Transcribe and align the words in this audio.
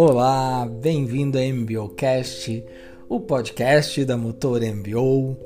Olá, 0.00 0.64
bem-vindo 0.64 1.36
a 1.36 1.40
MBOcast, 1.40 2.64
o 3.08 3.18
podcast 3.18 4.04
da 4.04 4.16
Motor 4.16 4.60
MBO. 4.60 5.36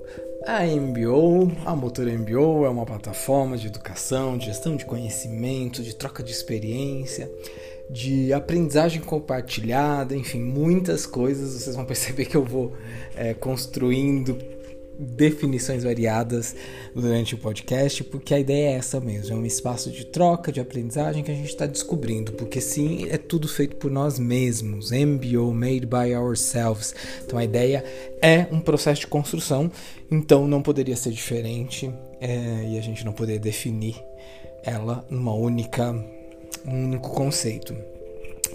A 0.46 0.66
MBO, 0.66 1.50
a 1.64 1.74
Motor 1.74 2.04
MBO 2.04 2.66
é 2.66 2.68
uma 2.68 2.84
plataforma 2.84 3.56
de 3.56 3.68
educação, 3.68 4.36
de 4.36 4.44
gestão 4.44 4.76
de 4.76 4.84
conhecimento, 4.84 5.82
de 5.82 5.96
troca 5.96 6.22
de 6.22 6.32
experiência, 6.32 7.32
de 7.88 8.30
aprendizagem 8.34 9.00
compartilhada, 9.00 10.14
enfim, 10.14 10.42
muitas 10.42 11.06
coisas. 11.06 11.54
Vocês 11.54 11.74
vão 11.74 11.86
perceber 11.86 12.26
que 12.26 12.36
eu 12.36 12.44
vou 12.44 12.74
é, 13.16 13.32
construindo 13.32 14.36
definições 14.98 15.84
variadas 15.84 16.54
durante 16.94 17.34
o 17.34 17.38
podcast, 17.38 18.04
porque 18.04 18.34
a 18.34 18.38
ideia 18.38 18.70
é 18.70 18.72
essa 18.74 19.00
mesmo, 19.00 19.34
é 19.34 19.36
um 19.36 19.46
espaço 19.46 19.90
de 19.90 20.06
troca, 20.06 20.52
de 20.52 20.60
aprendizagem 20.60 21.22
que 21.22 21.30
a 21.30 21.34
gente 21.34 21.48
está 21.48 21.66
descobrindo, 21.66 22.32
porque 22.32 22.60
sim, 22.60 23.06
é 23.08 23.18
tudo 23.18 23.48
feito 23.48 23.76
por 23.76 23.90
nós 23.90 24.18
mesmos, 24.18 24.90
MBO, 24.90 25.52
made 25.52 25.86
by 25.86 26.14
ourselves. 26.14 26.94
Então 27.24 27.38
a 27.38 27.44
ideia 27.44 27.84
é 28.20 28.46
um 28.52 28.60
processo 28.60 29.00
de 29.02 29.06
construção, 29.06 29.70
então 30.10 30.46
não 30.46 30.62
poderia 30.62 30.96
ser 30.96 31.10
diferente 31.10 31.92
é, 32.20 32.68
e 32.70 32.78
a 32.78 32.82
gente 32.82 33.04
não 33.04 33.12
poderia 33.12 33.40
definir 33.40 33.96
ela 34.62 35.04
numa 35.10 35.34
única, 35.34 35.90
um 36.64 36.84
único 36.84 37.10
conceito. 37.10 37.74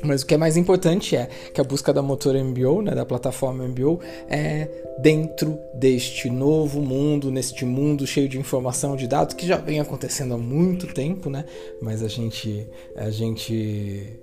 Mas 0.03 0.21
o 0.21 0.25
que 0.25 0.33
é 0.33 0.37
mais 0.37 0.57
importante 0.57 1.15
é 1.15 1.27
que 1.53 1.59
a 1.59 1.63
busca 1.63 1.91
da 1.91 2.01
motor 2.01 2.35
MBO, 2.35 2.81
né, 2.81 2.93
da 2.93 3.05
plataforma 3.05 3.67
MBO, 3.67 3.99
é 4.29 4.67
dentro 4.99 5.57
deste 5.73 6.29
novo 6.29 6.81
mundo, 6.81 7.31
neste 7.31 7.65
mundo 7.65 8.05
cheio 8.05 8.29
de 8.29 8.37
informação, 8.39 8.95
de 8.95 9.07
dados, 9.07 9.33
que 9.33 9.45
já 9.45 9.57
vem 9.57 9.79
acontecendo 9.79 10.33
há 10.33 10.37
muito 10.37 10.87
tempo, 10.87 11.29
né? 11.29 11.45
Mas 11.81 12.03
a 12.03 12.07
gente, 12.07 12.67
a 12.95 13.09
gente 13.09 14.20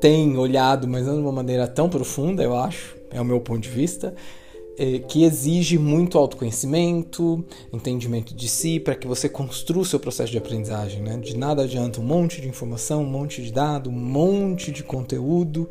tem 0.00 0.36
olhado, 0.36 0.88
mas 0.88 1.06
não 1.06 1.14
de 1.14 1.20
uma 1.20 1.32
maneira 1.32 1.66
tão 1.68 1.88
profunda, 1.88 2.42
eu 2.42 2.56
acho, 2.56 2.96
é 3.10 3.20
o 3.20 3.24
meu 3.24 3.40
ponto 3.40 3.60
de 3.60 3.68
vista. 3.68 4.14
É, 4.82 4.98
que 4.98 5.24
exige 5.24 5.76
muito 5.76 6.16
autoconhecimento, 6.16 7.44
entendimento 7.70 8.34
de 8.34 8.48
si, 8.48 8.80
para 8.80 8.94
que 8.94 9.06
você 9.06 9.28
construa 9.28 9.82
o 9.82 9.84
seu 9.84 10.00
processo 10.00 10.32
de 10.32 10.38
aprendizagem. 10.38 11.02
Né? 11.02 11.18
De 11.18 11.36
nada 11.36 11.64
adianta 11.64 12.00
um 12.00 12.02
monte 12.02 12.40
de 12.40 12.48
informação, 12.48 13.02
um 13.02 13.06
monte 13.06 13.42
de 13.42 13.52
dado, 13.52 13.90
um 13.90 13.92
monte 13.92 14.72
de 14.72 14.82
conteúdo, 14.82 15.68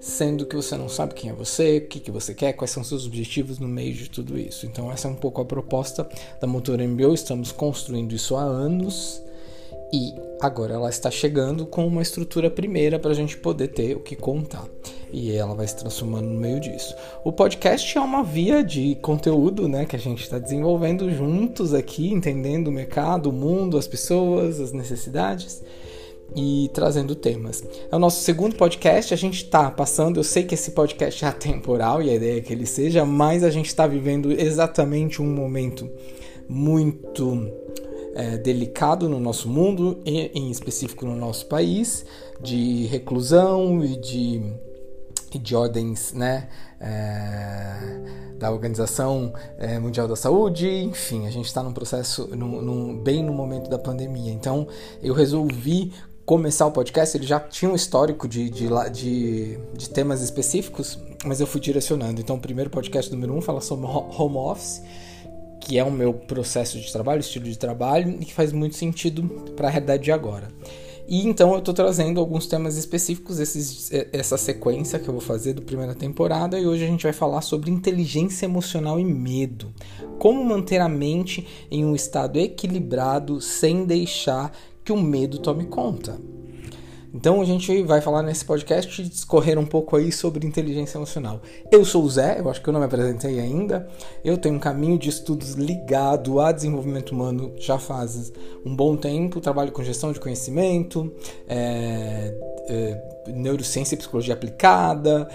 sendo 0.00 0.46
que 0.46 0.56
você 0.56 0.78
não 0.78 0.88
sabe 0.88 1.12
quem 1.12 1.28
é 1.28 1.34
você, 1.34 1.76
o 1.76 1.88
que, 1.88 2.00
que 2.00 2.10
você 2.10 2.32
quer, 2.32 2.54
quais 2.54 2.70
são 2.70 2.82
seus 2.82 3.04
objetivos 3.04 3.58
no 3.58 3.68
meio 3.68 3.92
de 3.92 4.08
tudo 4.08 4.38
isso. 4.38 4.64
Então, 4.64 4.90
essa 4.90 5.08
é 5.08 5.10
um 5.10 5.16
pouco 5.16 5.42
a 5.42 5.44
proposta 5.44 6.08
da 6.40 6.46
Motor 6.46 6.78
MBO. 6.78 7.12
Estamos 7.12 7.52
construindo 7.52 8.14
isso 8.14 8.34
há 8.34 8.44
anos 8.44 9.22
e 9.92 10.14
agora 10.40 10.72
ela 10.72 10.88
está 10.88 11.10
chegando 11.10 11.66
com 11.66 11.86
uma 11.86 12.00
estrutura 12.00 12.50
primeira 12.50 12.98
para 12.98 13.10
a 13.10 13.14
gente 13.14 13.36
poder 13.36 13.68
ter 13.68 13.94
o 13.94 14.00
que 14.00 14.16
contar. 14.16 14.66
E 15.12 15.32
ela 15.32 15.54
vai 15.54 15.66
se 15.66 15.76
transformando 15.76 16.28
no 16.28 16.38
meio 16.38 16.60
disso. 16.60 16.94
O 17.24 17.32
podcast 17.32 17.96
é 17.96 18.00
uma 18.00 18.22
via 18.22 18.62
de 18.62 18.94
conteúdo 18.96 19.68
né, 19.68 19.84
que 19.84 19.96
a 19.96 19.98
gente 19.98 20.22
está 20.22 20.38
desenvolvendo 20.38 21.10
juntos 21.10 21.72
aqui, 21.72 22.12
entendendo 22.12 22.68
o 22.68 22.72
mercado, 22.72 23.30
o 23.30 23.32
mundo, 23.32 23.78
as 23.78 23.86
pessoas, 23.86 24.60
as 24.60 24.72
necessidades 24.72 25.62
e 26.36 26.70
trazendo 26.72 27.14
temas. 27.14 27.64
É 27.90 27.96
o 27.96 27.98
nosso 27.98 28.22
segundo 28.22 28.56
podcast, 28.56 29.14
a 29.14 29.16
gente 29.16 29.44
está 29.44 29.70
passando, 29.70 30.18
eu 30.18 30.24
sei 30.24 30.44
que 30.44 30.54
esse 30.54 30.72
podcast 30.72 31.24
é 31.24 31.28
atemporal 31.28 32.02
e 32.02 32.10
a 32.10 32.14
ideia 32.14 32.38
é 32.38 32.40
que 32.40 32.52
ele 32.52 32.66
seja, 32.66 33.04
mas 33.04 33.42
a 33.42 33.50
gente 33.50 33.66
está 33.66 33.86
vivendo 33.86 34.30
exatamente 34.30 35.22
um 35.22 35.32
momento 35.32 35.90
muito 36.48 37.50
é, 38.14 38.36
delicado 38.36 39.08
no 39.08 39.20
nosso 39.20 39.48
mundo, 39.48 40.00
em 40.04 40.50
específico 40.50 41.06
no 41.06 41.16
nosso 41.16 41.46
país, 41.46 42.04
de 42.40 42.86
reclusão 42.86 43.84
e 43.84 43.96
de, 43.96 44.42
e 45.32 45.38
de 45.38 45.54
ordens 45.54 46.12
né, 46.12 46.48
é, 46.80 48.36
da 48.38 48.50
Organização 48.50 49.32
é, 49.58 49.78
Mundial 49.78 50.08
da 50.08 50.16
Saúde, 50.16 50.68
enfim, 50.68 51.26
a 51.26 51.30
gente 51.30 51.46
está 51.46 51.62
num 51.62 51.72
processo 51.72 52.28
num, 52.36 52.62
num, 52.62 52.98
bem 52.98 53.22
no 53.22 53.32
momento 53.32 53.68
da 53.68 53.78
pandemia. 53.78 54.32
Então 54.32 54.66
eu 55.02 55.14
resolvi 55.14 55.92
começar 56.24 56.66
o 56.66 56.72
podcast, 56.72 57.16
ele 57.16 57.26
já 57.26 57.40
tinha 57.40 57.70
um 57.70 57.74
histórico 57.74 58.28
de, 58.28 58.50
de, 58.50 58.68
de, 58.92 59.58
de 59.74 59.90
temas 59.90 60.20
específicos, 60.20 60.98
mas 61.24 61.40
eu 61.40 61.46
fui 61.46 61.60
direcionando. 61.60 62.20
Então 62.20 62.36
o 62.36 62.40
primeiro 62.40 62.70
podcast 62.70 63.10
número 63.10 63.34
um 63.34 63.40
fala 63.40 63.60
sobre 63.60 63.86
home 63.86 64.36
office 64.36 64.82
que 65.68 65.78
é 65.78 65.84
o 65.84 65.90
meu 65.90 66.14
processo 66.14 66.80
de 66.80 66.90
trabalho, 66.90 67.20
estilo 67.20 67.44
de 67.44 67.58
trabalho, 67.58 68.16
e 68.20 68.24
que 68.24 68.32
faz 68.32 68.52
muito 68.52 68.74
sentido 68.74 69.22
para 69.54 69.68
a 69.68 69.70
realidade 69.70 70.02
de 70.02 70.10
agora. 70.10 70.48
E 71.10 71.26
então 71.26 71.54
eu 71.54 71.60
estou 71.60 71.72
trazendo 71.72 72.20
alguns 72.20 72.46
temas 72.46 72.76
específicos, 72.76 73.40
esses, 73.40 73.90
essa 74.12 74.36
sequência 74.36 74.98
que 74.98 75.08
eu 75.08 75.14
vou 75.14 75.22
fazer 75.22 75.54
do 75.54 75.62
primeira 75.62 75.94
temporada, 75.94 76.60
e 76.60 76.66
hoje 76.66 76.84
a 76.84 76.86
gente 76.86 77.04
vai 77.04 77.14
falar 77.14 77.40
sobre 77.40 77.70
inteligência 77.70 78.44
emocional 78.44 79.00
e 79.00 79.04
medo. 79.04 79.72
Como 80.18 80.44
manter 80.44 80.82
a 80.82 80.88
mente 80.88 81.46
em 81.70 81.82
um 81.82 81.94
estado 81.94 82.38
equilibrado 82.38 83.40
sem 83.40 83.86
deixar 83.86 84.52
que 84.84 84.92
o 84.92 85.00
medo 85.00 85.38
tome 85.38 85.64
conta. 85.64 86.20
Então 87.12 87.40
a 87.40 87.44
gente 87.44 87.82
vai 87.82 88.00
falar 88.00 88.22
nesse 88.22 88.44
podcast 88.44 89.00
e 89.00 89.08
discorrer 89.08 89.58
um 89.58 89.64
pouco 89.64 89.96
aí 89.96 90.12
sobre 90.12 90.46
inteligência 90.46 90.98
emocional. 90.98 91.40
Eu 91.70 91.84
sou 91.84 92.04
o 92.04 92.10
Zé, 92.10 92.40
eu 92.40 92.50
acho 92.50 92.62
que 92.62 92.68
eu 92.68 92.72
não 92.72 92.80
me 92.80 92.86
apresentei 92.86 93.40
ainda. 93.40 93.88
Eu 94.24 94.36
tenho 94.36 94.54
um 94.54 94.58
caminho 94.58 94.98
de 94.98 95.08
estudos 95.08 95.52
ligado 95.54 96.40
a 96.40 96.52
desenvolvimento 96.52 97.10
humano 97.12 97.54
já 97.58 97.78
faz 97.78 98.32
um 98.64 98.74
bom 98.74 98.96
tempo. 98.96 99.40
Trabalho 99.40 99.72
com 99.72 99.82
gestão 99.82 100.12
de 100.12 100.20
conhecimento, 100.20 101.12
é, 101.48 102.34
é, 102.68 103.22
neurociência 103.28 103.94
e 103.94 103.98
psicologia 103.98 104.34
aplicada 104.34 105.28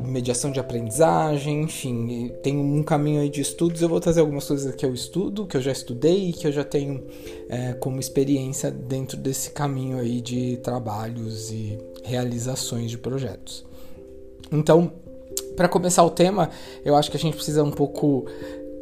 mediação 0.00 0.50
de 0.50 0.60
aprendizagem, 0.60 1.62
enfim, 1.62 2.32
tem 2.42 2.56
um 2.56 2.82
caminho 2.82 3.20
aí 3.20 3.28
de 3.28 3.40
estudos. 3.40 3.82
Eu 3.82 3.88
vou 3.88 4.00
trazer 4.00 4.20
algumas 4.20 4.46
coisas 4.46 4.74
que 4.74 4.84
eu 4.84 4.92
estudo, 4.92 5.46
que 5.46 5.56
eu 5.56 5.60
já 5.60 5.72
estudei 5.72 6.30
e 6.30 6.32
que 6.32 6.46
eu 6.46 6.52
já 6.52 6.64
tenho 6.64 7.04
é, 7.48 7.72
como 7.74 8.00
experiência 8.00 8.70
dentro 8.70 9.16
desse 9.16 9.50
caminho 9.50 9.98
aí 9.98 10.20
de 10.20 10.56
trabalhos 10.58 11.50
e 11.50 11.78
realizações 12.04 12.90
de 12.90 12.98
projetos. 12.98 13.64
Então, 14.50 14.92
para 15.56 15.68
começar 15.68 16.04
o 16.04 16.10
tema, 16.10 16.50
eu 16.84 16.94
acho 16.94 17.10
que 17.10 17.16
a 17.16 17.20
gente 17.20 17.34
precisa 17.34 17.62
um 17.62 17.70
pouco 17.70 18.26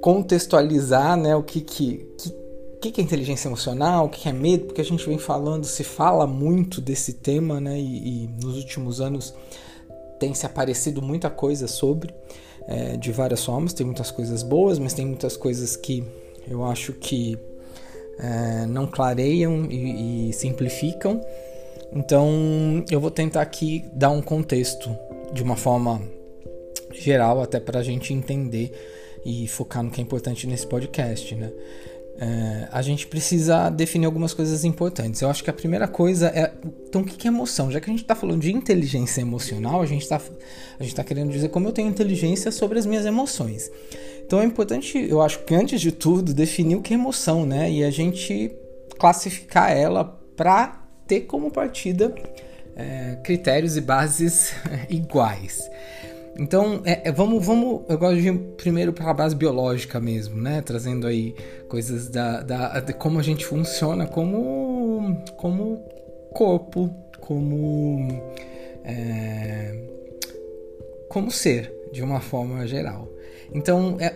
contextualizar, 0.01 1.17
né, 1.17 1.35
o 1.35 1.43
que 1.43 1.61
que, 1.61 2.07
que 2.19 2.45
que 2.93 3.01
é 3.01 3.05
inteligência 3.05 3.49
emocional, 3.49 4.07
o 4.07 4.09
que 4.11 4.29
é 4.29 4.33
medo, 4.33 4.67
porque 4.67 4.81
a 4.81 4.85
gente 4.85 5.07
vem 5.07 5.17
falando, 5.17 5.65
se 5.65 5.83
fala 5.83 6.27
muito 6.27 6.81
desse 6.81 7.15
tema, 7.15 7.59
né? 7.59 7.81
E, 7.81 8.25
e 8.25 8.29
nos 8.43 8.59
últimos 8.59 9.01
anos 9.01 9.33
tem 10.25 10.33
se 10.33 10.47
aparecido 10.47 11.03
muita 11.03 11.29
coisa 11.29 11.69
sobre, 11.69 12.15
é, 12.67 12.97
de 12.97 13.13
várias 13.13 13.45
formas. 13.45 13.75
Tem 13.75 13.85
muitas 13.85 14.11
coisas 14.11 14.43
boas, 14.43 14.79
mas 14.79 14.95
tem 14.95 15.05
muitas 15.05 15.37
coisas 15.37 15.77
que 15.77 16.03
eu 16.49 16.65
acho 16.65 16.95
que 16.95 17.39
é, 18.19 18.65
não 18.65 18.87
clareiam 18.87 19.67
e, 19.71 20.31
e 20.31 20.33
simplificam. 20.33 21.21
Então 21.93 22.83
eu 22.91 22.99
vou 23.01 23.11
tentar 23.11 23.43
aqui 23.43 23.85
dar 23.93 24.11
um 24.11 24.23
contexto 24.23 24.97
de 25.31 25.43
uma 25.43 25.57
forma 25.57 26.01
geral, 26.91 27.43
até 27.43 27.61
para 27.61 27.81
a 27.81 27.83
gente 27.83 28.15
entender 28.15 28.73
e 29.27 29.47
focar 29.47 29.83
no 29.83 29.91
que 29.91 30.01
é 30.01 30.05
importante 30.05 30.47
nesse 30.47 30.67
podcast, 30.67 31.35
né? 31.35 31.53
É, 32.17 32.69
a 32.71 32.81
gente 32.81 33.09
precisa 33.09 33.69
definir 33.71 34.07
algumas 34.07 34.33
coisas 34.33 34.65
importantes. 34.65 35.21
Eu 35.21 35.29
acho 35.29 35.43
que 35.43 35.51
a 35.51 35.53
primeira 35.53 35.89
coisa 35.89 36.29
é. 36.29 36.53
Então, 36.89 37.03
o 37.03 37.05
que 37.05 37.27
é 37.27 37.31
emoção? 37.31 37.71
Já 37.71 37.81
que 37.81 37.91
a 37.91 37.93
gente 37.93 38.03
está 38.03 38.15
falando 38.15 38.41
de 38.41 38.53
inteligência 38.53 39.21
emocional, 39.21 39.83
a 39.83 39.87
gente 39.87 40.03
está 40.03 40.21
tá 40.95 41.05
querendo 41.05 41.31
dizer 41.31 41.49
como 41.49 41.69
eu 41.69 41.73
tenho 41.73 41.89
inteligência 41.89 42.53
sobre 42.53 42.79
as 42.79 42.87
minhas 42.87 43.05
emoções. 43.05 43.71
Então, 44.25 44.41
é 44.41 44.45
importante, 44.45 44.97
eu 44.97 45.21
acho 45.21 45.41
que 45.41 45.55
antes 45.55 45.81
de 45.81 45.91
tudo, 45.91 46.33
definir 46.33 46.77
o 46.77 46.83
que 46.83 46.95
é 46.95 46.97
emoção, 46.97 47.45
né? 47.45 47.71
E 47.71 47.83
a 47.83 47.91
gente 47.91 48.55
classificar 48.99 49.73
ela 49.73 50.05
para 50.37 50.83
ter 51.07 51.23
como 51.23 51.51
partida 51.51 52.15
é, 52.77 53.19
critérios 53.23 53.77
e 53.77 53.81
bases 53.81 54.53
iguais. 54.89 55.69
Então, 56.39 56.83
é, 56.85 57.09
é, 57.09 57.13
vamos, 57.13 57.45
vamos. 57.45 57.83
Eu 57.89 57.97
gosto 57.97 58.21
de 58.21 58.29
ir 58.29 58.39
primeiro 58.57 58.93
para 58.93 59.11
a 59.11 59.15
base 59.15 59.37
biológica 59.37 60.01
mesmo, 60.01 60.41
né? 60.41 60.61
Trazendo 60.63 61.07
aí 61.07 61.35
coisas 61.69 62.09
da, 62.09 62.43
da, 62.43 62.81
de 62.81 62.93
como 62.93 63.21
a 63.21 63.23
gente 63.23 63.47
funciona 63.47 64.07
como, 64.07 65.23
como 65.37 65.79
corpo, 66.33 66.91
como. 67.21 68.09
É, 68.85 69.79
como 71.09 71.31
ser, 71.31 71.73
de 71.93 72.03
uma 72.03 72.21
forma 72.21 72.67
geral. 72.67 73.09
Então, 73.53 73.97
é, 74.01 74.15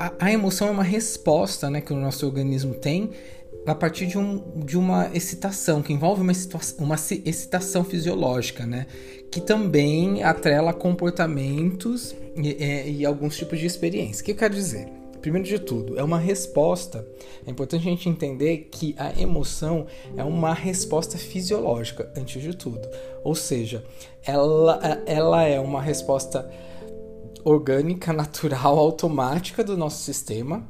a, 0.00 0.12
a, 0.18 0.32
emoção 0.32 0.66
é 0.66 0.70
uma 0.72 0.82
resposta 0.82 1.70
né, 1.70 1.80
que 1.80 1.92
o 1.92 1.96
nosso 1.96 2.26
organismo 2.26 2.74
tem 2.74 3.10
a 3.64 3.74
partir 3.74 4.06
de, 4.06 4.18
um, 4.18 4.42
de 4.64 4.76
uma 4.76 5.10
excitação, 5.14 5.82
que 5.82 5.92
envolve 5.92 6.22
uma, 6.22 6.32
uma 6.78 6.96
excitação 7.24 7.84
fisiológica, 7.84 8.64
né? 8.64 8.86
Que 9.30 9.40
também 9.40 10.22
atrela 10.22 10.72
comportamentos 10.72 12.14
e, 12.36 12.48
e, 12.48 12.98
e 12.98 13.06
alguns 13.06 13.36
tipos 13.36 13.58
de 13.58 13.66
experiência. 13.66 14.22
O 14.22 14.24
que 14.24 14.32
eu 14.32 14.36
quero 14.36 14.54
dizer? 14.54 14.88
primeiro 15.26 15.48
de 15.48 15.58
tudo, 15.58 15.98
é 15.98 16.04
uma 16.04 16.20
resposta. 16.20 17.04
É 17.44 17.50
importante 17.50 17.88
a 17.88 17.90
gente 17.90 18.08
entender 18.08 18.68
que 18.70 18.94
a 18.96 19.20
emoção 19.20 19.86
é 20.16 20.22
uma 20.22 20.54
resposta 20.54 21.18
fisiológica, 21.18 22.08
antes 22.16 22.40
de 22.40 22.54
tudo. 22.54 22.88
Ou 23.24 23.34
seja, 23.34 23.84
ela, 24.24 25.02
ela 25.04 25.42
é 25.42 25.58
uma 25.58 25.82
resposta 25.82 26.48
orgânica, 27.42 28.12
natural, 28.14 28.78
automática 28.78 29.64
do 29.64 29.76
nosso 29.76 30.04
sistema 30.04 30.64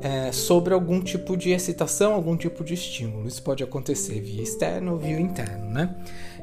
é, 0.00 0.32
sobre 0.32 0.72
algum 0.72 1.02
tipo 1.02 1.36
de 1.36 1.50
excitação, 1.50 2.14
algum 2.14 2.34
tipo 2.34 2.64
de 2.64 2.72
estímulo. 2.72 3.28
Isso 3.28 3.42
pode 3.42 3.62
acontecer 3.62 4.20
via 4.20 4.42
externo 4.42 4.92
ou 4.92 4.98
via 4.98 5.20
interno, 5.20 5.70
né? 5.70 5.94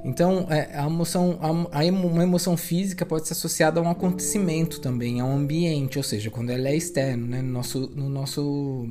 Então, 0.06 0.46
é, 0.52 0.78
a 0.78 0.86
emoção, 0.86 1.40
a, 1.42 1.80
a, 1.81 1.84
uma 1.86 2.22
emoção 2.22 2.56
física 2.56 3.04
pode 3.04 3.28
ser 3.28 3.34
associada 3.34 3.80
a 3.80 3.84
um 3.84 3.90
acontecimento 3.90 4.80
também, 4.80 5.19
a 5.19 5.25
um 5.25 5.36
ambiente, 5.36 5.98
ou 5.98 6.04
seja, 6.04 6.30
quando 6.30 6.52
ela 6.52 6.69
é 6.69 6.75
externo, 6.75 7.25
né, 7.25 7.42
no 7.42 7.52
nosso, 7.52 7.92
no 7.96 8.07
nosso, 8.07 8.88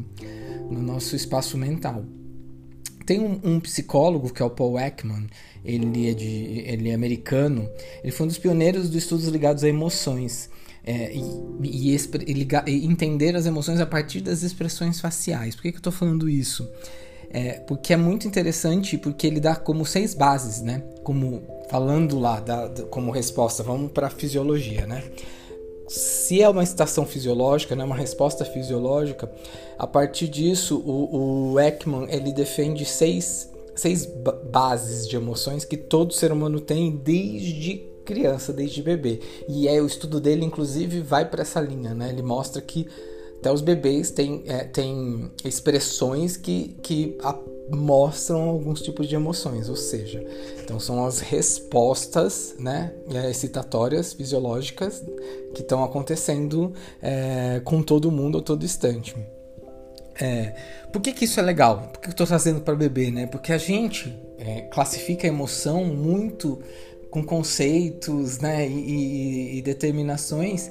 no 0.68 0.82
nosso 0.82 1.14
espaço 1.14 1.56
mental. 1.56 2.04
Tem 3.06 3.20
um, 3.20 3.38
um, 3.44 3.60
psicólogo 3.60 4.32
que 4.32 4.42
é 4.42 4.44
o 4.44 4.50
Paul 4.50 4.76
Ekman, 4.76 5.28
ele 5.64 6.10
é, 6.10 6.14
de, 6.14 6.64
ele 6.66 6.88
é 6.88 6.94
americano, 6.94 7.70
ele 8.02 8.10
foi 8.10 8.24
um 8.24 8.28
dos 8.28 8.38
pioneiros 8.38 8.88
dos 8.88 8.96
estudos 8.96 9.28
ligados 9.28 9.62
a 9.62 9.68
emoções 9.68 10.50
é, 10.84 11.14
e, 11.14 11.22
e, 11.62 11.96
e, 12.66 12.86
entender 12.86 13.36
as 13.36 13.46
emoções 13.46 13.78
a 13.78 13.86
partir 13.86 14.20
das 14.20 14.42
expressões 14.42 15.00
faciais. 15.00 15.54
Por 15.54 15.62
que, 15.62 15.70
que 15.70 15.76
eu 15.76 15.80
estou 15.80 15.92
falando 15.92 16.28
isso? 16.28 16.68
É, 17.36 17.54
porque 17.66 17.92
é 17.92 17.96
muito 17.96 18.28
interessante, 18.28 18.96
porque 18.96 19.26
ele 19.26 19.40
dá 19.40 19.56
como 19.56 19.84
seis 19.84 20.14
bases, 20.14 20.62
né? 20.62 20.84
Como 21.02 21.42
falando 21.68 22.16
lá, 22.16 22.38
da, 22.38 22.68
da, 22.68 22.84
como 22.84 23.10
resposta, 23.10 23.60
vamos 23.60 23.90
para 23.90 24.06
a 24.06 24.10
fisiologia, 24.10 24.86
né? 24.86 25.02
Se 25.88 26.40
é 26.40 26.48
uma 26.48 26.62
estação 26.62 27.04
fisiológica, 27.04 27.74
né, 27.74 27.82
uma 27.82 27.96
resposta 27.96 28.44
fisiológica, 28.44 29.30
a 29.76 29.86
partir 29.86 30.28
disso 30.28 30.78
o, 30.86 31.52
o 31.52 31.60
Ekman 31.60 32.06
ele 32.08 32.32
defende 32.32 32.84
seis, 32.84 33.50
seis 33.74 34.08
bases 34.50 35.06
de 35.08 35.16
emoções 35.16 35.64
que 35.64 35.76
todo 35.76 36.14
ser 36.14 36.30
humano 36.30 36.60
tem 36.60 36.96
desde 36.96 37.84
criança, 38.04 38.52
desde 38.52 38.80
bebê. 38.80 39.18
E 39.48 39.66
é 39.66 39.82
o 39.82 39.86
estudo 39.86 40.20
dele, 40.20 40.44
inclusive, 40.44 41.00
vai 41.00 41.28
para 41.28 41.42
essa 41.42 41.60
linha, 41.60 41.94
né? 41.94 42.10
Ele 42.10 42.22
mostra 42.22 42.62
que 42.62 42.86
até 43.44 43.52
os 43.52 43.60
bebês 43.60 44.10
têm, 44.10 44.42
é, 44.46 44.64
têm 44.64 45.30
expressões 45.44 46.34
que, 46.34 46.78
que 46.82 47.18
a, 47.22 47.38
mostram 47.70 48.40
alguns 48.48 48.80
tipos 48.80 49.06
de 49.06 49.14
emoções, 49.14 49.68
ou 49.68 49.76
seja, 49.76 50.24
então 50.62 50.80
são 50.80 51.04
as 51.04 51.20
respostas 51.20 52.54
né, 52.58 52.94
é, 53.12 53.30
excitatórias 53.30 54.14
fisiológicas 54.14 55.04
que 55.54 55.60
estão 55.60 55.84
acontecendo 55.84 56.72
é, 57.02 57.60
com 57.62 57.82
todo 57.82 58.10
mundo 58.10 58.38
a 58.38 58.40
todo 58.40 58.64
instante. 58.64 59.14
É, 60.18 60.54
por 60.90 61.02
que, 61.02 61.12
que 61.12 61.26
isso 61.26 61.38
é 61.38 61.42
legal? 61.42 61.90
Por 61.92 62.00
que 62.00 62.08
eu 62.08 62.12
estou 62.12 62.26
trazendo 62.26 62.62
para 62.62 62.74
bebê? 62.74 63.10
Né? 63.10 63.26
Porque 63.26 63.52
a 63.52 63.58
gente 63.58 64.18
é, 64.38 64.62
classifica 64.62 65.26
a 65.26 65.28
emoção 65.28 65.84
muito 65.84 66.62
com 67.10 67.22
conceitos 67.22 68.38
né, 68.38 68.66
e, 68.66 69.58
e, 69.58 69.62
determinações 69.62 70.70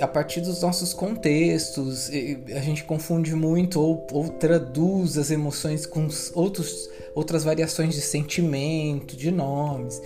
a 0.00 0.06
partir 0.06 0.40
dos 0.40 0.62
nossos 0.62 0.92
contextos. 0.92 2.10
A 2.56 2.60
gente 2.60 2.84
confunde 2.84 3.34
muito 3.34 3.80
ou, 3.80 4.06
ou 4.12 4.28
traduz 4.28 5.18
as 5.18 5.30
emoções 5.30 5.86
com 5.86 6.08
outros, 6.34 6.88
outras 7.14 7.44
variações 7.44 7.94
de 7.94 8.00
sentimento, 8.00 9.16
de 9.16 9.30
nomes. 9.30 10.00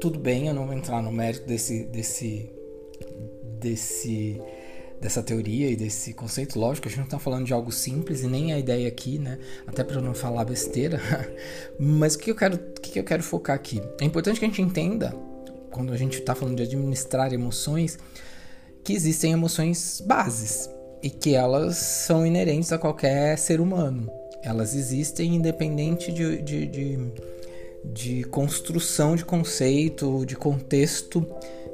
Tudo 0.00 0.18
bem, 0.18 0.48
eu 0.48 0.54
não 0.54 0.66
vou 0.66 0.74
entrar 0.74 1.02
no 1.02 1.10
mérito 1.10 1.46
desse, 1.46 1.84
desse, 1.84 2.50
desse 3.60 4.40
dessa 5.00 5.22
teoria 5.22 5.70
e 5.70 5.76
desse 5.76 6.12
conceito. 6.12 6.58
Lógico, 6.58 6.88
a 6.88 6.90
gente 6.90 6.98
não 6.98 7.04
está 7.04 7.18
falando 7.18 7.46
de 7.46 7.52
algo 7.52 7.70
simples 7.70 8.22
e 8.22 8.26
nem 8.26 8.52
a 8.52 8.58
ideia 8.58 8.88
aqui, 8.88 9.18
né? 9.18 9.38
Até 9.66 9.84
para 9.84 10.00
não 10.00 10.14
falar 10.14 10.44
besteira. 10.44 11.00
Mas 11.78 12.14
o 12.14 12.18
que 12.18 12.30
eu 12.30 12.34
quero, 12.34 12.56
o 12.56 12.80
que 12.80 12.98
eu 12.98 13.04
quero 13.04 13.22
focar 13.22 13.54
aqui? 13.54 13.80
É 14.00 14.04
importante 14.04 14.38
que 14.38 14.44
a 14.44 14.48
gente 14.48 14.62
entenda 14.62 15.14
quando 15.70 15.92
a 15.92 15.96
gente 15.96 16.18
está 16.18 16.34
falando 16.34 16.56
de 16.56 16.62
administrar 16.64 17.32
emoções 17.32 17.98
que 18.88 18.94
existem 18.94 19.32
emoções 19.32 20.02
bases 20.02 20.70
e 21.02 21.10
que 21.10 21.34
elas 21.34 21.76
são 21.76 22.24
inerentes 22.24 22.72
a 22.72 22.78
qualquer 22.78 23.36
ser 23.36 23.60
humano. 23.60 24.10
Elas 24.42 24.74
existem 24.74 25.34
independente 25.34 26.10
de, 26.10 26.40
de, 26.40 26.66
de, 26.66 26.98
de 27.84 28.24
construção 28.24 29.14
de 29.14 29.26
conceito, 29.26 30.24
de 30.24 30.34
contexto 30.34 31.26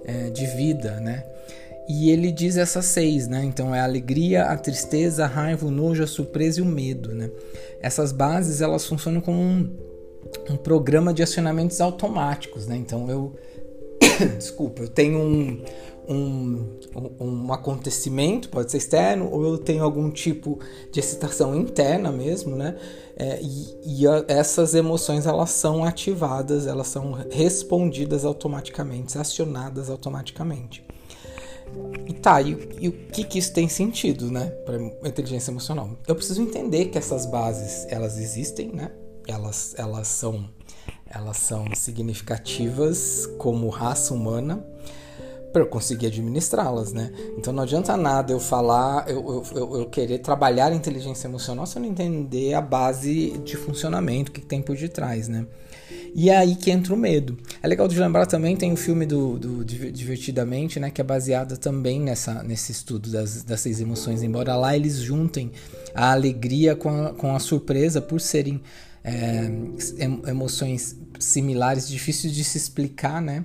é, 0.05 0.29
de 0.31 0.45
vida, 0.57 0.99
né? 0.99 1.25
E 1.89 2.11
ele 2.11 2.33
diz 2.33 2.57
essas 2.57 2.87
seis, 2.87 3.29
né? 3.29 3.45
Então 3.45 3.73
é 3.73 3.79
a 3.79 3.85
alegria, 3.85 4.47
a 4.47 4.57
tristeza, 4.57 5.23
a 5.23 5.29
raiva, 5.29 5.67
o 5.67 5.71
nojo, 5.71 6.03
a 6.03 6.09
surpresa 6.09 6.59
e 6.59 6.63
o 6.65 6.67
medo, 6.67 7.15
né? 7.15 7.31
Essas 7.81 8.11
bases 8.11 8.61
elas 8.61 8.85
funcionam 8.85 9.21
como 9.21 9.39
um, 9.41 9.73
um 10.51 10.57
programa 10.57 11.15
de 11.15 11.23
acionamentos 11.23 11.81
automáticos, 11.81 12.67
né? 12.67 12.77
Então 12.77 13.09
eu 13.09 13.37
desculpa, 14.37 14.83
eu 14.83 14.89
tenho 14.89 15.19
um, 15.21 15.65
um, 16.09 16.79
um, 17.21 17.53
acontecimento, 17.53 18.49
pode 18.49 18.71
ser 18.71 18.79
externo, 18.79 19.29
ou 19.31 19.45
eu 19.45 19.59
tenho 19.59 19.83
algum 19.83 20.11
tipo 20.11 20.59
de 20.93 21.01
excitação 21.01 21.55
interna 21.55 22.11
mesmo, 22.11 22.57
né? 22.57 22.77
É, 23.17 23.41
e, 23.41 24.01
e 24.01 24.07
a, 24.07 24.25
essas 24.29 24.75
emoções 24.75 25.27
elas 25.27 25.51
são 25.51 25.85
ativadas, 25.85 26.67
elas 26.67 26.89
são 26.89 27.13
respondidas 27.31 28.25
automaticamente, 28.25 29.17
acionadas 29.19 29.89
automaticamente. 29.89 30.85
E 32.07 32.13
tá, 32.13 32.41
e, 32.41 32.57
e 32.81 32.89
o 32.89 32.93
que 32.93 33.25
que 33.25 33.39
isso 33.39 33.53
tem 33.53 33.69
sentido, 33.69 34.31
né, 34.31 34.47
para 34.65 34.77
inteligência 35.09 35.51
emocional? 35.51 35.91
Eu 36.07 36.15
preciso 36.15 36.41
entender 36.43 36.87
que 36.87 36.99
essas 36.99 37.27
bases, 37.27 37.87
elas 37.89 38.19
existem, 38.19 38.69
né? 38.69 38.93
Elas, 39.27 39.75
elas 39.79 40.07
são 40.09 40.45
elas 41.07 41.37
são 41.37 41.67
significativas 41.75 43.27
como 43.39 43.69
raça 43.69 44.13
humana 44.13 44.65
para 45.55 45.63
eu 45.63 45.69
conseguir 45.69 46.09
administrá-las, 46.09 46.93
né? 46.93 47.13
Então 47.39 47.53
não 47.53 47.63
adianta 47.63 47.97
nada 47.97 48.33
eu 48.33 48.41
falar, 48.41 49.09
eu, 49.09 49.45
eu, 49.55 49.77
eu, 49.79 49.87
querer 49.87 50.19
trabalhar 50.19 50.73
inteligência 50.73 51.29
emocional 51.29 51.65
se 51.65 51.79
eu 51.79 51.83
não 51.83 51.89
entender 51.89 52.55
a 52.55 52.61
base 52.61 53.39
de 53.45 53.57
funcionamento, 53.57 54.33
que 54.33 54.41
tem 54.41 54.61
por 54.61 54.77
detrás, 54.77 55.29
né? 55.29 55.47
E 56.13 56.29
é 56.29 56.37
aí 56.37 56.57
que 56.57 56.73
entra 56.73 56.93
o 56.93 56.97
medo. 56.97 57.39
É 57.63 57.69
legal 57.69 57.87
de 57.87 57.97
lembrar 57.97 58.27
também, 58.27 58.57
tem 58.57 58.73
o 58.73 58.77
filme 58.77 59.07
do, 59.07 59.39
do 59.39 59.65
Divertidamente, 59.65 60.81
né? 60.81 60.91
Que 60.91 61.01
é 61.01 61.05
baseado 61.05 61.57
também 61.57 62.01
nessa, 62.01 62.43
nesse 62.43 62.73
estudo 62.73 63.09
das, 63.09 63.45
das 63.45 63.61
seis 63.61 63.81
emoções, 63.81 64.25
embora 64.25 64.57
lá 64.57 64.75
eles 64.75 64.97
juntem 64.97 65.53
a 65.95 66.11
alegria 66.11 66.75
com 66.75 66.89
a, 66.89 67.15
com 67.15 67.33
a 67.33 67.39
surpresa 67.39 68.01
por 68.03 68.21
serem 68.21 68.61
é, 69.05 69.49
emoções 70.29 70.97
similares, 71.21 71.87
difíceis 71.87 72.35
de 72.35 72.43
se 72.43 72.59
explicar, 72.59 73.23
né? 73.23 73.45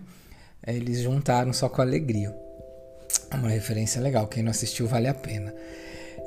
É, 0.69 0.75
eles 0.75 0.99
juntaram 0.99 1.51
só 1.51 1.67
com 1.67 1.81
alegria. 1.81 2.35
Uma 3.33 3.49
referência 3.49 3.99
legal, 3.99 4.27
quem 4.27 4.43
não 4.43 4.51
assistiu 4.51 4.85
vale 4.85 5.07
a 5.07 5.13
pena. 5.15 5.53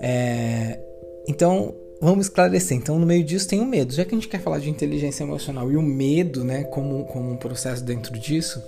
É, 0.00 0.80
então, 1.28 1.72
vamos 2.00 2.26
esclarecer. 2.26 2.76
Então, 2.76 2.99
no 2.99 3.06
meio 3.06 3.22
disso 3.22 3.46
tem 3.46 3.61
o 3.61 3.64
medo. 3.64 3.92
Já 3.92 4.04
que 4.04 4.14
a 4.14 4.18
gente 4.18 4.26
quer 4.26 4.40
falar 4.40 4.58
de 4.58 4.68
inteligência 4.68 5.22
emocional 5.22 5.70
e 5.70 5.76
o 5.76 5.82
medo, 5.82 6.42
né, 6.42 6.64
como, 6.64 7.04
como 7.04 7.30
um 7.30 7.37
processo 7.37 7.84
dentro 7.84 8.18
disso, 8.18 8.61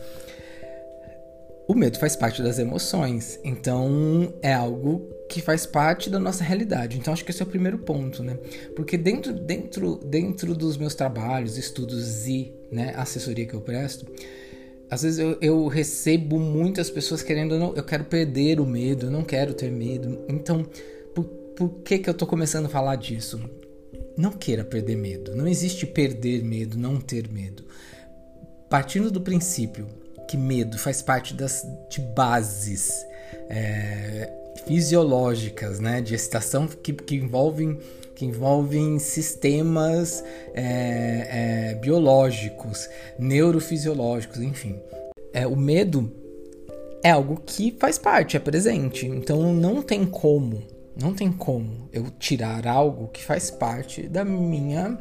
o 1.66 1.74
medo 1.74 1.98
faz 1.98 2.14
parte 2.14 2.40
das 2.40 2.60
emoções. 2.60 3.40
Então, 3.42 4.32
é 4.40 4.52
algo 4.52 5.08
que 5.28 5.42
faz 5.42 5.66
parte 5.66 6.08
da 6.08 6.20
nossa 6.20 6.44
realidade. 6.44 6.98
Então, 6.98 7.12
acho 7.12 7.24
que 7.24 7.32
esse 7.32 7.42
é 7.42 7.44
o 7.44 7.48
primeiro 7.48 7.78
ponto, 7.78 8.22
né? 8.22 8.38
Porque 8.76 8.96
dentro, 8.96 9.32
dentro, 9.32 9.96
dentro 9.96 10.54
dos 10.54 10.76
meus 10.76 10.94
trabalhos, 10.94 11.58
estudos 11.58 12.28
e 12.28 12.52
né, 12.70 12.92
assessoria 12.96 13.44
que 13.44 13.54
eu 13.54 13.60
presto, 13.60 14.06
às 14.94 15.02
vezes 15.02 15.18
eu, 15.18 15.36
eu 15.40 15.66
recebo 15.66 16.38
muitas 16.38 16.88
pessoas 16.88 17.20
querendo, 17.20 17.54
eu 17.54 17.82
quero 17.82 18.04
perder 18.04 18.60
o 18.60 18.66
medo, 18.66 19.06
eu 19.06 19.10
não 19.10 19.24
quero 19.24 19.52
ter 19.52 19.70
medo. 19.70 20.24
Então, 20.28 20.64
por 21.56 21.68
que, 21.84 21.98
que 21.98 22.08
eu 22.08 22.14
tô 22.14 22.26
começando 22.26 22.66
a 22.66 22.68
falar 22.68 22.94
disso? 22.94 23.40
Não 24.16 24.30
queira 24.30 24.64
perder 24.64 24.96
medo. 24.96 25.34
Não 25.34 25.48
existe 25.48 25.84
perder 25.84 26.44
medo, 26.44 26.78
não 26.78 27.00
ter 27.00 27.28
medo. 27.28 27.64
Partindo 28.70 29.10
do 29.10 29.20
princípio 29.20 29.88
que 30.28 30.36
medo 30.36 30.78
faz 30.78 31.02
parte 31.02 31.34
das 31.34 31.66
de 31.90 32.00
bases 32.00 33.04
é, 33.50 34.32
fisiológicas, 34.64 35.80
né, 35.80 36.00
de 36.00 36.14
excitação 36.14 36.68
que, 36.68 36.92
que 36.92 37.16
envolvem 37.16 37.78
que 38.14 38.24
envolvem 38.24 38.98
sistemas 38.98 40.22
é, 40.54 41.72
é, 41.72 41.74
biológicos, 41.74 42.88
neurofisiológicos, 43.18 44.40
enfim. 44.40 44.78
É, 45.32 45.46
o 45.46 45.56
medo 45.56 46.12
é 47.02 47.10
algo 47.10 47.42
que 47.44 47.76
faz 47.78 47.98
parte, 47.98 48.36
é 48.36 48.40
presente. 48.40 49.06
Então 49.06 49.52
não 49.52 49.82
tem 49.82 50.04
como 50.06 50.62
não 50.96 51.12
tem 51.12 51.32
como 51.32 51.88
eu 51.92 52.06
tirar 52.18 52.66
algo 52.66 53.08
que 53.08 53.22
faz 53.22 53.50
parte 53.50 54.02
da 54.08 54.24
minha 54.24 54.96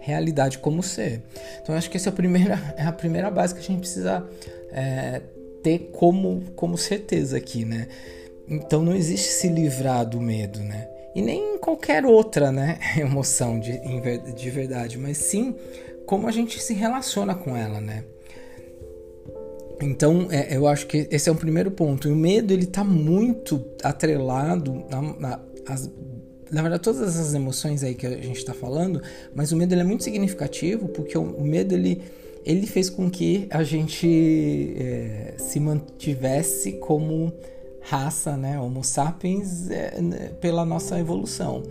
realidade 0.00 0.58
como 0.58 0.82
ser. 0.82 1.22
Então 1.62 1.74
acho 1.74 1.88
que 1.88 1.96
essa 1.96 2.08
é 2.08 2.12
a 2.12 2.14
primeira, 2.14 2.74
é 2.76 2.82
a 2.82 2.92
primeira 2.92 3.30
base 3.30 3.54
que 3.54 3.60
a 3.60 3.62
gente 3.62 3.80
precisa 3.80 4.26
é, 4.72 5.22
ter 5.62 5.90
como, 5.92 6.42
como 6.56 6.76
certeza 6.76 7.36
aqui, 7.36 7.64
né? 7.64 7.86
então 8.48 8.82
não 8.82 8.94
existe 8.94 9.28
se 9.28 9.48
livrar 9.48 10.04
do 10.04 10.20
medo, 10.20 10.58
né? 10.58 10.88
E 11.14 11.20
nem 11.20 11.58
qualquer 11.58 12.04
outra, 12.04 12.52
né, 12.52 12.78
emoção 12.96 13.58
de, 13.58 13.80
de 14.34 14.50
verdade, 14.50 14.98
mas 14.98 15.18
sim 15.18 15.54
como 16.06 16.26
a 16.26 16.32
gente 16.32 16.60
se 16.60 16.74
relaciona 16.74 17.34
com 17.34 17.56
ela, 17.56 17.80
né? 17.80 18.04
Então, 19.80 20.26
é, 20.30 20.56
eu 20.56 20.66
acho 20.66 20.86
que 20.86 21.08
esse 21.10 21.28
é 21.28 21.32
o 21.32 21.36
primeiro 21.36 21.70
ponto. 21.70 22.08
E 22.08 22.12
o 22.12 22.16
medo, 22.16 22.52
ele 22.52 22.66
tá 22.66 22.84
muito 22.84 23.64
atrelado 23.82 24.84
as, 25.66 25.90
na 26.50 26.62
verdade, 26.62 26.82
todas 26.82 27.00
essas 27.00 27.32
emoções 27.32 27.84
aí 27.84 27.94
que 27.94 28.06
a 28.06 28.10
gente 28.10 28.38
está 28.38 28.52
falando, 28.52 29.00
mas 29.34 29.52
o 29.52 29.56
medo 29.56 29.72
ele 29.72 29.82
é 29.82 29.84
muito 29.84 30.02
significativo 30.02 30.88
porque 30.88 31.16
o, 31.16 31.22
o 31.22 31.44
medo 31.44 31.74
ele, 31.74 32.02
ele 32.44 32.66
fez 32.66 32.90
com 32.90 33.08
que 33.08 33.46
a 33.50 33.62
gente 33.62 34.74
é, 34.76 35.34
se 35.38 35.60
mantivesse 35.60 36.72
como 36.72 37.32
raça, 37.82 38.36
né, 38.36 38.58
Homo 38.58 38.84
sapiens, 38.84 39.70
é, 39.70 40.00
né, 40.00 40.30
pela 40.40 40.64
nossa 40.64 40.98
evolução. 40.98 41.62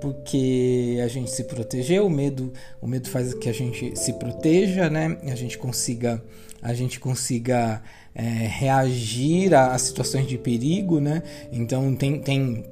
Porque 0.00 1.00
a 1.02 1.08
gente 1.08 1.30
se 1.30 1.44
protegeu, 1.44 2.06
o 2.06 2.10
medo, 2.10 2.52
o 2.80 2.86
medo 2.86 3.08
faz 3.08 3.32
que 3.32 3.48
a 3.48 3.52
gente 3.52 3.98
se 3.98 4.12
proteja, 4.14 4.90
né? 4.90 5.16
A 5.22 5.34
gente 5.34 5.56
consiga, 5.56 6.22
a 6.60 6.74
gente 6.74 7.00
consiga 7.00 7.80
é, 8.14 8.22
reagir 8.22 9.54
a, 9.54 9.72
a, 9.72 9.78
situações 9.78 10.26
de 10.26 10.36
perigo, 10.36 11.00
né? 11.00 11.22
Então 11.50 11.94
tem, 11.94 12.20
tem 12.20 12.64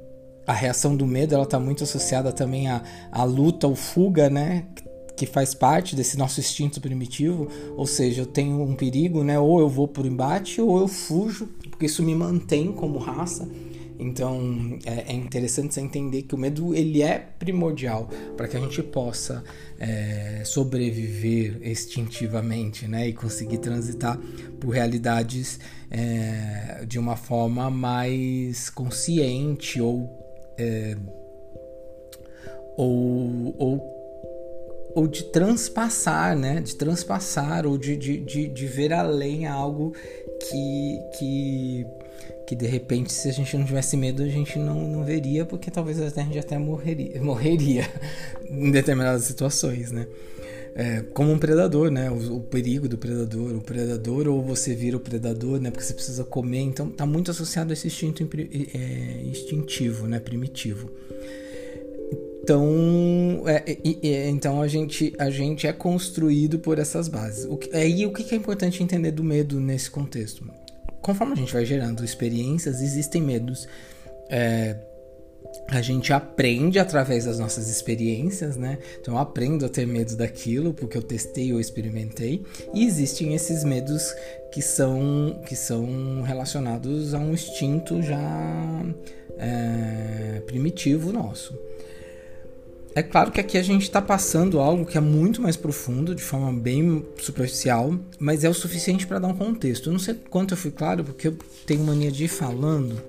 a 0.45 0.53
reação 0.53 0.95
do 0.95 1.07
medo, 1.07 1.33
ela 1.33 1.45
está 1.45 1.59
muito 1.59 1.83
associada 1.83 2.31
também 2.31 2.69
à, 2.69 2.83
à 3.11 3.23
luta 3.23 3.67
ou 3.67 3.75
fuga, 3.75 4.29
né? 4.29 4.65
Que 5.15 5.25
faz 5.25 5.53
parte 5.53 5.95
desse 5.95 6.17
nosso 6.17 6.39
instinto 6.39 6.81
primitivo, 6.81 7.47
ou 7.75 7.85
seja, 7.85 8.21
eu 8.21 8.25
tenho 8.25 8.61
um 8.61 8.75
perigo, 8.75 9.23
né? 9.23 9.39
Ou 9.39 9.59
eu 9.59 9.69
vou 9.69 9.87
por 9.87 10.05
embate 10.05 10.59
ou 10.59 10.79
eu 10.79 10.87
fujo, 10.87 11.47
porque 11.69 11.85
isso 11.85 12.01
me 12.03 12.15
mantém 12.15 12.71
como 12.71 12.97
raça. 12.97 13.47
Então 13.99 14.79
é, 14.85 15.11
é 15.11 15.13
interessante 15.13 15.73
você 15.73 15.81
entender 15.81 16.23
que 16.23 16.33
o 16.33 16.37
medo 16.37 16.73
ele 16.73 17.01
é 17.01 17.19
primordial 17.19 18.09
para 18.35 18.47
que 18.47 18.57
a 18.57 18.59
gente 18.59 18.81
possa 18.81 19.43
é, 19.79 20.41
sobreviver 20.43 21.59
instintivamente, 21.63 22.87
né? 22.87 23.07
E 23.07 23.13
conseguir 23.13 23.59
transitar 23.59 24.19
por 24.59 24.71
realidades 24.71 25.59
é, 25.91 26.85
de 26.87 26.97
uma 26.97 27.15
forma 27.15 27.69
mais 27.69 28.69
consciente 28.69 29.79
ou 29.79 30.09
é, 30.57 30.97
ou, 32.75 33.55
ou 33.57 33.92
ou 34.95 35.07
de 35.07 35.23
transpassar, 35.25 36.37
né? 36.37 36.61
De 36.61 36.75
transpassar 36.75 37.65
ou 37.65 37.77
de, 37.77 37.95
de, 37.97 38.17
de, 38.17 38.47
de 38.47 38.67
ver 38.67 38.93
além 38.93 39.47
algo 39.47 39.93
que, 40.39 40.99
que, 41.17 41.85
que 42.47 42.55
de 42.55 42.67
repente, 42.67 43.11
se 43.11 43.29
a 43.29 43.31
gente 43.31 43.57
não 43.57 43.65
tivesse 43.65 43.97
medo, 43.97 44.23
a 44.23 44.27
gente 44.27 44.59
não, 44.59 44.87
não 44.87 45.03
veria, 45.03 45.45
porque 45.45 45.71
talvez 45.71 45.99
a 45.99 46.09
gente 46.09 46.37
até 46.37 46.57
morreria, 46.57 47.19
morreria 47.21 47.89
em 48.47 48.71
determinadas 48.71 49.23
situações, 49.23 49.91
né? 49.91 50.07
É, 50.75 51.01
como 51.13 51.31
um 51.31 51.37
predador, 51.37 51.91
né? 51.91 52.09
O, 52.09 52.37
o, 52.37 52.39
perigo 52.41 52.87
do 52.89 52.97
predador, 52.97 53.55
o 53.55 53.61
predador 53.61 54.27
ou 54.27 54.41
você 54.41 54.73
vira 54.73 54.97
o 54.97 54.99
predador, 54.99 55.59
né? 55.59 55.69
Porque 55.69 55.85
você 55.85 55.93
precisa 55.93 56.23
comer, 56.23 56.61
então 56.61 56.89
tá 56.89 57.05
muito 57.05 57.29
associado 57.29 57.71
a 57.71 57.73
esse 57.73 57.87
instinto 57.87 58.27
é, 58.73 59.21
instintivo, 59.23 60.07
né? 60.07 60.19
Primitivo. 60.19 60.89
Então, 62.43 63.43
é, 63.45 63.63
é, 64.03 64.29
então 64.29 64.61
a, 64.61 64.67
gente, 64.67 65.13
a 65.17 65.29
gente 65.29 65.65
é 65.65 65.71
construído 65.71 66.59
por 66.59 66.77
essas 66.77 67.07
bases. 67.07 67.45
O 67.45 67.55
que, 67.55 67.73
aí 67.73 68.05
o 68.05 68.11
que 68.11 68.35
é 68.35 68.37
importante 68.37 68.83
entender 68.83 69.11
do 69.11 69.23
medo 69.23 69.61
nesse 69.61 69.89
contexto? 69.89 70.45
Conforme 71.01 71.33
a 71.33 71.35
gente 71.37 71.53
vai 71.53 71.65
gerando 71.65 72.03
experiências, 72.03 72.81
existem 72.81 73.21
medos. 73.21 73.65
É, 74.29 74.75
a 75.69 75.81
gente 75.81 76.11
aprende 76.11 76.79
através 76.79 77.23
das 77.23 77.39
nossas 77.39 77.69
experiências, 77.69 78.57
né? 78.57 78.77
Então 78.99 79.13
eu 79.13 79.19
aprendo 79.21 79.65
a 79.65 79.69
ter 79.69 79.87
medo 79.87 80.17
daquilo 80.17 80.73
porque 80.73 80.97
eu 80.97 81.01
testei 81.01 81.53
ou 81.53 81.61
experimentei. 81.61 82.43
E 82.73 82.85
existem 82.85 83.33
esses 83.35 83.63
medos 83.63 84.13
que 84.51 84.61
são, 84.61 85.41
que 85.47 85.55
são 85.55 86.21
relacionados 86.23 87.13
a 87.13 87.19
um 87.19 87.33
instinto 87.33 88.01
já 88.01 88.85
é, 89.37 90.41
primitivo 90.45 91.13
nosso. 91.13 91.57
É 92.95 93.01
claro 93.01 93.31
que 93.31 93.39
aqui 93.39 93.57
a 93.57 93.63
gente 93.63 93.83
está 93.83 93.99
passando 93.99 94.59
algo 94.59 94.85
que 94.85 94.97
é 94.97 95.01
muito 95.01 95.41
mais 95.41 95.57
profundo, 95.57 96.13
de 96.13 96.21
forma 96.21 96.53
bem 96.53 97.03
superficial, 97.17 97.97
mas 98.19 98.43
é 98.43 98.49
o 98.49 98.53
suficiente 98.53 99.07
para 99.07 99.17
dar 99.17 99.29
um 99.29 99.35
contexto. 99.35 99.89
Eu 99.89 99.93
não 99.93 99.99
sei 99.99 100.15
quanto 100.29 100.53
eu 100.53 100.57
fui 100.57 100.69
claro, 100.69 101.03
porque 101.03 101.27
eu 101.27 101.37
tenho 101.65 101.83
mania 101.83 102.11
de 102.11 102.25
ir 102.25 102.27
falando, 102.27 103.01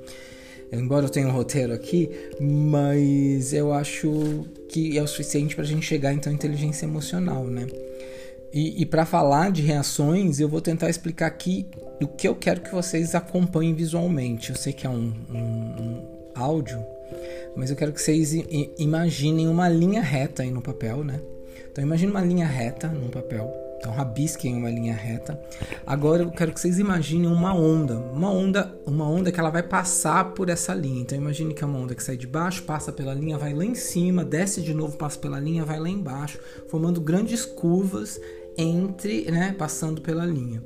embora 0.72 1.04
eu 1.04 1.10
tenha 1.10 1.28
um 1.28 1.32
roteiro 1.32 1.74
aqui, 1.74 2.10
mas 2.40 3.52
eu 3.52 3.74
acho 3.74 4.46
que 4.70 4.96
é 4.96 5.02
o 5.02 5.06
suficiente 5.06 5.54
para 5.54 5.64
a 5.64 5.68
gente 5.68 5.84
chegar 5.84 6.14
então 6.14 6.32
à 6.32 6.34
inteligência 6.34 6.86
emocional, 6.86 7.44
né? 7.44 7.66
E, 8.54 8.82
e 8.82 8.86
para 8.86 9.04
falar 9.04 9.50
de 9.50 9.60
reações, 9.60 10.40
eu 10.40 10.48
vou 10.48 10.60
tentar 10.60 10.88
explicar 10.88 11.26
aqui 11.26 11.66
o 12.00 12.06
que 12.06 12.26
eu 12.26 12.34
quero 12.34 12.60
que 12.60 12.70
vocês 12.70 13.14
acompanhem 13.14 13.74
visualmente. 13.74 14.50
Eu 14.50 14.56
sei 14.56 14.72
que 14.72 14.86
é 14.86 14.90
um, 14.90 15.12
um, 15.28 15.36
um 15.36 16.08
áudio, 16.36 16.78
mas 17.56 17.70
eu 17.70 17.76
quero 17.76 17.92
que 17.92 18.00
vocês 18.00 18.32
imaginem 18.78 19.48
uma 19.48 19.68
linha 19.68 20.02
reta 20.02 20.42
aí 20.42 20.50
no 20.50 20.62
papel, 20.62 21.04
né? 21.04 21.20
Então 21.70 21.82
imagine 21.82 22.10
uma 22.10 22.20
linha 22.20 22.46
reta 22.46 22.88
no 22.88 23.08
papel. 23.08 23.52
Então 23.78 23.92
rabisquem 23.92 24.56
uma 24.56 24.70
linha 24.70 24.94
reta. 24.94 25.38
Agora 25.86 26.22
eu 26.22 26.30
quero 26.30 26.52
que 26.52 26.60
vocês 26.60 26.78
imaginem 26.78 27.26
uma 27.26 27.54
onda, 27.54 27.98
uma 27.98 28.30
onda, 28.30 28.74
uma 28.86 29.06
onda 29.06 29.30
que 29.30 29.38
ela 29.38 29.50
vai 29.50 29.62
passar 29.62 30.32
por 30.32 30.48
essa 30.48 30.72
linha. 30.72 31.02
Então 31.02 31.18
imagine 31.18 31.52
que 31.52 31.62
é 31.62 31.66
uma 31.66 31.78
onda 31.78 31.94
que 31.94 32.02
sai 32.02 32.16
de 32.16 32.26
baixo, 32.26 32.62
passa 32.62 32.90
pela 32.90 33.12
linha, 33.12 33.36
vai 33.36 33.52
lá 33.52 33.64
em 33.64 33.74
cima, 33.74 34.24
desce 34.24 34.62
de 34.62 34.72
novo, 34.72 34.96
passa 34.96 35.18
pela 35.18 35.38
linha, 35.38 35.64
vai 35.64 35.78
lá 35.78 35.88
embaixo, 35.88 36.38
formando 36.68 37.00
grandes 37.00 37.44
curvas 37.44 38.18
entre, 38.56 39.30
né, 39.30 39.54
passando 39.58 40.00
pela 40.00 40.24
linha. 40.24 40.62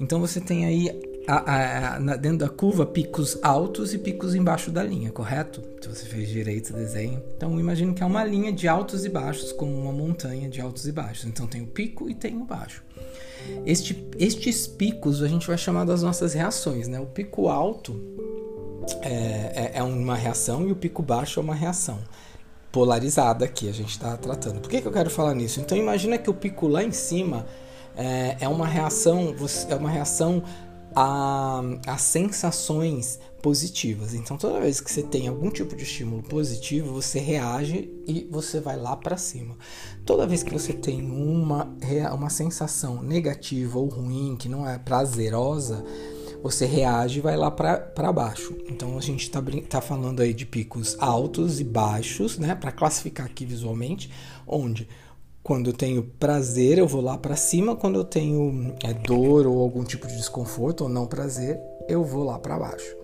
Então 0.00 0.20
você 0.20 0.40
tem 0.40 0.64
aí 0.64 1.15
a, 1.26 1.34
a, 1.34 1.96
a, 1.96 2.16
dentro 2.16 2.38
da 2.38 2.48
curva 2.48 2.86
picos 2.86 3.38
altos 3.42 3.92
e 3.92 3.98
picos 3.98 4.34
embaixo 4.34 4.70
da 4.70 4.82
linha, 4.82 5.10
correto? 5.10 5.62
Se 5.80 5.88
você 5.88 6.06
fez 6.06 6.28
direito 6.28 6.70
o 6.70 6.72
desenho. 6.72 7.22
Então 7.36 7.58
imagino 7.58 7.94
que 7.94 8.02
é 8.02 8.06
uma 8.06 8.24
linha 8.24 8.52
de 8.52 8.68
altos 8.68 9.04
e 9.04 9.08
baixos, 9.08 9.52
como 9.52 9.74
uma 9.74 9.92
montanha 9.92 10.48
de 10.48 10.60
altos 10.60 10.86
e 10.86 10.92
baixos. 10.92 11.24
Então 11.24 11.46
tem 11.46 11.62
o 11.62 11.66
pico 11.66 12.08
e 12.08 12.14
tem 12.14 12.36
o 12.36 12.44
baixo. 12.44 12.82
Este, 13.64 14.06
estes 14.18 14.66
picos 14.66 15.22
a 15.22 15.28
gente 15.28 15.46
vai 15.46 15.58
chamar 15.58 15.84
das 15.84 16.02
nossas 16.02 16.34
reações, 16.34 16.88
né? 16.88 16.98
O 17.00 17.06
pico 17.06 17.48
alto 17.48 18.00
é, 19.02 19.10
é, 19.10 19.70
é 19.74 19.82
uma 19.82 20.14
reação 20.14 20.66
e 20.68 20.72
o 20.72 20.76
pico 20.76 21.02
baixo 21.02 21.40
é 21.40 21.42
uma 21.42 21.54
reação 21.54 21.98
polarizada 22.70 23.48
que 23.48 23.68
a 23.68 23.72
gente 23.72 23.90
está 23.90 24.16
tratando. 24.16 24.60
Por 24.60 24.68
que, 24.68 24.80
que 24.80 24.88
eu 24.88 24.92
quero 24.92 25.08
falar 25.08 25.34
nisso? 25.34 25.60
Então 25.60 25.76
imagina 25.76 26.18
que 26.18 26.28
o 26.28 26.34
pico 26.34 26.68
lá 26.68 26.82
em 26.82 26.92
cima 26.92 27.46
é, 27.96 28.36
é 28.40 28.48
uma 28.48 28.66
reação, 28.66 29.34
é 29.68 29.74
uma 29.74 29.88
reação 29.88 30.42
a, 30.96 31.60
a 31.86 31.98
sensações 31.98 33.20
positivas. 33.42 34.14
Então, 34.14 34.38
toda 34.38 34.58
vez 34.58 34.80
que 34.80 34.90
você 34.90 35.02
tem 35.02 35.28
algum 35.28 35.50
tipo 35.50 35.76
de 35.76 35.82
estímulo 35.82 36.22
positivo, 36.22 36.94
você 36.94 37.20
reage 37.20 37.90
e 38.06 38.26
você 38.30 38.60
vai 38.60 38.78
lá 38.78 38.96
para 38.96 39.18
cima. 39.18 39.56
Toda 40.06 40.26
vez 40.26 40.42
que 40.42 40.52
você 40.52 40.72
tem 40.72 41.02
uma, 41.02 41.68
uma 42.14 42.30
sensação 42.30 43.02
negativa 43.02 43.78
ou 43.78 43.88
ruim, 43.88 44.36
que 44.36 44.48
não 44.48 44.66
é 44.66 44.78
prazerosa, 44.78 45.84
você 46.42 46.64
reage 46.64 47.18
e 47.18 47.22
vai 47.22 47.36
lá 47.36 47.50
para 47.50 48.12
baixo. 48.12 48.56
Então 48.66 48.96
a 48.96 49.00
gente 49.02 49.22
está 49.24 49.42
tá 49.68 49.80
falando 49.82 50.22
aí 50.22 50.32
de 50.32 50.46
picos 50.46 50.96
altos 50.98 51.60
e 51.60 51.64
baixos, 51.64 52.38
né? 52.38 52.54
Para 52.54 52.72
classificar 52.72 53.26
aqui 53.26 53.44
visualmente, 53.44 54.10
onde 54.46 54.88
quando 55.46 55.70
eu 55.70 55.72
tenho 55.72 56.02
prazer, 56.02 56.76
eu 56.76 56.88
vou 56.88 57.00
lá 57.00 57.16
para 57.16 57.36
cima. 57.36 57.76
Quando 57.76 57.94
eu 58.00 58.02
tenho 58.02 58.74
é, 58.82 58.92
dor 58.92 59.46
ou 59.46 59.60
algum 59.60 59.84
tipo 59.84 60.08
de 60.08 60.16
desconforto 60.16 60.80
ou 60.80 60.90
não 60.90 61.06
prazer, 61.06 61.60
eu 61.88 62.02
vou 62.02 62.24
lá 62.24 62.36
para 62.36 62.58
baixo. 62.58 62.96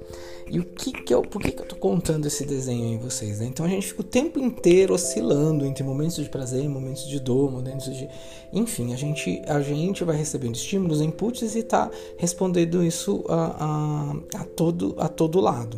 E 0.51 0.59
o 0.59 0.65
que 0.65 0.91
que 0.91 1.15
eu, 1.15 1.23
por 1.23 1.41
que, 1.41 1.53
que 1.53 1.63
eu 1.63 1.69
tô 1.69 1.77
contando 1.77 2.27
esse 2.27 2.45
desenho 2.45 2.95
em 2.95 2.99
vocês? 2.99 3.39
Né? 3.39 3.47
Então 3.47 3.65
a 3.65 3.69
gente 3.69 3.87
fica 3.87 4.01
o 4.01 4.05
tempo 4.05 4.41
inteiro 4.41 4.93
oscilando 4.93 5.65
entre 5.65 5.85
momentos 5.85 6.17
de 6.17 6.29
prazer, 6.29 6.69
momentos 6.69 7.09
de 7.09 7.21
dor, 7.21 7.49
momentos 7.49 7.97
de, 7.97 8.09
enfim, 8.53 8.93
a 8.93 8.97
gente 8.97 9.41
a 9.47 9.61
gente 9.61 10.03
vai 10.03 10.17
recebendo 10.17 10.57
estímulos, 10.57 11.01
inputs 11.01 11.55
e 11.55 11.63
tá 11.63 11.89
respondendo 12.19 12.83
isso 12.83 13.23
a, 13.29 14.17
a, 14.35 14.41
a 14.41 14.45
todo 14.47 14.97
a 14.99 15.07
todo 15.07 15.41
lado. 15.41 15.77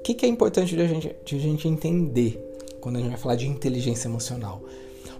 O 0.00 0.02
que, 0.02 0.14
que 0.14 0.26
é 0.26 0.28
importante 0.28 0.74
de 0.74 0.82
a 0.82 0.86
gente 0.88 1.14
de 1.24 1.36
a 1.36 1.38
gente 1.38 1.68
entender 1.68 2.42
quando 2.80 2.96
a 2.96 2.98
gente 2.98 3.10
vai 3.10 3.18
falar 3.18 3.36
de 3.36 3.46
inteligência 3.46 4.08
emocional? 4.08 4.60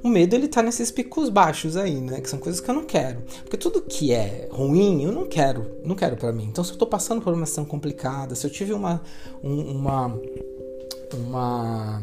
O 0.03 0.09
medo 0.09 0.35
ele 0.35 0.49
tá 0.49 0.63
nesses 0.63 0.91
picos 0.91 1.29
baixos 1.29 1.77
aí, 1.77 2.01
né? 2.01 2.21
Que 2.21 2.29
são 2.29 2.39
coisas 2.39 2.61
que 2.61 2.71
eu 2.71 2.75
não 2.75 2.85
quero. 2.85 3.23
Porque 3.43 3.57
tudo 3.57 3.83
que 3.83 4.13
é 4.13 4.49
ruim, 4.51 5.03
eu 5.05 5.13
não 5.13 5.27
quero, 5.27 5.71
não 5.85 5.95
quero 5.95 6.17
para 6.17 6.33
mim. 6.33 6.45
Então 6.45 6.63
se 6.63 6.73
eu 6.73 6.79
tô 6.79 6.87
passando 6.87 7.23
por 7.23 7.33
uma 7.33 7.47
situação 7.47 7.65
complicada, 7.65 8.35
se 8.35 8.47
eu 8.47 8.51
tive 8.51 8.73
uma 8.73 9.03
um, 9.43 9.73
uma 9.73 10.19
uma 11.15 12.03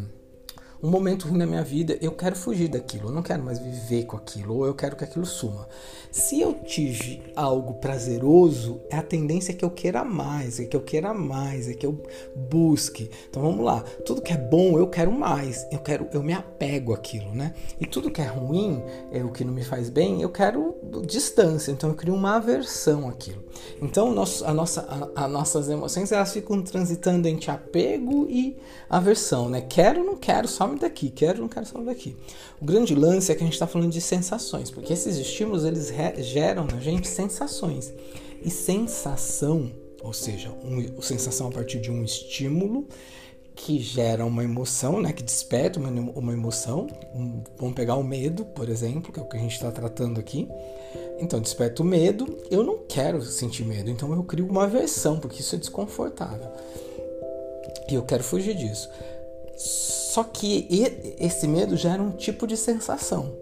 um 0.84 0.90
momento 0.90 1.30
ruim 1.30 1.38
na 1.38 1.46
minha 1.46 1.64
vida, 1.64 1.98
eu 2.02 2.12
quero 2.12 2.36
fugir 2.36 2.68
daquilo, 2.68 3.08
eu 3.08 3.14
não 3.14 3.24
quero 3.24 3.42
mais 3.42 3.58
viver 3.58 4.04
com 4.04 4.18
aquilo, 4.18 4.58
ou 4.58 4.66
eu 4.66 4.76
quero 4.76 4.98
que 4.98 5.06
aquilo 5.06 5.26
suma. 5.26 5.66
Se 6.12 6.42
eu 6.42 6.54
tive 6.54 7.24
algo 7.36 7.76
prazeroso, 7.76 8.82
é 8.90 8.98
a 8.98 9.02
tendência 9.02 9.54
é 9.54 9.56
que 9.56 9.64
eu 9.64 9.72
queira 9.72 10.04
mais, 10.04 10.60
é 10.60 10.66
que 10.66 10.76
eu 10.76 10.82
queira 10.82 11.14
mais, 11.14 11.70
é 11.70 11.74
que 11.74 11.86
eu 11.86 12.04
busque. 12.36 13.10
Então 13.30 13.42
vamos 13.42 13.64
lá, 13.64 13.80
tudo 14.06 14.22
que 14.22 14.34
é 14.34 14.38
bom 14.38 14.78
eu 14.78 14.88
quero 14.88 15.12
mais, 15.12 15.66
eu 15.72 15.80
quero, 15.80 16.08
eu 16.12 16.22
me 16.22 16.34
apego 16.34 16.94
àquilo, 16.94 17.34
né? 17.34 17.54
E 17.80 17.88
tudo 17.88 18.12
que 18.12 18.22
é 18.22 18.28
ruim, 18.28 18.84
é 19.12 19.24
o 19.24 19.32
que 19.32 19.46
não 19.46 19.54
me 19.54 19.64
faz 19.64 19.90
bem, 19.90 20.22
eu 20.22 20.30
quero 20.30 20.76
distância, 21.08 21.72
então 21.72 21.90
eu 21.90 21.96
crio 21.96 22.14
uma 22.14 22.36
aversão 22.36 23.08
àquilo. 23.08 23.44
Então 23.82 24.14
nosso, 24.14 24.46
a 24.46 24.54
nossa, 24.54 25.12
a, 25.16 25.24
a 25.24 25.28
nossas 25.28 25.70
emoções 25.70 26.12
elas 26.12 26.34
ficam 26.34 26.62
transitando 26.62 27.28
entre 27.28 27.50
apego 27.50 28.28
e 28.30 28.58
aversão, 28.90 29.48
né? 29.50 29.62
Quero, 29.62 30.04
não 30.04 30.18
quero, 30.18 30.48
some 30.74 30.80
daqui, 30.80 31.10
quero, 31.10 31.42
não 31.42 31.48
quero, 31.48 31.66
some 31.66 31.86
daqui. 31.86 32.16
O 32.62 32.66
grande 32.66 32.96
lance 32.96 33.32
é 33.32 33.36
que 33.36 33.42
a 33.42 33.46
gente 33.46 33.54
está 33.54 33.68
falando 33.68 33.92
de 33.92 34.02
sensações, 34.02 34.70
porque 34.70 34.94
esses 34.94 35.18
estímulos 35.18 35.64
eles 35.64 35.94
geram 36.20 36.66
na 36.66 36.80
gente 36.80 37.08
sensações. 37.08 37.94
E 38.44 38.50
sensação, 38.50 39.72
ou 40.02 40.14
seja, 40.14 40.52
um, 40.64 41.02
sensação 41.02 41.48
a 41.48 41.52
partir 41.52 41.80
de 41.80 41.90
um 41.90 42.04
estímulo 42.04 42.88
que 43.56 43.80
gera 43.80 44.26
uma 44.26 44.44
emoção, 44.44 45.00
né, 45.00 45.14
que 45.14 45.24
desperta 45.24 45.80
uma, 45.80 45.90
uma 45.90 46.34
emoção. 46.34 46.88
Um, 47.14 47.44
vamos 47.58 47.76
pegar 47.76 47.96
o 47.96 48.04
medo, 48.04 48.44
por 48.44 48.68
exemplo, 48.68 49.14
que 49.14 49.20
é 49.20 49.24
o 49.24 49.26
que 49.26 49.38
a 49.38 49.40
gente 49.40 49.54
está 49.54 49.72
tratando 49.72 50.20
aqui. 50.20 50.50
Então, 51.20 51.40
desperta 51.40 51.84
o 51.84 51.86
medo. 51.86 52.38
Eu 52.50 52.64
não 52.64 52.80
quero 52.80 53.22
sentir 53.22 53.64
medo, 53.64 53.90
então 53.90 54.12
eu 54.12 54.24
crio 54.24 54.48
uma 54.48 54.64
aversão, 54.64 55.20
porque 55.20 55.40
isso 55.42 55.56
é 55.56 55.60
desconfortável. 55.60 56.52
E 57.90 57.94
eu 57.94 58.04
quero 58.04 58.24
fugir 58.24 58.56
disso. 58.56 58.90
Só 59.56 60.24
que 60.24 60.68
esse 61.20 61.48
medo 61.48 61.76
gera 61.76 62.02
um 62.02 62.12
tipo 62.12 62.46
de 62.46 62.58
sensação. 62.58 63.36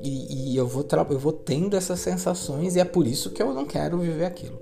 E, 0.00 0.52
e 0.52 0.56
eu, 0.56 0.66
vou 0.66 0.86
eu 1.10 1.18
vou 1.18 1.32
tendo 1.32 1.76
essas 1.76 2.00
sensações, 2.00 2.76
e 2.76 2.80
é 2.80 2.84
por 2.84 3.06
isso 3.06 3.30
que 3.30 3.42
eu 3.42 3.52
não 3.52 3.66
quero 3.66 3.98
viver 3.98 4.24
aquilo. 4.24 4.60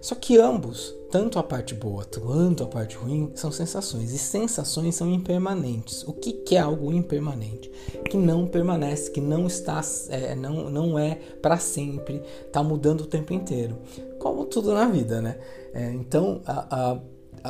Só 0.00 0.14
que 0.14 0.38
ambos, 0.38 0.94
tanto 1.10 1.38
a 1.38 1.42
parte 1.42 1.74
boa 1.74 2.04
quanto 2.04 2.62
a 2.62 2.66
parte 2.66 2.96
ruim, 2.96 3.32
são 3.34 3.50
sensações. 3.50 4.12
E 4.12 4.18
sensações 4.18 4.94
são 4.94 5.10
impermanentes. 5.10 6.04
O 6.06 6.12
que, 6.12 6.32
que 6.32 6.54
é 6.54 6.60
algo 6.60 6.92
impermanente? 6.92 7.70
Que 8.08 8.16
não 8.16 8.46
permanece, 8.46 9.10
que 9.10 9.20
não 9.20 9.46
está, 9.46 9.80
é, 10.10 10.34
não, 10.34 10.70
não 10.70 10.98
é 10.98 11.16
para 11.42 11.58
sempre, 11.58 12.22
está 12.46 12.62
mudando 12.62 13.00
o 13.00 13.06
tempo 13.06 13.32
inteiro. 13.32 13.78
Como 14.18 14.44
tudo 14.44 14.72
na 14.72 14.86
vida, 14.86 15.20
né? 15.20 15.38
É, 15.72 15.92
então, 15.92 16.40
a, 16.46 16.92
a 16.92 17.00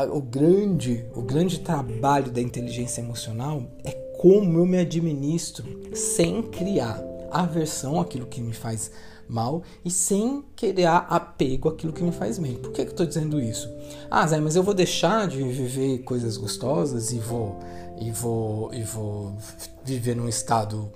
o 0.05 0.21
grande, 0.21 1.05
o 1.15 1.23
grande 1.23 1.61
trabalho 1.61 2.31
da 2.31 2.41
inteligência 2.41 3.01
emocional 3.01 3.63
é 3.85 3.93
como 4.19 4.59
eu 4.59 4.67
me 4.67 4.79
administro 4.79 5.65
sem 5.95 6.43
criar 6.43 7.03
aversão 7.31 8.01
àquilo 8.01 8.27
que 8.27 8.41
me 8.41 8.53
faz 8.53 8.91
mal 9.29 9.63
e 9.85 9.91
sem 9.91 10.45
criar 10.55 11.07
apego 11.11 11.69
àquilo 11.69 11.93
que 11.93 12.03
me 12.03 12.13
faz 12.13 12.39
bem. 12.39 12.55
Por 12.55 12.73
que, 12.73 12.83
que 12.83 12.89
eu 12.89 12.93
estou 12.93 13.07
dizendo 13.07 13.41
isso? 13.41 13.69
Ah, 14.11 14.27
Zé, 14.27 14.41
mas 14.41 14.57
eu 14.57 14.63
vou 14.63 14.75
deixar 14.75 15.27
de 15.27 15.43
viver 15.43 15.99
coisas 15.99 16.37
gostosas 16.37 17.13
e 17.13 17.19
vou 17.19 17.59
e 18.01 18.11
vou 18.11 18.73
e 18.73 18.83
vou 18.83 19.37
viver 19.85 20.15
num 20.15 20.29
estado 20.29 20.91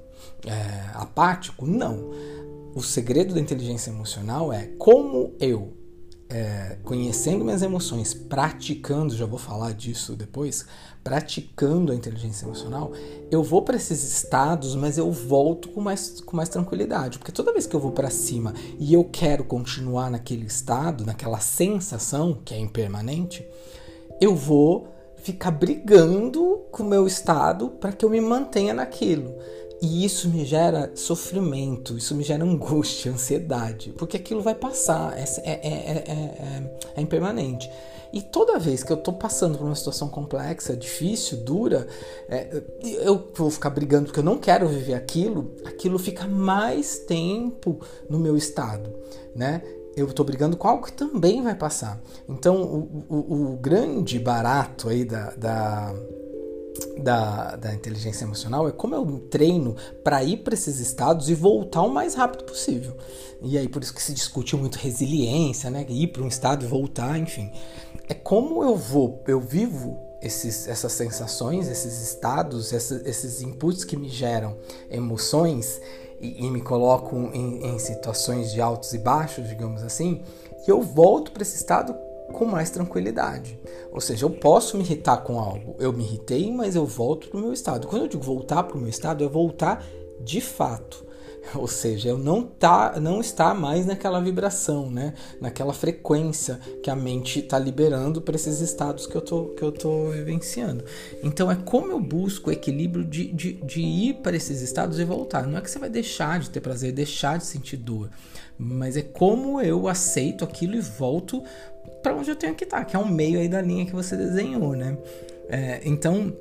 é, 0.46 0.90
apático? 0.94 1.66
Não. 1.66 2.10
O 2.74 2.82
segredo 2.82 3.34
da 3.34 3.40
inteligência 3.40 3.90
emocional 3.90 4.52
é 4.52 4.66
como 4.78 5.34
eu 5.40 5.79
é, 6.30 6.76
conhecendo 6.84 7.44
minhas 7.44 7.60
emoções, 7.60 8.14
praticando, 8.14 9.16
já 9.16 9.26
vou 9.26 9.38
falar 9.38 9.72
disso 9.72 10.14
depois, 10.14 10.64
praticando 11.02 11.90
a 11.90 11.94
inteligência 11.94 12.46
emocional, 12.46 12.92
eu 13.30 13.42
vou 13.42 13.62
para 13.62 13.76
esses 13.76 14.04
estados, 14.04 14.76
mas 14.76 14.96
eu 14.96 15.10
volto 15.10 15.68
com 15.70 15.80
mais, 15.80 16.20
com 16.20 16.36
mais 16.36 16.48
tranquilidade. 16.48 17.18
Porque 17.18 17.32
toda 17.32 17.52
vez 17.52 17.66
que 17.66 17.74
eu 17.74 17.80
vou 17.80 17.90
para 17.90 18.10
cima 18.10 18.54
e 18.78 18.94
eu 18.94 19.04
quero 19.04 19.44
continuar 19.44 20.08
naquele 20.08 20.46
estado, 20.46 21.04
naquela 21.04 21.40
sensação 21.40 22.38
que 22.44 22.54
é 22.54 22.58
impermanente, 22.58 23.44
eu 24.20 24.34
vou 24.34 24.88
ficar 25.16 25.50
brigando 25.50 26.62
com 26.70 26.82
o 26.82 26.88
meu 26.88 27.06
estado 27.06 27.70
para 27.70 27.92
que 27.92 28.04
eu 28.04 28.10
me 28.10 28.20
mantenha 28.20 28.72
naquilo. 28.72 29.34
E 29.82 30.04
isso 30.04 30.28
me 30.28 30.44
gera 30.44 30.90
sofrimento, 30.94 31.96
isso 31.96 32.14
me 32.14 32.22
gera 32.22 32.44
angústia, 32.44 33.10
ansiedade, 33.10 33.92
porque 33.96 34.16
aquilo 34.16 34.42
vai 34.42 34.54
passar, 34.54 35.16
é, 35.16 35.24
é, 35.42 35.52
é, 35.52 36.70
é, 36.96 37.00
impermanente. 37.00 37.70
E 38.12 38.20
toda 38.20 38.58
vez 38.58 38.82
que 38.82 38.92
eu 38.92 38.96
tô 38.96 39.12
passando 39.12 39.56
por 39.56 39.64
uma 39.64 39.74
situação 39.74 40.08
complexa, 40.08 40.76
difícil, 40.76 41.38
dura, 41.38 41.86
eu 42.82 43.30
vou 43.34 43.50
ficar 43.50 43.70
brigando 43.70 44.06
porque 44.06 44.18
eu 44.18 44.24
não 44.24 44.36
quero 44.36 44.68
viver 44.68 44.94
aquilo, 44.94 45.54
aquilo 45.64 45.96
fica 45.96 46.26
mais 46.26 46.98
tempo 46.98 47.80
no 48.08 48.18
meu 48.18 48.36
estado, 48.36 48.92
né? 49.34 49.62
eu 49.96 50.06
estou 50.06 50.24
brigando 50.24 50.56
com 50.56 50.68
algo 50.68 50.86
que 50.86 50.92
também 50.92 51.42
vai 51.42 51.54
passar. 51.54 52.00
Então, 52.28 52.62
o, 52.62 53.04
o, 53.08 53.52
o 53.52 53.56
grande 53.56 54.18
barato 54.18 54.88
aí 54.88 55.04
da, 55.04 55.30
da 55.30 55.94
da, 56.98 57.56
da 57.56 57.74
inteligência 57.74 58.24
emocional 58.24 58.68
é 58.68 58.72
como 58.72 58.94
eu 58.94 59.04
treino 59.30 59.76
para 60.04 60.22
ir 60.22 60.38
para 60.38 60.54
esses 60.54 60.78
estados 60.78 61.28
e 61.28 61.34
voltar 61.34 61.82
o 61.82 61.90
mais 61.90 62.14
rápido 62.14 62.44
possível. 62.44 62.96
E 63.42 63.56
aí 63.56 63.68
por 63.68 63.82
isso 63.82 63.94
que 63.94 64.02
se 64.02 64.12
discute 64.12 64.56
muito 64.56 64.76
resiliência, 64.76 65.70
né? 65.70 65.86
Ir 65.88 66.08
para 66.08 66.22
um 66.22 66.28
estado 66.28 66.64
e 66.64 66.68
voltar, 66.68 67.18
enfim. 67.18 67.50
É 68.08 68.14
como 68.14 68.62
eu 68.62 68.76
vou, 68.76 69.22
eu 69.26 69.40
vivo 69.40 69.98
esses, 70.20 70.68
essas 70.68 70.92
sensações, 70.92 71.68
esses 71.68 72.02
estados, 72.02 72.72
esses, 72.72 73.06
esses 73.06 73.40
inputs 73.40 73.84
que 73.84 73.96
me 73.96 74.08
geram 74.08 74.56
emoções 74.90 75.80
e, 76.20 76.44
e 76.44 76.50
me 76.50 76.60
colocam 76.60 77.30
em, 77.32 77.66
em 77.66 77.78
situações 77.78 78.52
de 78.52 78.60
altos 78.60 78.92
e 78.92 78.98
baixos, 78.98 79.48
digamos 79.48 79.82
assim, 79.82 80.22
e 80.66 80.70
eu 80.70 80.82
volto 80.82 81.32
para 81.32 81.42
esse 81.42 81.56
estado 81.56 81.96
com 82.30 82.44
mais 82.44 82.70
tranquilidade. 82.70 83.58
Ou 83.92 84.00
seja, 84.00 84.24
eu 84.24 84.30
posso 84.30 84.76
me 84.76 84.82
irritar 84.82 85.18
com 85.18 85.38
algo. 85.38 85.76
Eu 85.78 85.92
me 85.92 86.04
irritei, 86.04 86.50
mas 86.52 86.74
eu 86.74 86.86
volto 86.86 87.28
para 87.28 87.38
o 87.38 87.42
meu 87.42 87.52
estado. 87.52 87.86
Quando 87.86 88.02
eu 88.02 88.08
digo 88.08 88.22
voltar 88.22 88.62
para 88.62 88.76
o 88.76 88.80
meu 88.80 88.88
estado, 88.88 89.24
é 89.24 89.28
voltar 89.28 89.84
de 90.20 90.40
fato. 90.40 91.10
Ou 91.54 91.66
seja, 91.66 92.08
eu 92.08 92.18
não 92.18 92.42
tá, 92.42 92.98
não 93.00 93.20
está 93.20 93.54
mais 93.54 93.86
naquela 93.86 94.20
vibração, 94.20 94.90
né? 94.90 95.14
Naquela 95.40 95.72
frequência 95.72 96.60
que 96.82 96.90
a 96.90 96.96
mente 96.96 97.40
está 97.40 97.58
liberando 97.58 98.20
para 98.20 98.36
esses 98.36 98.60
estados 98.60 99.06
que 99.06 99.16
eu 99.16 99.20
tô 99.20 99.46
que 99.46 99.62
eu 99.62 99.72
tô 99.72 100.10
vivenciando. 100.10 100.84
Então 101.22 101.50
é 101.50 101.56
como 101.56 101.90
eu 101.90 102.00
busco 102.00 102.50
o 102.50 102.52
equilíbrio 102.52 103.04
de, 103.04 103.32
de, 103.32 103.52
de 103.54 103.80
ir 103.80 104.14
para 104.22 104.36
esses 104.36 104.60
estados 104.60 104.98
e 104.98 105.04
voltar. 105.04 105.46
Não 105.46 105.58
é 105.58 105.60
que 105.60 105.70
você 105.70 105.78
vai 105.78 105.90
deixar 105.90 106.40
de 106.40 106.50
ter 106.50 106.60
prazer, 106.60 106.92
deixar 106.92 107.38
de 107.38 107.46
sentir 107.46 107.76
dor, 107.76 108.10
mas 108.58 108.96
é 108.96 109.02
como 109.02 109.60
eu 109.60 109.88
aceito 109.88 110.44
aquilo 110.44 110.74
e 110.76 110.80
volto 110.80 111.42
para 112.02 112.14
onde 112.14 112.30
eu 112.30 112.36
tenho 112.36 112.54
que 112.54 112.64
estar, 112.64 112.78
tá, 112.78 112.84
que 112.84 112.96
é 112.96 112.98
um 112.98 113.08
meio 113.08 113.38
aí 113.38 113.48
da 113.48 113.60
linha 113.60 113.86
que 113.86 113.92
você 113.92 114.16
desenhou, 114.16 114.74
né? 114.74 114.96
É, 115.48 115.80
então 115.84 116.34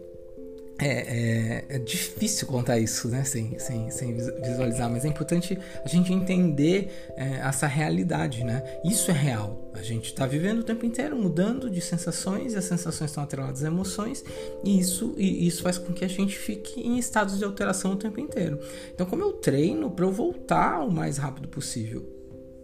é, 0.82 0.88
é, 0.88 1.66
é, 1.76 1.80
difícil 1.80 2.48
contar 2.48 2.80
isso, 2.80 3.10
né? 3.10 3.26
Sem, 3.26 3.60
sem, 3.60 3.92
sem 3.92 4.16
visualizar, 4.16 4.90
mas 4.90 5.04
é 5.04 5.10
importante 5.10 5.60
a 5.84 5.88
gente 5.88 6.14
entender 6.14 7.12
é, 7.18 7.42
essa 7.44 7.68
realidade, 7.68 8.46
né? 8.46 8.64
Isso 8.86 9.12
é 9.12 9.14
real. 9.14 9.70
A 9.74 9.82
gente 9.82 10.06
está 10.06 10.26
vivendo 10.26 10.60
o 10.60 10.64
tempo 10.64 10.86
inteiro 10.86 11.18
mudando 11.18 11.70
de 11.70 11.82
sensações, 11.82 12.54
e 12.54 12.58
as 12.58 12.64
sensações 12.64 13.12
estão 13.12 13.24
atreladas 13.24 13.62
às 13.62 13.68
emoções, 13.68 14.24
e 14.64 14.80
isso, 14.80 15.14
e 15.18 15.46
isso 15.46 15.62
faz 15.62 15.78
com 15.78 15.92
que 15.92 16.06
a 16.06 16.10
gente 16.10 16.38
fique 16.38 16.80
em 16.80 16.98
estados 16.98 17.38
de 17.38 17.44
alteração 17.44 17.92
o 17.92 17.98
tempo 17.98 18.20
inteiro. 18.20 18.58
Então, 18.94 19.06
como 19.06 19.22
eu 19.22 19.34
treino 19.34 19.92
para 19.92 20.06
eu 20.06 20.12
voltar 20.14 20.80
o 20.80 20.92
mais 20.92 21.18
rápido 21.18 21.50
possível? 21.50 22.19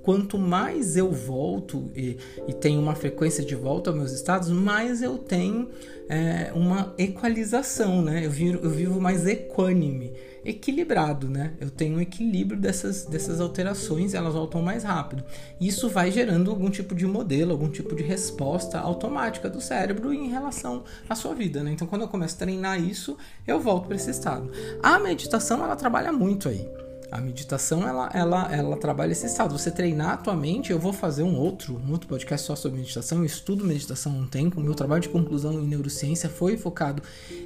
Quanto 0.06 0.38
mais 0.38 0.96
eu 0.96 1.12
volto 1.12 1.92
e, 1.96 2.16
e, 2.48 2.54
tenho 2.54 2.80
uma 2.80 2.94
frequência 2.94 3.44
de 3.44 3.56
volta 3.56 3.90
aos 3.90 3.98
meus 3.98 4.12
estados, 4.12 4.52
mais 4.52 5.02
eu 5.02 5.18
tenho 5.18 5.68
é, 6.08 6.52
uma 6.54 6.94
equalização, 6.96 8.04
né? 8.04 8.24
Eu 8.24 8.30
vivo, 8.30 8.60
eu 8.64 8.70
vivo 8.70 9.02
mais 9.02 9.26
equânime, 9.26 10.14
equilibrado, 10.46 11.28
né? 11.28 11.54
Eu 11.60 11.72
tenho 11.72 11.98
um 11.98 12.00
equilíbrio 12.00 12.62
dessas, 12.62 13.06
dessas 13.06 13.42
alterações 13.42 14.14
elas 14.14 14.36
voltam 14.36 14.62
mais 14.62 14.84
rápido. 14.84 15.24
Isso 15.60 15.90
vai 15.90 16.12
gerando 16.12 16.52
algum 16.52 16.70
tipo 16.70 16.94
de 16.94 17.08
modelo, 17.08 17.54
algum 17.54 17.68
tipo 17.68 17.96
de 17.96 18.04
resposta 18.04 18.78
automática 18.80 19.50
do 19.50 19.60
cérebro 19.60 20.14
em 20.14 20.30
relação 20.30 20.84
à 21.10 21.16
sua 21.16 21.34
vida, 21.34 21.64
né? 21.64 21.72
Então, 21.72 21.88
quando 21.88 22.04
eu 22.04 22.08
começo 22.08 22.36
a 22.36 22.40
treinar 22.40 22.80
isso, 22.80 23.18
eu 23.48 23.60
volto 23.60 23.88
para 23.88 23.96
esse 23.96 24.12
estado. 24.12 24.52
A 24.84 25.00
meditação, 25.00 25.64
ela 25.64 25.76
trabalha 25.76 26.12
muito 26.12 26.48
aí. 26.48 26.85
A 27.12 27.22
meditação, 27.22 27.88
ela, 27.88 28.10
ela, 28.14 28.54
ela 28.54 28.78
trabalha 28.78 29.12
esse 29.12 29.26
estado. 29.26 29.58
Você 29.58 29.70
treinar 29.72 30.12
a 30.12 30.18
tua 30.18 30.36
mente, 30.36 30.72
eu 30.72 30.80
vou 30.80 30.92
fazer 30.92 31.24
um 31.24 31.36
outro, 31.36 31.78
um 31.78 31.92
outro 31.92 32.08
podcast 32.08 32.46
só 32.46 32.56
sobre 32.56 32.80
meditação. 32.80 33.20
Eu 33.20 33.26
estudo 33.26 33.64
meditação 33.64 34.14
há 34.14 34.16
um 34.16 34.28
tempo. 34.28 34.60
Meu 34.60 34.74
trabalho 34.74 35.02
de 35.02 35.10
conclusão 35.10 35.54
em 35.54 35.68
neurociência 35.68 36.30
foi 36.30 36.58
focado 36.58 37.02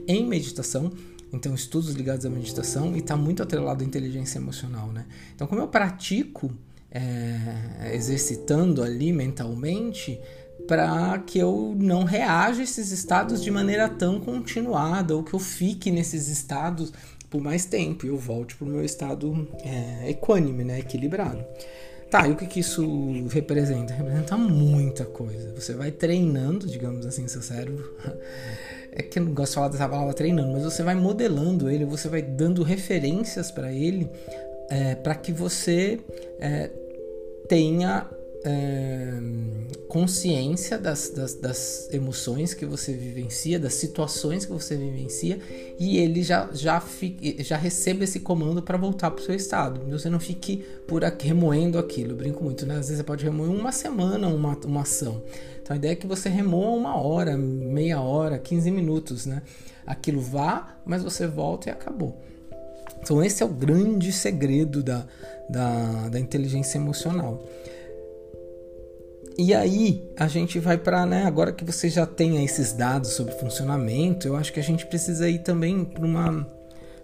em 0.08 0.26
meditação. 0.26 0.92
Então, 1.32 1.54
estudos 1.54 1.94
ligados 1.94 2.26
à 2.26 2.30
meditação 2.30 2.96
e 2.96 3.00
está 3.00 3.16
muito 3.16 3.44
atrelado 3.44 3.84
à 3.84 3.88
inteligência 3.88 4.40
emocional, 4.40 4.88
né? 4.88 5.06
Então, 5.36 5.46
como 5.46 5.62
eu 5.62 5.68
pratico 5.68 6.52
é, 6.90 7.92
exercitando 7.94 8.82
ali 8.82 9.14
mentalmente, 9.14 10.20
para 10.68 11.20
que 11.20 11.40
eu 11.40 11.76
não 11.78 12.04
reaja 12.04 12.62
a 12.62 12.64
esses 12.64 12.92
estados 12.92 13.42
de 13.44 13.52
maneira 13.52 13.88
tão 13.88 14.20
continuada 14.20 15.16
ou 15.16 15.24
que 15.24 15.34
eu 15.34 15.40
fique 15.40 15.92
nesses 15.92 16.28
estados 16.28 16.92
por 17.30 17.42
mais 17.42 17.66
tempo 17.66 18.06
e 18.06 18.10
eu 18.10 18.18
volte 18.18 18.56
para 18.56 18.66
o 18.66 18.70
meu 18.70 18.84
estado 18.84 19.48
é, 19.64 20.10
equânime, 20.10 20.64
né, 20.64 20.80
equilibrado. 20.80 21.46
Tá, 22.10 22.28
e 22.28 22.32
o 22.32 22.36
que, 22.36 22.48
que 22.48 22.60
isso 22.60 23.28
representa? 23.30 23.94
Representa 23.94 24.36
muita 24.36 25.06
coisa. 25.06 25.54
Você 25.54 25.76
vai 25.76 25.92
treinando, 25.92 26.66
digamos 26.66 27.06
assim, 27.06 27.28
seu 27.28 27.42
cérebro. 27.42 27.94
É 28.92 29.04
que 29.04 29.20
eu 29.20 29.24
não 29.24 29.34
gosto 29.36 29.52
de 29.52 29.56
falar 29.56 29.68
dessa 29.68 29.88
palavra 29.88 30.16
treinando, 30.16 30.52
mas 30.52 30.64
você 30.64 30.82
vai 30.82 30.96
modelando 30.96 31.70
ele, 31.70 31.86
você 31.86 32.10
vai 32.10 32.24
dando 32.24 32.64
referências 32.64 33.52
para 33.52 33.72
ele, 33.72 34.10
é, 34.68 34.96
para 34.96 35.14
que 35.14 35.32
você 35.32 36.00
é, 36.40 36.72
tenha 37.48 38.10
é, 38.44 39.14
consciência 39.88 40.78
das, 40.78 41.10
das, 41.10 41.34
das, 41.34 41.90
emoções 41.92 42.54
que 42.54 42.66
você 42.66 42.94
vivencia, 42.94 43.60
das 43.60 43.74
situações 43.74 44.46
que 44.46 44.52
você 44.52 44.78
vivencia, 44.78 45.40
e 45.78 45.98
ele 45.98 46.24
já, 46.24 46.50
já, 46.54 46.80
fique, 46.80 47.44
já 47.44 47.58
recebe 47.58 48.04
esse 48.06 48.20
comando 48.20 48.62
para 48.62 48.78
voltar 48.78 49.12
para 49.12 49.22
o 49.22 49.26
seu 49.26 49.36
estado. 49.36 49.82
Você 49.90 50.10
não 50.10 50.20
fique 50.20 50.58
por 50.88 51.04
aqui 51.04 51.28
remoendo 51.28 51.78
aquilo. 51.78 52.12
Eu 52.12 52.18
brinco 52.18 52.44
muito, 52.44 52.66
né? 52.66 52.76
Às 52.76 52.88
vezes 52.88 52.98
você 52.98 53.04
pode 53.04 53.26
remoer 53.26 53.52
uma 53.52 53.72
semana 53.72 54.28
uma, 54.28 54.58
uma 54.66 54.82
ação. 54.82 55.22
Então 55.62 55.74
a 55.74 55.78
ideia 55.78 55.92
é 55.92 55.96
que 55.96 56.08
você 56.08 56.30
remoa 56.30 56.76
uma 56.76 56.96
hora, 56.96 57.38
meia 57.38 58.00
hora, 58.00 58.40
15 58.40 58.72
minutos, 58.72 59.26
né? 59.26 59.42
Aquilo 59.86 60.22
vá, 60.22 60.78
mas 60.86 61.04
você 61.04 61.28
volta 61.28 61.70
e 61.70 61.72
acabou. 61.72 62.22
Então 63.02 63.24
esse 63.24 63.44
é 63.44 63.46
o 63.46 63.50
grande 63.50 64.12
segredo 64.12 64.84
da, 64.84 65.06
da, 65.50 66.10
da 66.10 66.20
inteligência 66.20 66.78
emocional. 66.78 67.44
E 69.42 69.54
aí 69.54 70.04
a 70.18 70.28
gente 70.28 70.60
vai 70.60 70.78
para, 70.78 71.06
né, 71.06 71.24
agora 71.24 71.54
que 71.54 71.64
você 71.64 71.88
já 71.88 72.06
tem 72.06 72.44
esses 72.44 72.74
dados 72.74 73.12
sobre 73.12 73.34
funcionamento, 73.36 74.28
eu 74.28 74.36
acho 74.36 74.52
que 74.52 74.60
a 74.60 74.64
gente 74.64 74.86
precisa 74.86 75.30
ir 75.30 75.40
também 75.40 75.86
para 75.86 76.06
uma 76.06 76.60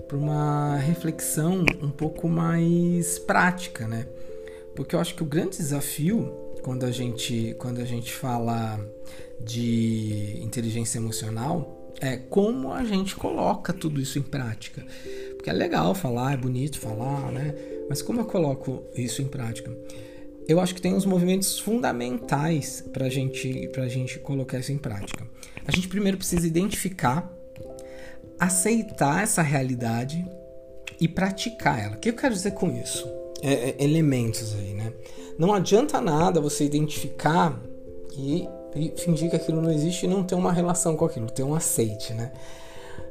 para 0.05 0.17
uma 0.17 0.75
reflexão 0.75 1.63
um 1.81 1.89
pouco 1.89 2.27
mais 2.27 3.17
prática, 3.19 3.87
né? 3.87 4.05
Porque 4.75 4.97
eu 4.97 4.99
acho 4.99 5.15
que 5.15 5.23
o 5.23 5.25
grande 5.25 5.59
desafio 5.59 6.29
quando 6.61 6.85
a 6.85 6.91
gente 6.91 7.55
quando 7.57 7.79
a 7.79 7.85
gente 7.85 8.11
fala 8.11 8.85
de 9.39 10.37
inteligência 10.43 10.97
emocional 10.97 11.93
é 12.01 12.17
como 12.17 12.73
a 12.73 12.83
gente 12.83 13.15
coloca 13.15 13.71
tudo 13.71 14.01
isso 14.01 14.19
em 14.19 14.23
prática. 14.23 14.85
Porque 15.37 15.49
é 15.49 15.53
legal 15.53 15.95
falar, 15.95 16.33
é 16.33 16.37
bonito 16.37 16.79
falar, 16.79 17.31
né? 17.31 17.55
Mas 17.87 18.01
como 18.01 18.19
eu 18.19 18.25
coloco 18.25 18.83
isso 18.93 19.21
em 19.21 19.27
prática? 19.29 19.71
Eu 20.47 20.59
acho 20.59 20.75
que 20.75 20.81
tem 20.81 20.93
uns 20.93 21.05
movimentos 21.05 21.57
fundamentais 21.59 22.83
para 22.93 23.09
gente, 23.09 23.69
a 23.77 23.87
gente 23.87 24.19
colocar 24.19 24.59
isso 24.59 24.71
em 24.71 24.77
prática. 24.77 25.27
A 25.65 25.71
gente 25.71 25.87
primeiro 25.87 26.17
precisa 26.17 26.45
identificar, 26.45 27.31
aceitar 28.39 29.23
essa 29.23 29.41
realidade 29.41 30.25
e 30.99 31.07
praticar 31.07 31.83
ela. 31.83 31.95
O 31.95 31.99
que 31.99 32.09
eu 32.09 32.13
quero 32.13 32.33
dizer 32.33 32.51
com 32.51 32.69
isso? 32.71 33.07
É, 33.41 33.69
é, 33.69 33.83
elementos 33.83 34.55
aí, 34.55 34.73
né? 34.73 34.93
Não 35.37 35.53
adianta 35.53 35.99
nada 35.99 36.39
você 36.39 36.63
identificar 36.63 37.59
e, 38.17 38.47
e 38.75 38.93
fingir 38.97 39.29
que 39.29 39.35
aquilo 39.35 39.61
não 39.61 39.71
existe 39.71 40.05
e 40.05 40.09
não 40.09 40.23
ter 40.23 40.35
uma 40.35 40.51
relação 40.51 40.95
com 40.95 41.05
aquilo, 41.05 41.29
ter 41.29 41.43
um 41.43 41.53
aceite, 41.53 42.13
né? 42.13 42.31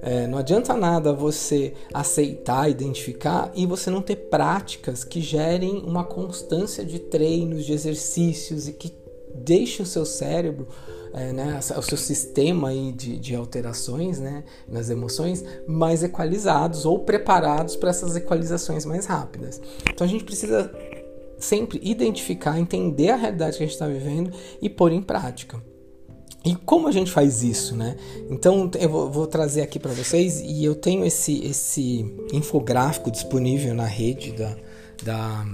É, 0.03 0.27
não 0.27 0.39
adianta 0.39 0.75
nada 0.75 1.13
você 1.13 1.73
aceitar, 1.93 2.71
identificar 2.71 3.51
e 3.55 3.65
você 3.65 3.91
não 3.91 4.03
ter 4.03 4.17
práticas 4.17 5.03
que 5.03 5.21
gerem 5.21 5.79
uma 5.79 6.05
constância 6.05 6.85
de 6.85 6.99
treinos, 6.99 7.65
de 7.65 7.73
exercícios 7.73 8.69
e 8.69 8.73
que 8.73 8.93
deixem 9.35 9.83
o 9.83 9.87
seu 9.87 10.05
cérebro, 10.05 10.69
é, 11.13 11.33
né, 11.33 11.59
o 11.77 11.83
seu 11.83 11.97
sistema 11.97 12.69
aí 12.69 12.93
de, 12.93 13.19
de 13.19 13.35
alterações 13.35 14.21
né, 14.21 14.45
nas 14.69 14.91
emoções 14.91 15.45
mais 15.67 16.03
equalizados 16.03 16.85
ou 16.85 17.01
preparados 17.01 17.75
para 17.77 17.91
essas 17.91 18.15
equalizações 18.15 18.85
mais 18.85 19.07
rápidas. 19.07 19.61
Então 19.89 20.07
a 20.07 20.11
gente 20.11 20.25
precisa 20.25 20.71
sempre 21.39 21.81
identificar, 21.83 22.59
entender 22.59 23.11
a 23.11 23.17
realidade 23.17 23.57
que 23.57 23.63
a 23.63 23.67
gente 23.67 23.75
está 23.75 23.87
vivendo 23.87 24.33
e 24.61 24.69
pôr 24.69 24.93
em 24.93 25.03
prática. 25.03 25.63
E 26.45 26.55
como 26.55 26.87
a 26.87 26.93
gente 26.93 27.11
faz 27.11 27.43
isso, 27.43 27.75
né? 27.75 27.97
Então 28.29 28.71
eu 28.79 29.11
vou, 29.11 29.27
trazer 29.27 29.63
aqui 29.63 29.79
para 29.79 29.93
vocês 29.93 30.41
e 30.41 30.63
eu 30.63 30.75
tenho 30.75 31.05
esse, 31.05 31.43
esse 31.43 32.05
infográfico 32.33 33.11
disponível 33.11 33.75
na 33.75 33.87
rede 33.87 34.33
da, 34.33 34.55
da, 35.03 35.47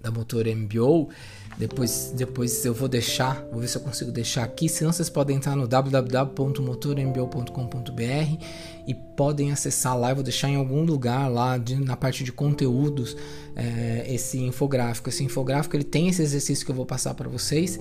da 0.00 0.10
Motor 0.10 0.46
MBO 0.46 1.08
depois, 1.56 2.12
depois 2.16 2.64
eu 2.64 2.74
vou 2.74 2.88
deixar, 2.88 3.46
vou 3.50 3.60
ver 3.60 3.68
se 3.68 3.76
eu 3.76 3.82
consigo 3.82 4.10
deixar 4.10 4.42
aqui. 4.42 4.68
Senão 4.68 4.92
vocês 4.92 5.08
podem 5.08 5.36
entrar 5.36 5.54
no 5.54 5.68
www.motormbo.com.br 5.68 8.44
e 8.86 8.94
podem 9.16 9.52
acessar 9.52 9.96
lá. 9.98 10.10
Eu 10.10 10.16
vou 10.16 10.24
deixar 10.24 10.48
em 10.48 10.56
algum 10.56 10.84
lugar 10.84 11.28
lá 11.28 11.56
de, 11.56 11.76
na 11.76 11.96
parte 11.96 12.24
de 12.24 12.32
conteúdos 12.32 13.16
é, 13.54 14.04
esse 14.12 14.38
infográfico. 14.38 15.08
Esse 15.08 15.22
infográfico 15.22 15.76
ele 15.76 15.84
tem 15.84 16.08
esse 16.08 16.22
exercício 16.22 16.64
que 16.64 16.72
eu 16.72 16.76
vou 16.76 16.86
passar 16.86 17.14
para 17.14 17.28
vocês. 17.28 17.78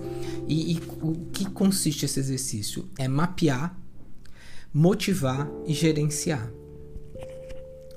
E, 0.48 0.74
e 0.74 0.82
o 1.02 1.14
que 1.32 1.50
consiste 1.50 2.06
esse 2.06 2.20
exercício? 2.20 2.88
É 2.98 3.08
mapear, 3.08 3.76
motivar 4.72 5.50
e 5.66 5.74
gerenciar. 5.74 6.52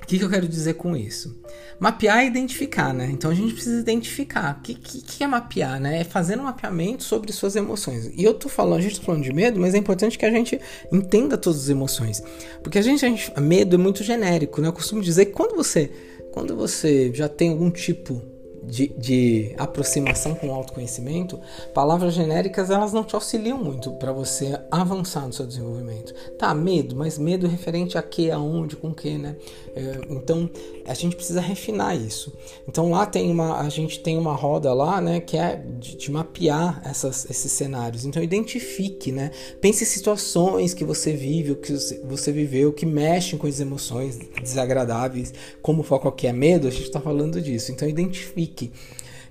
O 0.07 0.09
que, 0.09 0.21
que, 0.21 0.25
eu 0.25 0.31
quero 0.31 0.47
dizer 0.47 0.75
com 0.75 0.97
isso? 0.97 1.37
Mapear 1.81 2.21
é 2.21 2.27
identificar, 2.27 2.95
né? 2.95 3.09
Então 3.11 3.29
a 3.29 3.35
gente 3.35 3.55
precisa 3.55 3.81
identificar. 3.81 4.57
O 4.57 4.63
que, 4.63 4.75
que, 4.75 5.03
que, 5.03 5.25
é 5.25 5.27
mapear, 5.27 5.81
né? 5.81 6.03
É 6.03 6.05
fazer 6.05 6.39
um 6.39 6.45
mapeamento 6.45 7.03
sobre 7.03 7.33
suas 7.33 7.57
emoções. 7.57 8.13
E 8.17 8.23
eu 8.23 8.33
tô 8.33 8.49
falando, 8.49 8.79
a 8.79 8.83
gente 8.83 9.01
tá 9.01 9.05
falando 9.05 9.25
de 9.25 9.33
medo, 9.33 9.59
mas 9.59 9.75
é 9.75 9.79
importante 9.79 10.17
que 10.17 10.25
a 10.25 10.31
gente 10.31 10.61
entenda 10.93 11.37
todas 11.37 11.63
as 11.63 11.69
emoções. 11.69 12.23
Porque 12.63 12.79
a 12.79 12.83
gente, 12.83 13.05
a 13.05 13.09
gente 13.09 13.33
medo 13.41 13.75
é 13.75 13.79
muito 13.79 14.05
genérico, 14.05 14.61
né? 14.61 14.69
Eu 14.69 14.73
costumo 14.73 15.03
dizer 15.03 15.27
que 15.27 15.33
quando 15.33 15.57
você, 15.57 15.91
quando 16.33 16.55
você 16.55 17.11
já 17.13 17.29
tem 17.29 17.51
algum 17.51 17.69
tipo 17.69 18.23
de, 18.67 18.89
de, 18.89 19.55
aproximação 19.57 20.35
com 20.35 20.49
o 20.49 20.53
autoconhecimento, 20.53 21.39
palavras 21.73 22.15
genéricas 22.15 22.71
elas 22.71 22.93
não 22.93 23.05
te 23.05 23.15
auxiliam 23.15 23.57
muito 23.57 23.93
para 23.93 24.13
você 24.13 24.59
avançar 24.71 25.27
no 25.27 25.33
seu 25.33 25.47
desenvolvimento. 25.47 26.13
Tá, 26.39 26.53
medo, 26.55 26.97
mas 26.97 27.19
medo 27.19 27.47
referente 27.47 27.97
a 27.97 28.03
que, 28.03 28.31
aonde, 28.31 28.77
com 28.77 28.93
que, 28.93 29.17
né? 29.17 29.37
É, 29.75 30.01
então 30.11 30.51
a 30.87 30.95
gente 30.95 31.17
precisa 31.17 31.41
refinar 31.41 31.97
isso. 31.97 32.33
Então 32.69 32.91
lá 32.91 33.05
tem 33.05 33.31
uma, 33.31 33.61
a 33.61 33.69
gente 33.69 34.01
tem 34.01 34.17
uma 34.17 34.35
roda 34.35 34.73
lá, 34.73 35.01
né, 35.01 35.21
que 35.21 35.37
é 35.37 35.57
de, 35.57 35.97
de 35.97 36.11
mapear 36.11 36.81
essas, 36.85 37.29
esses 37.29 37.53
cenários. 37.53 38.05
Então 38.05 38.23
identifique, 38.23 39.11
né? 39.11 39.31
Pense 39.61 39.85
em 39.85 39.87
situações 39.87 40.73
que 40.75 40.85
você 40.85 41.13
vive, 41.13 41.53
o 41.53 41.57
que 41.57 41.73
você 42.05 42.33
viveu, 42.33 42.73
que 42.73 42.87
mexem 42.87 43.39
com 43.39 43.47
as 43.47 43.61
emoções 43.61 44.19
desagradáveis, 44.41 45.33
como 45.61 45.83
for 45.83 45.99
qualquer 45.99 46.33
medo, 46.33 46.69
a 46.69 46.71
gente 46.71 46.85
está 46.85 47.01
falando 47.01 47.41
disso. 47.41 47.73
Então 47.73 47.89
identifique. 47.89 48.73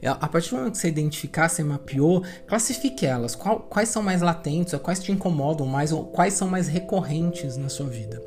A 0.08 0.28
partir 0.28 0.52
do 0.52 0.58
momento 0.58 0.74
que 0.74 0.80
você 0.80 0.88
identificar, 0.88 1.50
você 1.50 1.63
mapeou, 1.63 2.24
classifique 2.46 3.06
elas. 3.06 3.36
Qual, 3.36 3.60
quais 3.62 3.89
são 3.89 4.04
mais 4.04 4.22
latentes, 4.22 4.74
quais 4.76 5.00
te 5.00 5.12
incomodam 5.12 5.65
mais, 5.65 5.91
ou 5.91 6.06
quais 6.06 6.34
são 6.34 6.48
mais 6.48 6.68
recorrentes 6.68 7.58
na 7.58 7.70
sua 7.70 7.88
vida. 7.88 8.22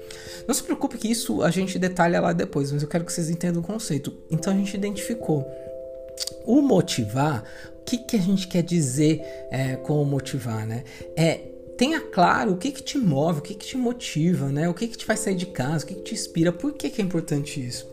Não 0.47 0.55
se 0.55 0.63
preocupe 0.63 0.99
que 0.99 1.11
isso 1.11 1.43
a 1.43 1.51
gente 1.51 1.79
detalha 1.79 2.21
lá 2.21 2.33
depois, 2.33 2.73
mas 2.73 2.83
eu 2.83 2.89
quero 2.89 3.05
que 3.05 3.13
vocês 3.13 3.31
entendam 3.31 3.63
o 3.63 3.65
conceito. 3.65 4.13
Então 4.31 4.53
a 4.53 4.57
gente 4.57 4.75
identificou. 4.75 5.47
O 6.45 6.61
motivar, 6.61 7.45
o 7.81 7.85
que, 7.85 7.99
que 7.99 8.17
a 8.17 8.21
gente 8.21 8.49
quer 8.49 8.63
dizer 8.63 9.23
é, 9.51 9.77
com 9.77 10.03
o 10.03 10.05
motivar, 10.05 10.67
né? 10.67 10.85
É 11.17 11.41
tenha 11.77 12.01
claro 12.01 12.55
o 12.55 12.57
que, 12.57 12.73
que 12.73 12.83
te 12.83 12.99
move, 12.99 13.39
o 13.39 13.43
que, 13.43 13.55
que 13.55 13.65
te 13.65 13.77
motiva, 13.77 14.49
né? 14.49 14.69
O 14.69 14.75
que, 14.75 14.89
que 14.89 14.99
te 14.99 15.05
faz 15.05 15.21
sair 15.21 15.37
de 15.37 15.47
casa, 15.47 15.85
o 15.85 15.89
que, 15.89 15.95
que 15.95 16.03
te 16.03 16.15
inspira. 16.15 16.51
Por 16.51 16.73
que, 16.73 16.91
que 16.91 17.01
é 17.01 17.05
importante 17.05 17.65
isso? 17.65 17.89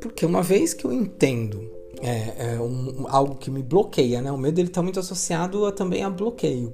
Porque 0.00 0.26
uma 0.26 0.42
vez 0.42 0.74
que 0.74 0.84
eu 0.84 0.92
entendo 0.92 1.79
é, 2.00 2.54
é 2.54 2.60
um, 2.60 3.06
algo 3.08 3.34
que 3.36 3.50
me 3.50 3.62
bloqueia, 3.62 4.20
né? 4.22 4.30
O 4.30 4.38
medo 4.38 4.58
ele 4.60 4.68
está 4.68 4.82
muito 4.82 5.00
associado 5.00 5.66
a, 5.66 5.72
também 5.72 6.02
a 6.02 6.10
bloqueio. 6.10 6.72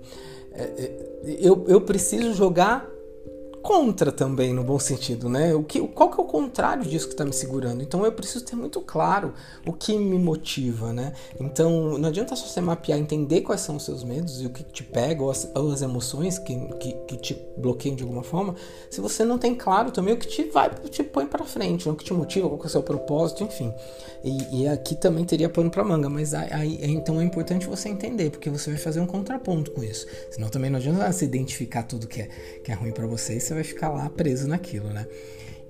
É, 0.52 0.62
é, 0.62 1.36
eu, 1.40 1.64
eu 1.68 1.80
preciso 1.80 2.34
jogar 2.34 2.88
contra 3.66 4.12
também, 4.12 4.54
no 4.54 4.62
bom 4.62 4.78
sentido, 4.78 5.28
né? 5.28 5.52
O 5.52 5.64
que, 5.64 5.80
qual 5.88 6.08
que 6.08 6.20
é 6.20 6.22
o 6.22 6.26
contrário 6.26 6.84
disso 6.84 7.08
que 7.08 7.14
está 7.14 7.24
me 7.24 7.32
segurando? 7.32 7.82
Então 7.82 8.04
eu 8.04 8.12
preciso 8.12 8.44
ter 8.44 8.54
muito 8.54 8.80
claro 8.80 9.34
o 9.66 9.72
que 9.72 9.98
me 9.98 10.16
motiva, 10.20 10.92
né? 10.92 11.12
Então 11.40 11.98
não 11.98 12.08
adianta 12.08 12.36
só 12.36 12.46
você 12.46 12.60
mapear, 12.60 12.96
entender 12.96 13.40
quais 13.40 13.60
são 13.62 13.74
os 13.74 13.84
seus 13.84 14.04
medos 14.04 14.40
e 14.40 14.46
o 14.46 14.50
que 14.50 14.62
te 14.62 14.84
pega, 14.84 15.20
ou 15.20 15.32
as, 15.32 15.50
ou 15.52 15.72
as 15.72 15.82
emoções 15.82 16.38
que, 16.38 16.54
que, 16.78 16.92
que, 17.08 17.16
te 17.16 17.36
bloqueiam 17.56 17.96
de 17.96 18.04
alguma 18.04 18.22
forma, 18.22 18.54
se 18.88 19.00
você 19.00 19.24
não 19.24 19.36
tem 19.36 19.52
claro 19.52 19.90
também 19.90 20.14
o 20.14 20.16
que 20.16 20.28
te 20.28 20.44
vai, 20.44 20.70
te 20.70 21.02
põe 21.02 21.26
para 21.26 21.44
frente, 21.44 21.88
né? 21.88 21.92
o 21.92 21.96
que 21.96 22.04
te 22.04 22.12
motiva, 22.12 22.46
qual 22.46 22.60
que 22.60 22.66
é 22.66 22.68
o 22.68 22.70
seu 22.70 22.84
propósito, 22.84 23.42
enfim. 23.42 23.74
E, 24.22 24.62
e 24.62 24.68
aqui 24.68 24.94
também 24.94 25.24
teria 25.24 25.48
pano 25.48 25.70
para 25.70 25.82
manga, 25.82 26.08
mas 26.08 26.34
aí, 26.34 26.78
então 26.82 27.20
é 27.20 27.24
importante 27.24 27.66
você 27.66 27.88
entender, 27.88 28.30
porque 28.30 28.48
você 28.48 28.70
vai 28.70 28.78
fazer 28.78 29.00
um 29.00 29.06
contraponto 29.06 29.72
com 29.72 29.82
isso. 29.82 30.06
Senão 30.30 30.48
também 30.48 30.70
não 30.70 30.78
adianta 30.78 31.10
você 31.10 31.24
identificar 31.24 31.82
tudo 31.82 32.06
que 32.06 32.22
é, 32.22 32.28
que 32.62 32.70
é 32.70 32.74
ruim 32.74 32.92
para 32.92 33.08
você 33.08 33.34
e 33.34 33.40
você 33.40 33.55
vai 33.56 33.64
ficar 33.64 33.88
lá 33.88 34.08
preso 34.08 34.48
naquilo, 34.48 34.88
né? 34.90 35.06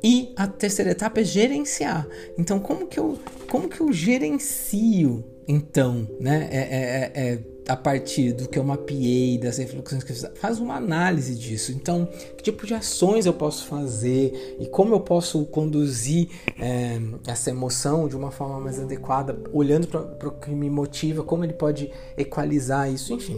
E 0.02 0.32
a 0.36 0.46
terceira 0.46 0.90
etapa 0.90 1.20
é 1.20 1.24
gerenciar. 1.24 2.06
Então, 2.38 2.60
como 2.60 2.86
que 2.86 2.98
eu, 2.98 3.18
como 3.48 3.68
que 3.68 3.80
eu 3.80 3.92
gerencio, 3.92 5.24
então, 5.48 6.08
né? 6.20 6.48
É, 6.50 6.58
é, 6.58 7.12
é, 7.14 7.32
é 7.32 7.56
a 7.68 7.76
partir 7.76 8.32
do 8.32 8.48
que 8.48 8.58
eu 8.58 8.64
mapeei, 8.64 9.38
das 9.38 9.58
reflexões 9.58 10.04
que 10.04 10.12
eu 10.12 10.16
fiz, 10.16 10.30
faz 10.36 10.60
uma 10.60 10.76
análise 10.76 11.34
disso. 11.34 11.72
Então, 11.72 12.06
que 12.36 12.42
tipo 12.42 12.64
de 12.64 12.74
ações 12.74 13.26
eu 13.26 13.32
posso 13.32 13.66
fazer 13.66 14.56
e 14.60 14.66
como 14.66 14.94
eu 14.94 15.00
posso 15.00 15.44
conduzir 15.46 16.28
é, 16.58 17.00
essa 17.26 17.50
emoção 17.50 18.08
de 18.08 18.16
uma 18.16 18.30
forma 18.30 18.60
mais 18.60 18.78
adequada, 18.78 19.36
olhando 19.52 19.88
para 19.88 20.28
o 20.28 20.32
que 20.32 20.50
me 20.50 20.70
motiva, 20.70 21.24
como 21.24 21.44
ele 21.44 21.54
pode 21.54 21.90
equalizar 22.16 22.92
isso, 22.92 23.12
enfim. 23.12 23.36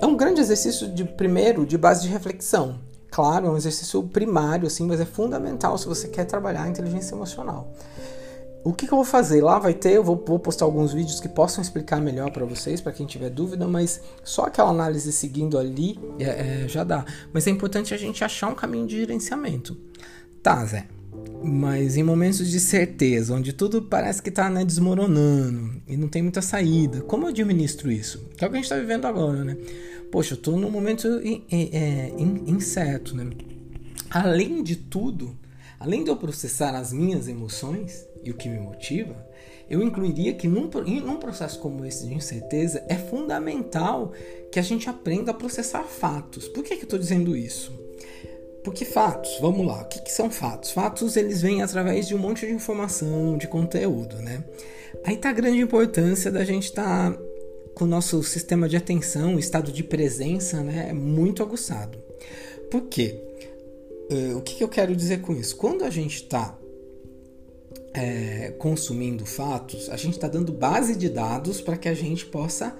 É 0.00 0.04
um 0.04 0.16
grande 0.16 0.40
exercício 0.40 0.88
de 0.88 1.04
primeiro 1.04 1.64
de 1.64 1.78
base 1.78 2.02
de 2.02 2.08
reflexão. 2.08 2.78
Claro, 3.16 3.46
é 3.46 3.50
um 3.50 3.56
exercício 3.56 4.02
primário, 4.02 4.66
assim, 4.66 4.86
mas 4.86 5.00
é 5.00 5.06
fundamental 5.06 5.78
se 5.78 5.86
você 5.86 6.06
quer 6.06 6.26
trabalhar 6.26 6.64
a 6.64 6.68
inteligência 6.68 7.14
emocional. 7.14 7.72
O 8.62 8.74
que, 8.74 8.86
que, 8.86 8.92
eu 8.92 8.96
vou 8.96 9.06
fazer? 9.06 9.42
Lá 9.42 9.58
vai 9.58 9.72
ter, 9.72 9.92
eu 9.92 10.04
vou, 10.04 10.22
vou 10.22 10.38
postar 10.38 10.66
alguns 10.66 10.92
vídeos 10.92 11.18
que 11.18 11.26
possam 11.26 11.62
explicar 11.62 11.98
melhor 11.98 12.30
para 12.30 12.44
vocês, 12.44 12.78
para 12.78 12.92
quem 12.92 13.06
tiver 13.06 13.30
dúvida, 13.30 13.66
mas 13.66 14.02
só 14.22 14.42
aquela 14.42 14.68
análise 14.68 15.10
seguindo 15.14 15.56
ali 15.56 15.98
é, 16.18 16.24
é, 16.64 16.68
já 16.68 16.84
dá. 16.84 17.06
Mas 17.32 17.46
é 17.46 17.50
importante 17.50 17.94
a 17.94 17.96
gente 17.96 18.22
achar 18.22 18.48
um 18.48 18.54
caminho 18.54 18.86
de 18.86 18.98
gerenciamento. 18.98 19.78
Tá, 20.42 20.62
Zé. 20.66 20.86
Mas 21.42 21.96
em 21.96 22.02
momentos 22.02 22.46
de 22.50 22.60
certeza, 22.60 23.32
onde 23.34 23.54
tudo 23.54 23.80
parece 23.80 24.20
que 24.20 24.28
está 24.28 24.50
né, 24.50 24.62
desmoronando 24.62 25.80
e 25.88 25.96
não 25.96 26.08
tem 26.08 26.20
muita 26.20 26.42
saída, 26.42 27.00
como 27.00 27.24
eu 27.24 27.28
administro 27.30 27.90
isso? 27.90 28.28
Que 28.36 28.44
é 28.44 28.46
o 28.46 28.50
que 28.50 28.56
a 28.56 28.60
gente 28.60 28.64
está 28.64 28.76
vivendo 28.76 29.06
agora, 29.06 29.42
né? 29.42 29.56
Poxa, 30.10 30.34
eu 30.34 30.36
estou 30.38 30.56
num 30.56 30.70
momento 30.70 31.08
é, 31.50 32.12
incerto, 32.46 33.16
né? 33.16 33.30
Além 34.10 34.62
de 34.62 34.76
tudo, 34.76 35.36
além 35.78 36.04
de 36.04 36.10
eu 36.10 36.16
processar 36.16 36.74
as 36.74 36.92
minhas 36.92 37.28
emoções, 37.28 38.06
e 38.26 38.30
o 38.30 38.34
que 38.34 38.48
me 38.48 38.58
motiva, 38.58 39.16
eu 39.70 39.82
incluiria 39.82 40.34
que 40.34 40.48
num, 40.48 40.68
processo 40.68 41.58
como 41.60 41.84
esse 41.84 42.06
de 42.06 42.14
incerteza 42.14 42.84
é 42.88 42.96
fundamental 42.96 44.12
que 44.50 44.58
a 44.58 44.62
gente 44.62 44.88
aprenda 44.88 45.30
a 45.30 45.34
processar 45.34 45.84
fatos. 45.84 46.48
Por 46.48 46.64
que, 46.64 46.76
que 46.76 46.82
eu 46.82 46.86
estou 46.86 46.98
dizendo 46.98 47.36
isso? 47.36 47.72
Porque 48.64 48.84
fatos, 48.84 49.38
vamos 49.40 49.64
lá, 49.64 49.82
o 49.82 49.84
que, 49.84 50.00
que, 50.00 50.10
são 50.10 50.28
fatos? 50.28 50.72
Fatos 50.72 51.16
eles 51.16 51.40
vêm 51.40 51.62
através 51.62 52.08
de 52.08 52.16
um 52.16 52.18
monte 52.18 52.44
de 52.44 52.52
informação, 52.52 53.38
de 53.38 53.46
conteúdo, 53.46 54.16
né? 54.16 54.42
Aí 55.04 55.14
está 55.14 55.30
a 55.30 55.32
grande 55.32 55.60
importância 55.60 56.32
da 56.32 56.44
gente 56.44 56.64
estar 56.64 57.12
tá 57.12 57.18
com 57.76 57.84
o 57.84 57.86
nosso 57.86 58.22
sistema 58.22 58.66
de 58.70 58.74
atenção, 58.74 59.38
estado 59.38 59.70
de 59.70 59.84
presença, 59.84 60.62
né, 60.62 60.94
muito 60.94 61.42
aguçado. 61.42 61.98
Por 62.70 62.86
quê? 62.88 63.22
Uh, 64.10 64.38
o 64.38 64.40
que, 64.40 64.54
que 64.54 64.64
eu 64.64 64.68
quero 64.68 64.96
dizer 64.96 65.20
com 65.20 65.34
isso? 65.34 65.54
Quando 65.56 65.84
a 65.84 65.90
gente 65.90 66.22
está 66.22 66.58
é, 67.92 68.54
consumindo 68.58 69.26
fatos, 69.26 69.90
a 69.90 69.96
gente 69.96 70.14
está 70.14 70.26
dando 70.26 70.52
base 70.52 70.96
de 70.96 71.10
dados 71.10 71.60
para 71.60 71.76
que 71.76 71.86
a 71.86 71.92
gente 71.92 72.24
possa 72.24 72.74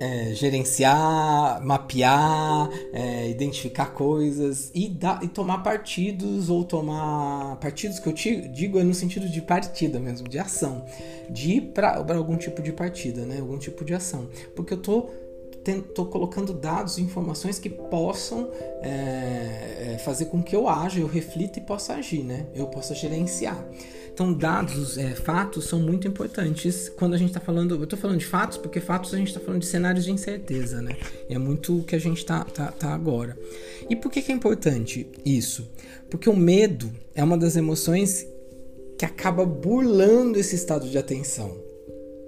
é, 0.00 0.34
gerenciar, 0.34 1.64
mapear, 1.64 2.68
é, 2.92 3.28
identificar 3.28 3.86
coisas 3.86 4.70
e, 4.74 4.88
dar, 4.88 5.22
e 5.22 5.28
tomar 5.28 5.58
partidos 5.58 6.50
ou 6.50 6.64
tomar 6.64 7.56
partidos 7.56 7.98
que 7.98 8.08
eu 8.08 8.12
te, 8.12 8.48
digo 8.48 8.78
é 8.78 8.84
no 8.84 8.94
sentido 8.94 9.28
de 9.28 9.40
partida 9.40 10.00
mesmo, 10.00 10.28
de 10.28 10.38
ação, 10.38 10.84
de 11.30 11.52
ir 11.52 11.60
para 11.72 11.96
algum 12.14 12.36
tipo 12.36 12.60
de 12.62 12.72
partida, 12.72 13.24
né? 13.24 13.38
algum 13.40 13.58
tipo 13.58 13.84
de 13.84 13.94
ação, 13.94 14.28
porque 14.54 14.72
eu 14.72 14.78
estou 14.78 15.24
estou 15.66 16.04
colocando 16.04 16.52
dados 16.52 16.98
e 16.98 17.02
informações 17.02 17.58
que 17.58 17.70
possam 17.70 18.50
é, 18.82 19.94
é, 19.94 19.98
fazer 19.98 20.26
com 20.26 20.42
que 20.42 20.54
eu 20.54 20.68
haja, 20.68 21.00
eu 21.00 21.06
reflita 21.06 21.58
e 21.58 21.62
possa 21.62 21.94
agir, 21.94 22.22
né? 22.22 22.46
Eu 22.54 22.66
possa 22.66 22.94
gerenciar. 22.94 23.66
Então, 24.14 24.32
dados, 24.32 24.96
é, 24.96 25.10
fatos 25.10 25.64
são 25.64 25.80
muito 25.80 26.06
importantes 26.06 26.88
quando 26.88 27.14
a 27.14 27.16
gente 27.16 27.30
está 27.30 27.40
falando. 27.40 27.74
Eu 27.74 27.82
estou 27.82 27.98
falando 27.98 28.20
de 28.20 28.24
fatos 28.24 28.56
porque 28.56 28.80
fatos 28.80 29.12
a 29.12 29.18
gente 29.18 29.26
está 29.26 29.40
falando 29.40 29.62
de 29.62 29.66
cenários 29.66 30.04
de 30.04 30.12
incerteza, 30.12 30.80
né? 30.80 30.96
É 31.28 31.36
muito 31.36 31.80
o 31.80 31.82
que 31.82 31.96
a 31.96 31.98
gente 31.98 32.18
está 32.18 32.44
tá, 32.44 32.70
tá 32.70 32.94
agora. 32.94 33.36
E 33.90 33.96
por 33.96 34.12
que, 34.12 34.22
que 34.22 34.30
é 34.30 34.34
importante 34.34 35.10
isso? 35.26 35.68
Porque 36.08 36.30
o 36.30 36.36
medo 36.36 36.92
é 37.12 37.24
uma 37.24 37.36
das 37.36 37.56
emoções 37.56 38.24
que 38.96 39.04
acaba 39.04 39.44
burlando 39.44 40.38
esse 40.38 40.54
estado 40.54 40.88
de 40.88 40.96
atenção. 40.96 41.60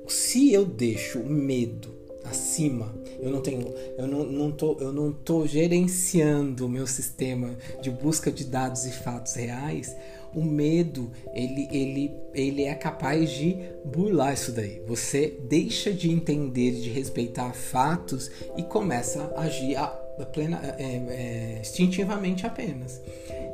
Se 0.08 0.52
eu 0.52 0.64
deixo 0.64 1.20
o 1.20 1.30
medo 1.30 1.94
acima. 2.28 2.94
Eu 3.20 3.30
não 3.30 3.40
tenho, 3.40 3.72
eu 3.96 4.06
não, 4.06 4.24
não 4.24 4.52
tô, 4.52 4.76
eu 4.80 4.92
não 4.92 5.12
tô 5.12 5.46
gerenciando 5.46 6.66
o 6.66 6.68
meu 6.68 6.86
sistema 6.86 7.56
de 7.80 7.90
busca 7.90 8.30
de 8.30 8.44
dados 8.44 8.84
e 8.84 8.92
fatos 8.92 9.34
reais. 9.34 9.94
O 10.34 10.42
medo, 10.42 11.10
ele, 11.34 11.68
ele, 11.70 12.14
ele 12.34 12.64
é 12.64 12.74
capaz 12.74 13.30
de 13.30 13.56
burlar 13.84 14.34
isso 14.34 14.52
daí. 14.52 14.82
Você 14.86 15.38
deixa 15.48 15.92
de 15.92 16.10
entender, 16.10 16.72
de 16.72 16.90
respeitar 16.90 17.52
fatos 17.52 18.30
e 18.56 18.62
começa 18.62 19.32
a 19.36 19.42
agir 19.42 19.76
a, 19.76 19.86
plena, 20.24 20.60
é, 20.78 20.84
é, 20.84 21.58
instintivamente 21.60 22.46
apenas. 22.46 23.02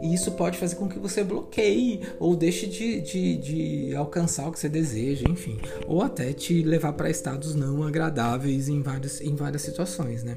E 0.00 0.14
isso 0.14 0.32
pode 0.32 0.58
fazer 0.58 0.76
com 0.76 0.88
que 0.88 0.98
você 0.98 1.24
bloqueie 1.24 2.00
ou 2.18 2.36
deixe 2.36 2.66
de, 2.66 3.00
de, 3.00 3.36
de 3.36 3.96
alcançar 3.96 4.48
o 4.48 4.52
que 4.52 4.58
você 4.58 4.68
deseja, 4.68 5.24
enfim. 5.28 5.58
Ou 5.86 6.02
até 6.02 6.32
te 6.32 6.62
levar 6.62 6.92
para 6.92 7.10
estados 7.10 7.54
não 7.54 7.82
agradáveis 7.82 8.68
em 8.68 8.82
várias, 8.82 9.20
em 9.20 9.34
várias 9.34 9.62
situações, 9.62 10.22
né? 10.22 10.36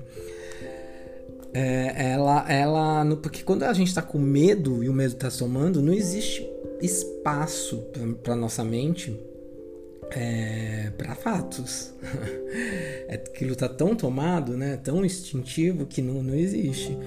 É, 1.58 2.12
ela, 2.12 2.52
ela, 2.52 3.06
porque 3.24 3.41
quando 3.41 3.63
a 3.63 3.72
gente 3.72 3.88
está 3.88 4.02
com 4.02 4.20
medo 4.20 4.84
e 4.84 4.89
o 4.89 4.94
medo 4.94 5.13
está 5.13 5.30
somando, 5.30 5.82
não 5.82 5.94
existe 5.94 6.46
espaço 6.82 7.82
para 8.22 8.36
nossa 8.36 8.62
mente 8.62 9.18
é, 10.12 10.91
para 10.98 11.15
fatos. 11.15 11.94
É, 13.08 13.15
aquilo 13.15 13.52
está 13.52 13.68
tão 13.68 13.94
tomado, 13.94 14.56
né, 14.56 14.78
tão 14.78 15.06
instintivo 15.06 15.86
que 15.86 16.02
não, 16.02 16.24
não 16.24 16.34
existe. 16.34 16.98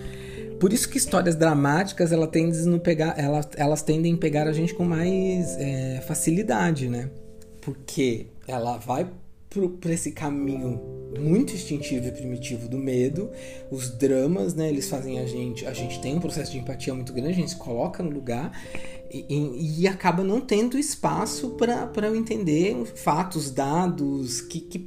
Por 0.60 0.72
isso 0.72 0.88
que 0.88 0.98
histórias 0.98 1.34
dramáticas 1.34 2.12
ela 2.12 2.26
tendem 2.26 2.78
pegar, 2.78 3.18
elas, 3.18 3.48
elas 3.56 3.80
tendem 3.80 4.14
a 4.14 4.18
pegar 4.18 4.46
a 4.46 4.52
gente 4.52 4.74
com 4.74 4.84
mais 4.84 5.56
é, 5.58 6.02
facilidade, 6.06 6.88
né? 6.88 7.10
Porque 7.62 8.26
ela 8.46 8.76
vai 8.76 9.10
por 9.48 9.90
esse 9.90 10.12
caminho 10.12 10.80
muito 11.18 11.54
instintivo 11.54 12.06
e 12.06 12.12
primitivo 12.12 12.68
do 12.68 12.78
medo, 12.78 13.30
os 13.70 13.90
dramas, 13.90 14.54
né? 14.54 14.68
Eles 14.68 14.88
fazem 14.88 15.18
a 15.18 15.26
gente, 15.26 15.66
a 15.66 15.72
gente 15.72 16.00
tem 16.00 16.16
um 16.16 16.20
processo 16.20 16.52
de 16.52 16.58
empatia 16.58 16.94
muito 16.94 17.12
grande, 17.12 17.30
a 17.30 17.34
gente 17.34 17.50
se 17.50 17.56
coloca 17.56 18.02
no 18.02 18.10
lugar 18.10 18.52
e, 19.10 19.24
e, 19.28 19.80
e 19.82 19.88
acaba 19.88 20.22
não 20.22 20.40
tendo 20.40 20.78
espaço 20.78 21.50
para 21.50 22.06
eu 22.06 22.14
entender 22.14 22.76
fatos, 22.94 23.50
dados 23.50 24.40
que, 24.42 24.60
que 24.60 24.78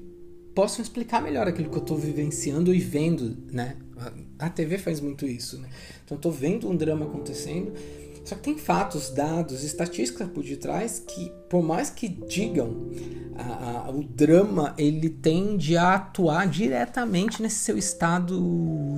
possam 0.53 0.81
explicar 0.83 1.21
melhor 1.21 1.47
aquilo 1.47 1.69
que 1.69 1.77
eu 1.77 1.81
estou 1.81 1.97
vivenciando 1.97 2.73
e 2.73 2.79
vendo, 2.79 3.37
né? 3.51 3.77
A 4.37 4.49
TV 4.49 4.77
faz 4.77 4.99
muito 4.99 5.25
isso, 5.25 5.59
né? 5.59 5.69
Então 6.03 6.17
eu 6.17 6.21
tô 6.21 6.31
vendo 6.31 6.69
um 6.69 6.75
drama 6.75 7.05
acontecendo, 7.05 7.73
só 8.23 8.35
que 8.35 8.41
tem 8.41 8.57
fatos, 8.57 9.09
dados, 9.09 9.63
estatísticas 9.63 10.27
por 10.29 10.43
detrás 10.43 10.99
que, 10.99 11.31
por 11.49 11.63
mais 11.63 11.89
que 11.89 12.07
digam, 12.07 12.89
a, 13.35 13.87
a, 13.87 13.89
o 13.89 14.03
drama 14.03 14.75
ele 14.77 15.09
tende 15.09 15.75
a 15.75 15.95
atuar 15.95 16.47
diretamente 16.47 17.41
nesse 17.41 17.59
seu 17.59 17.77
estado 17.77 18.37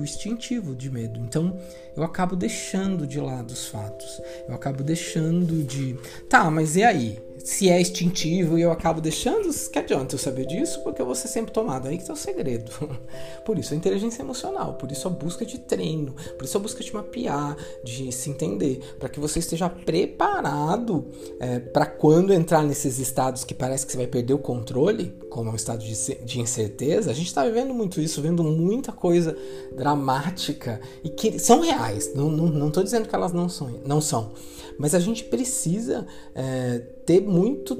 instintivo 0.02 0.74
de 0.74 0.90
medo. 0.90 1.20
Então 1.20 1.58
eu 1.96 2.02
acabo 2.02 2.36
deixando 2.36 3.06
de 3.06 3.18
lado 3.18 3.50
os 3.50 3.66
fatos. 3.66 4.20
Eu 4.46 4.54
acabo 4.54 4.82
deixando 4.82 5.64
de. 5.64 5.96
Tá, 6.28 6.50
mas 6.50 6.76
e 6.76 6.82
aí? 6.82 7.18
Se 7.44 7.68
é 7.68 7.78
instintivo 7.78 8.58
e 8.58 8.62
eu 8.62 8.72
acabo 8.72 9.02
deixando, 9.02 9.52
que 9.68 9.78
adianta 9.78 10.14
eu 10.14 10.18
saber 10.18 10.46
disso? 10.46 10.82
Porque 10.82 11.02
eu 11.02 11.04
vou 11.04 11.14
ser 11.14 11.28
sempre 11.28 11.52
tomado. 11.52 11.86
Aí 11.86 11.98
que 11.98 12.04
tá 12.06 12.14
o 12.14 12.16
segredo. 12.16 12.72
Por 13.44 13.58
isso 13.58 13.74
a 13.74 13.76
inteligência 13.76 14.22
emocional, 14.22 14.74
por 14.74 14.90
isso 14.90 15.06
a 15.06 15.10
busca 15.10 15.44
de 15.44 15.58
treino, 15.58 16.14
por 16.38 16.46
isso 16.46 16.56
a 16.56 16.60
busca 16.60 16.82
de 16.82 16.94
mapear, 16.94 17.56
de 17.84 18.10
se 18.10 18.30
entender, 18.30 18.96
para 18.98 19.08
que 19.08 19.20
você 19.20 19.38
esteja 19.38 19.68
preparado 19.68 21.06
é, 21.38 21.58
para 21.58 21.84
quando 21.84 22.32
entrar 22.32 22.62
nesses 22.62 22.98
estados 22.98 23.44
que 23.44 23.52
parece 23.52 23.84
que 23.84 23.92
você 23.92 23.98
vai 23.98 24.06
perder 24.06 24.32
o 24.32 24.38
controle, 24.38 25.14
como 25.28 25.50
é 25.50 25.52
um 25.52 25.56
estado 25.56 25.84
de, 25.84 25.94
de 26.24 26.40
incerteza. 26.40 27.10
A 27.10 27.14
gente 27.14 27.26
está 27.26 27.44
vivendo 27.44 27.74
muito 27.74 28.00
isso, 28.00 28.22
vendo 28.22 28.42
muita 28.42 28.92
coisa 28.92 29.36
dramática 29.76 30.80
e 31.02 31.10
que 31.10 31.38
são 31.38 31.60
reais. 31.60 32.14
Não, 32.14 32.30
não, 32.30 32.46
não 32.46 32.70
dizendo 32.70 33.06
que 33.06 33.14
elas 33.14 33.32
não 33.32 33.48
são, 33.48 33.68
não 33.84 34.00
são 34.00 34.32
mas 34.78 34.94
a 34.94 34.98
gente 34.98 35.24
precisa 35.24 36.06
é, 36.34 36.78
ter 37.04 37.20
muito 37.20 37.76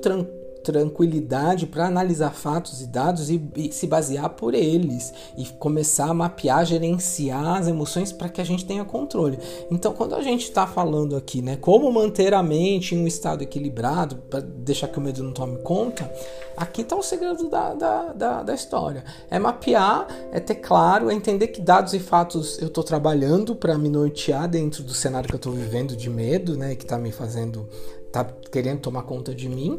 tranquilidade 0.65 1.67
para 1.67 1.87
analisar 1.87 2.31
fatos 2.31 2.81
e 2.81 2.87
dados 2.87 3.29
e, 3.29 3.41
e, 3.55 3.71
se 3.71 3.87
basear 3.87 4.31
por 4.31 4.55
eles 4.55 5.13
e 5.37 5.45
começar 5.45 6.09
a 6.09 6.15
mapear, 6.15 6.65
gerenciar 6.65 7.59
as 7.59 7.69
emoções 7.69 8.11
para 8.11 8.31
que 8.31 8.41
a 8.41 8.45
gente 8.45 8.65
tenha 8.65 8.85
controle. 8.85 9.39
Então, 9.71 9.93
quando 9.93 10.15
a 10.15 10.23
gente 10.23 10.45
está 10.45 10.67
falando 10.67 11.17
aqui, 11.17 11.43
né, 11.43 11.57
como 11.57 11.93
manter 11.93 12.33
a 12.33 12.43
mente 12.43 12.95
em 12.95 12.99
um 12.99 13.07
estado 13.07 13.43
equilibrado 13.43 14.17
para 14.17 14.41
deixar 14.41 14.89
que 14.89 14.99
o 14.99 15.03
medo 15.03 15.23
não 15.23 15.33
tome 15.33 15.59
conta, 15.59 16.11
aqui 16.57 16.81
está 16.81 16.97
o 16.97 17.03
segredo 17.03 17.49
da, 17.49 17.75
da, 17.75 18.13
da, 18.13 18.43
da, 18.43 18.55
história. 18.55 19.05
É 19.31 19.39
mapear, 19.39 20.07
é 20.33 20.41
ter 20.41 20.57
claro, 20.57 21.11
é 21.11 21.15
entender 21.15 21.49
que 21.49 21.61
dados 21.61 21.93
e 21.93 21.99
fatos 21.99 22.59
eu 22.59 22.69
estou 22.69 22.83
trabalhando 22.83 23.55
para 23.55 23.77
me 23.77 23.91
nortear 23.91 24.49
dentro 24.49 24.83
do 24.83 24.95
cenário 24.95 25.29
que 25.29 25.35
eu 25.35 25.39
estou 25.39 25.53
vivendo 25.53 25.95
de 25.95 26.09
medo, 26.09 26.57
né, 26.57 26.75
que 26.75 26.85
está 26.85 26.97
me 26.97 27.13
fazendo, 27.13 27.69
tá 28.11 28.25
querendo 28.51 28.81
tomar 28.81 29.03
conta 29.03 29.35
de 29.35 29.49
mim 29.49 29.79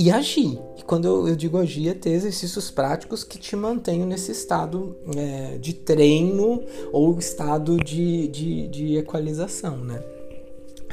e 0.00 0.10
agir. 0.10 0.58
E 0.78 0.82
quando 0.82 1.04
eu, 1.04 1.28
eu, 1.28 1.36
digo 1.36 1.58
agir, 1.58 1.90
é 1.90 1.94
ter 1.94 2.12
exercícios 2.12 2.70
práticos 2.70 3.22
que 3.22 3.38
te 3.38 3.54
mantenham 3.54 4.06
nesse 4.06 4.32
estado 4.32 4.96
é, 5.14 5.58
de 5.58 5.74
treino 5.74 6.64
ou 6.90 7.18
estado 7.18 7.76
de, 7.76 8.26
de, 8.28 8.68
de 8.68 8.96
equalização, 8.96 9.76
né? 9.76 10.02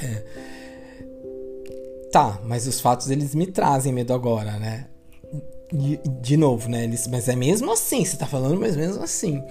É. 0.03 0.23
Tá, 2.11 2.41
mas 2.43 2.67
os 2.67 2.81
fatos 2.81 3.09
eles 3.09 3.33
me 3.33 3.47
trazem 3.47 3.93
medo 3.93 4.13
agora, 4.13 4.59
né? 4.59 4.87
De, 5.71 5.97
de 6.21 6.35
novo, 6.35 6.67
né? 6.69 6.83
Eles, 6.83 7.07
mas 7.07 7.29
é 7.29 7.35
mesmo 7.35 7.71
assim, 7.71 8.03
você 8.03 8.17
tá 8.17 8.25
falando, 8.25 8.59
mas 8.59 8.75
mesmo 8.75 9.01
assim. 9.01 9.41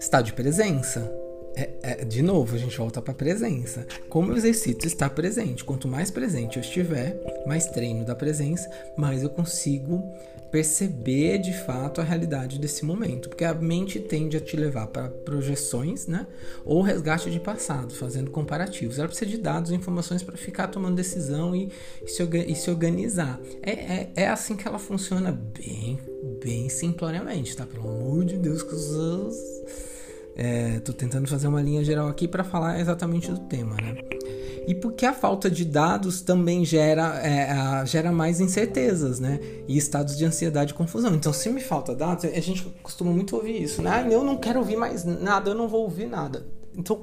Estado 0.00 0.24
de 0.24 0.32
presença 0.32 1.25
é, 1.56 1.70
é, 1.82 2.04
de 2.04 2.20
novo, 2.20 2.54
a 2.54 2.58
gente 2.58 2.76
volta 2.76 3.00
para 3.00 3.12
a 3.12 3.16
presença. 3.16 3.86
Como 4.10 4.30
eu 4.30 4.36
exercito 4.36 4.86
estar 4.86 5.08
presente. 5.08 5.64
Quanto 5.64 5.88
mais 5.88 6.10
presente 6.10 6.58
eu 6.58 6.62
estiver, 6.62 7.18
mais 7.46 7.66
treino 7.66 8.04
da 8.04 8.14
presença, 8.14 8.70
mais 8.94 9.22
eu 9.22 9.30
consigo 9.30 10.04
perceber 10.50 11.38
de 11.38 11.52
fato 11.52 12.00
a 12.00 12.04
realidade 12.04 12.58
desse 12.58 12.84
momento. 12.84 13.30
Porque 13.30 13.44
a 13.44 13.54
mente 13.54 13.98
tende 13.98 14.36
a 14.36 14.40
te 14.40 14.54
levar 14.54 14.88
para 14.88 15.08
projeções, 15.08 16.06
né? 16.06 16.26
Ou 16.62 16.82
resgate 16.82 17.30
de 17.30 17.40
passado, 17.40 17.94
fazendo 17.94 18.30
comparativos. 18.30 18.98
Ela 18.98 19.08
precisa 19.08 19.30
de 19.30 19.38
dados 19.38 19.70
e 19.70 19.74
informações 19.74 20.22
para 20.22 20.36
ficar 20.36 20.68
tomando 20.68 20.94
decisão 20.94 21.56
e, 21.56 21.72
se, 22.06 22.22
e 22.22 22.54
se, 22.54 22.70
organizar. 22.70 23.40
É, 23.62 23.70
é, 23.70 24.10
é, 24.14 24.28
assim 24.28 24.56
que 24.56 24.68
ela 24.68 24.78
funciona 24.78 25.32
bem, 25.32 25.98
bem 26.42 26.68
simploriamente, 26.68 27.56
tá? 27.56 27.64
Pelo 27.64 27.88
amor 27.88 28.26
de 28.26 28.36
Deus, 28.36 28.62
que 28.62 28.74
os 28.74 29.95
É, 30.36 30.80
tentando 30.80 31.26
fazer 31.26 31.48
uma 31.48 31.62
linha 31.62 31.82
geral 31.82 32.08
aqui 32.08 32.28
para 32.28 32.44
falar 32.44 32.78
exatamente 32.78 33.30
do 33.30 33.40
tema, 33.40 33.74
né? 33.76 33.96
E 34.66 34.74
porque 34.74 35.06
a 35.06 35.12
falta 35.12 35.48
de 35.48 35.64
dados 35.64 36.20
também 36.20 36.64
gera, 36.64 37.20
é, 37.20 37.52
a, 37.52 37.84
gera 37.84 38.10
mais 38.10 38.40
incertezas, 38.40 39.20
né? 39.20 39.38
E 39.68 39.78
estados 39.78 40.16
de 40.18 40.24
ansiedade 40.24 40.72
e 40.72 40.74
confusão. 40.74 41.14
Então, 41.14 41.32
se 41.32 41.48
me 41.48 41.60
falta 41.60 41.94
dados, 41.94 42.24
a 42.24 42.40
gente 42.40 42.64
costuma 42.82 43.12
muito 43.12 43.36
ouvir 43.36 43.62
isso, 43.62 43.80
né? 43.80 43.90
Ah, 43.92 44.10
eu 44.10 44.24
não 44.24 44.36
quero 44.36 44.58
ouvir 44.58 44.76
mais 44.76 45.04
nada, 45.04 45.50
eu 45.50 45.54
não 45.54 45.68
vou 45.68 45.82
ouvir 45.82 46.06
nada. 46.06 46.44
Então, 46.76 47.00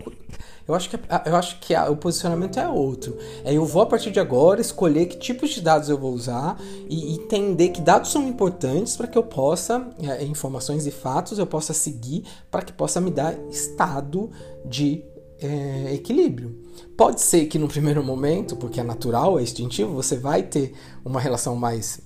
eu 0.67 0.73
acho 0.73 0.89
que, 0.89 0.95
eu 1.25 1.35
acho 1.35 1.59
que 1.59 1.75
o 1.75 1.95
posicionamento 1.95 2.57
é 2.57 2.67
outro. 2.67 3.17
É 3.43 3.53
eu 3.53 3.65
vou 3.65 3.81
a 3.81 3.85
partir 3.85 4.11
de 4.11 4.19
agora 4.19 4.61
escolher 4.61 5.07
que 5.07 5.17
tipos 5.17 5.49
de 5.49 5.61
dados 5.61 5.89
eu 5.89 5.97
vou 5.97 6.13
usar 6.13 6.57
e 6.89 7.13
entender 7.13 7.69
que 7.69 7.81
dados 7.81 8.11
são 8.11 8.27
importantes 8.27 8.95
para 8.95 9.07
que 9.07 9.17
eu 9.17 9.23
possa, 9.23 9.85
é, 10.01 10.23
informações 10.23 10.87
e 10.87 10.91
fatos, 10.91 11.37
eu 11.37 11.45
possa 11.45 11.73
seguir 11.73 12.23
para 12.49 12.61
que 12.61 12.71
possa 12.71 13.01
me 13.01 13.11
dar 13.11 13.35
estado 13.49 14.31
de 14.65 15.03
é, 15.41 15.93
equilíbrio. 15.93 16.57
Pode 16.95 17.21
ser 17.21 17.47
que 17.47 17.59
no 17.59 17.67
primeiro 17.67 18.01
momento, 18.01 18.55
porque 18.55 18.79
é 18.79 18.83
natural, 18.83 19.37
é 19.37 19.43
instintivo, 19.43 19.93
você 19.93 20.15
vai 20.15 20.43
ter 20.43 20.73
uma 21.03 21.19
relação 21.19 21.55
mais 21.57 21.99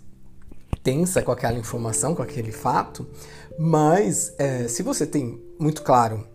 tensa 0.81 1.21
com 1.21 1.31
aquela 1.31 1.59
informação, 1.59 2.15
com 2.15 2.23
aquele 2.23 2.51
fato, 2.51 3.07
mas 3.59 4.33
é, 4.39 4.67
se 4.67 4.81
você 4.81 5.05
tem 5.05 5.39
muito 5.59 5.83
claro 5.83 6.25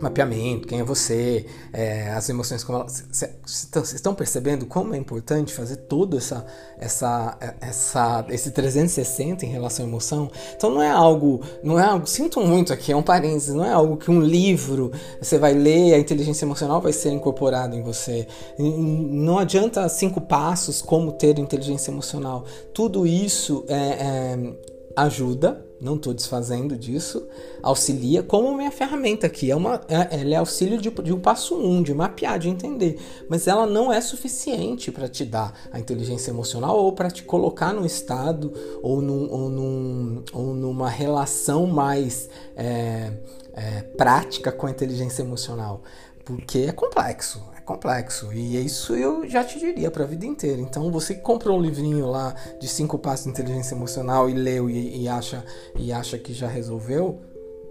mapeamento, 0.00 0.66
quem 0.66 0.80
é 0.80 0.84
você, 0.84 1.46
é, 1.72 2.10
as 2.10 2.28
emoções 2.28 2.64
como 2.64 2.78
elas, 2.78 3.04
vocês 3.44 3.94
estão 3.94 4.14
percebendo 4.14 4.66
como 4.66 4.94
é 4.94 4.98
importante 4.98 5.52
fazer 5.52 5.76
todo 5.76 6.16
essa, 6.16 6.44
essa, 6.78 7.36
essa, 7.60 8.24
esse 8.28 8.50
360 8.50 9.44
em 9.44 9.48
relação 9.48 9.84
à 9.84 9.88
emoção. 9.88 10.30
Então 10.56 10.70
não 10.70 10.82
é 10.82 10.90
algo, 10.90 11.40
não 11.62 11.78
é 11.78 11.84
algo, 11.84 12.06
sinto 12.06 12.40
muito 12.40 12.72
aqui, 12.72 12.92
é 12.92 12.96
um 12.96 13.02
parênteses, 13.02 13.54
não 13.54 13.64
é 13.64 13.72
algo 13.72 13.96
que 13.96 14.10
um 14.10 14.20
livro 14.20 14.92
você 15.20 15.38
vai 15.38 15.54
ler, 15.54 15.94
a 15.94 15.98
inteligência 15.98 16.44
emocional 16.44 16.80
vai 16.80 16.92
ser 16.92 17.10
incorporada 17.10 17.76
em 17.76 17.82
você. 17.82 18.26
Não 18.58 19.38
adianta 19.38 19.88
cinco 19.88 20.20
passos 20.20 20.82
como 20.82 21.12
ter 21.12 21.38
inteligência 21.38 21.90
emocional. 21.90 22.44
Tudo 22.72 23.06
isso 23.06 23.64
é, 23.68 23.76
é 23.76 24.71
ajuda 24.96 25.66
não 25.82 25.96
estou 25.96 26.14
desfazendo 26.14 26.78
disso, 26.78 27.26
auxilia 27.60 28.22
como 28.22 28.56
minha 28.56 28.70
ferramenta 28.70 29.26
aqui. 29.26 29.50
É 29.50 29.56
uma, 29.56 29.80
é, 29.88 30.20
ela 30.20 30.34
é 30.34 30.36
auxílio 30.36 30.80
de, 30.80 30.88
de 30.88 31.12
um 31.12 31.18
passo 31.18 31.56
um, 31.56 31.82
de 31.82 31.92
mapear, 31.92 32.38
de 32.38 32.48
entender. 32.48 33.00
Mas 33.28 33.48
ela 33.48 33.66
não 33.66 33.92
é 33.92 34.00
suficiente 34.00 34.92
para 34.92 35.08
te 35.08 35.24
dar 35.24 35.52
a 35.72 35.80
inteligência 35.80 36.30
emocional 36.30 36.78
ou 36.78 36.92
para 36.92 37.10
te 37.10 37.24
colocar 37.24 37.74
num 37.74 37.84
estado 37.84 38.52
ou, 38.80 39.02
num, 39.02 39.28
ou, 39.28 39.48
num, 39.48 40.24
ou 40.32 40.54
numa 40.54 40.88
relação 40.88 41.66
mais 41.66 42.30
é, 42.54 43.12
é, 43.52 43.82
prática 43.96 44.52
com 44.52 44.68
a 44.68 44.70
inteligência 44.70 45.22
emocional. 45.22 45.82
Porque 46.24 46.60
é 46.60 46.72
complexo 46.72 47.42
complexo. 47.72 48.32
E 48.32 48.64
isso 48.64 48.94
eu 48.94 49.28
já 49.28 49.42
te 49.42 49.58
diria 49.58 49.90
para 49.90 50.04
a 50.04 50.06
vida 50.06 50.26
inteira. 50.26 50.60
Então, 50.60 50.90
você 50.90 51.14
comprou 51.14 51.58
um 51.58 51.62
livrinho 51.62 52.06
lá 52.06 52.34
de 52.60 52.68
cinco 52.68 52.98
passos 52.98 53.24
de 53.24 53.30
inteligência 53.30 53.74
emocional 53.74 54.28
e 54.28 54.34
leu 54.34 54.68
e, 54.68 55.02
e 55.02 55.08
acha, 55.08 55.44
e 55.76 55.92
acha 55.92 56.18
que 56.18 56.32
já 56.32 56.48
resolveu, 56.48 57.20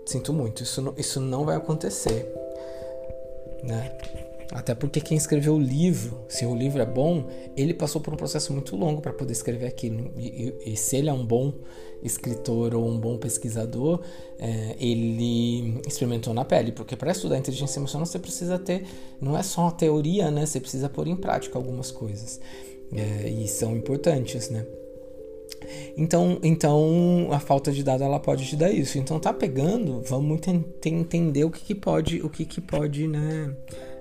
sinto 0.05 0.33
muito, 0.33 0.63
isso 0.63 0.81
não, 0.81 0.93
isso 0.97 1.19
não 1.19 1.45
vai 1.45 1.55
acontecer. 1.55 2.31
Né? 3.63 3.91
Até 4.51 4.75
porque 4.75 4.99
quem 4.99 5.17
escreveu 5.17 5.55
o 5.55 5.59
livro, 5.59 6.25
se 6.27 6.45
o 6.45 6.53
livro 6.53 6.81
é 6.81 6.85
bom, 6.85 7.25
ele 7.55 7.73
passou 7.73 8.01
por 8.01 8.13
um 8.13 8.17
processo 8.17 8.51
muito 8.51 8.75
longo 8.75 9.01
para 9.01 9.13
poder 9.13 9.31
escrever 9.31 9.65
aquilo. 9.65 10.11
E, 10.17 10.53
e, 10.65 10.73
e, 10.73 10.77
se 10.77 10.97
ele 10.97 11.09
é 11.09 11.13
um 11.13 11.25
bom 11.25 11.53
escritor 12.03 12.75
ou 12.75 12.85
um 12.85 12.99
bom 12.99 13.17
pesquisador, 13.17 14.01
é, 14.37 14.75
ele 14.77 15.79
experimentou 15.87 16.33
na 16.33 16.43
pele. 16.43 16.73
Porque 16.73 16.97
para 16.97 17.11
estudar 17.11 17.37
inteligência 17.37 17.79
emocional 17.79 18.05
você 18.05 18.19
precisa 18.19 18.59
ter, 18.59 18.83
não 19.21 19.37
é 19.37 19.43
só 19.43 19.67
a 19.67 19.71
teoria, 19.71 20.29
né? 20.29 20.45
Você 20.45 20.59
precisa 20.59 20.89
pôr 20.89 21.07
em 21.07 21.15
prática 21.15 21.57
algumas 21.57 21.89
coisas. 21.89 22.41
É, 22.93 23.29
e 23.29 23.47
são 23.47 23.75
importantes, 23.75 24.49
né? 24.49 24.67
Então, 25.95 26.39
então 26.43 27.29
a 27.31 27.39
falta 27.39 27.71
de 27.71 27.83
dado 27.83 28.03
ela 28.03 28.19
pode 28.19 28.45
te 28.45 28.57
dar 28.57 28.69
isso. 28.69 28.97
Então 28.97 29.17
tá 29.17 29.31
pegando, 29.31 30.01
vamos 30.01 30.41
entender 30.85 31.45
o 31.45 31.49
que, 31.49 31.63
que 31.63 31.75
pode, 31.75 32.21
o 32.21 32.29
que, 32.29 32.43
que 32.43 32.59
pode, 32.59 33.07
né? 33.07 33.55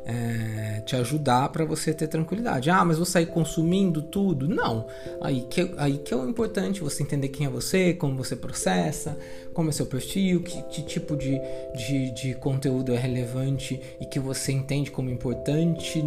É, 0.04 0.80
te 0.80 0.96
ajudar 0.96 1.48
para 1.50 1.64
você 1.64 1.92
ter 1.92 2.08
tranquilidade. 2.08 2.70
Ah, 2.70 2.84
mas 2.84 2.96
vou 2.96 3.06
sair 3.06 3.26
consumindo 3.26 4.02
tudo? 4.02 4.48
Não. 4.48 4.86
Aí 5.20 5.42
que, 5.42 5.72
aí 5.76 5.98
que 5.98 6.12
é 6.12 6.16
o 6.16 6.28
importante 6.28 6.80
você 6.80 7.02
entender 7.02 7.28
quem 7.28 7.46
é 7.46 7.50
você, 7.50 7.94
como 7.94 8.16
você 8.16 8.34
processa, 8.34 9.16
como 9.61 9.68
é 9.68 9.73
seu 9.75 9.85
perfil, 9.85 10.40
que, 10.40 10.62
que 10.62 10.83
tipo 10.83 11.14
de, 11.14 11.38
de, 11.77 12.11
de, 12.12 12.35
conteúdo 12.35 12.94
é 12.94 12.96
relevante 12.96 13.79
e 14.01 14.07
que 14.07 14.18
você 14.18 14.53
entende 14.53 14.90
como 14.90 15.11
importante 15.11 16.03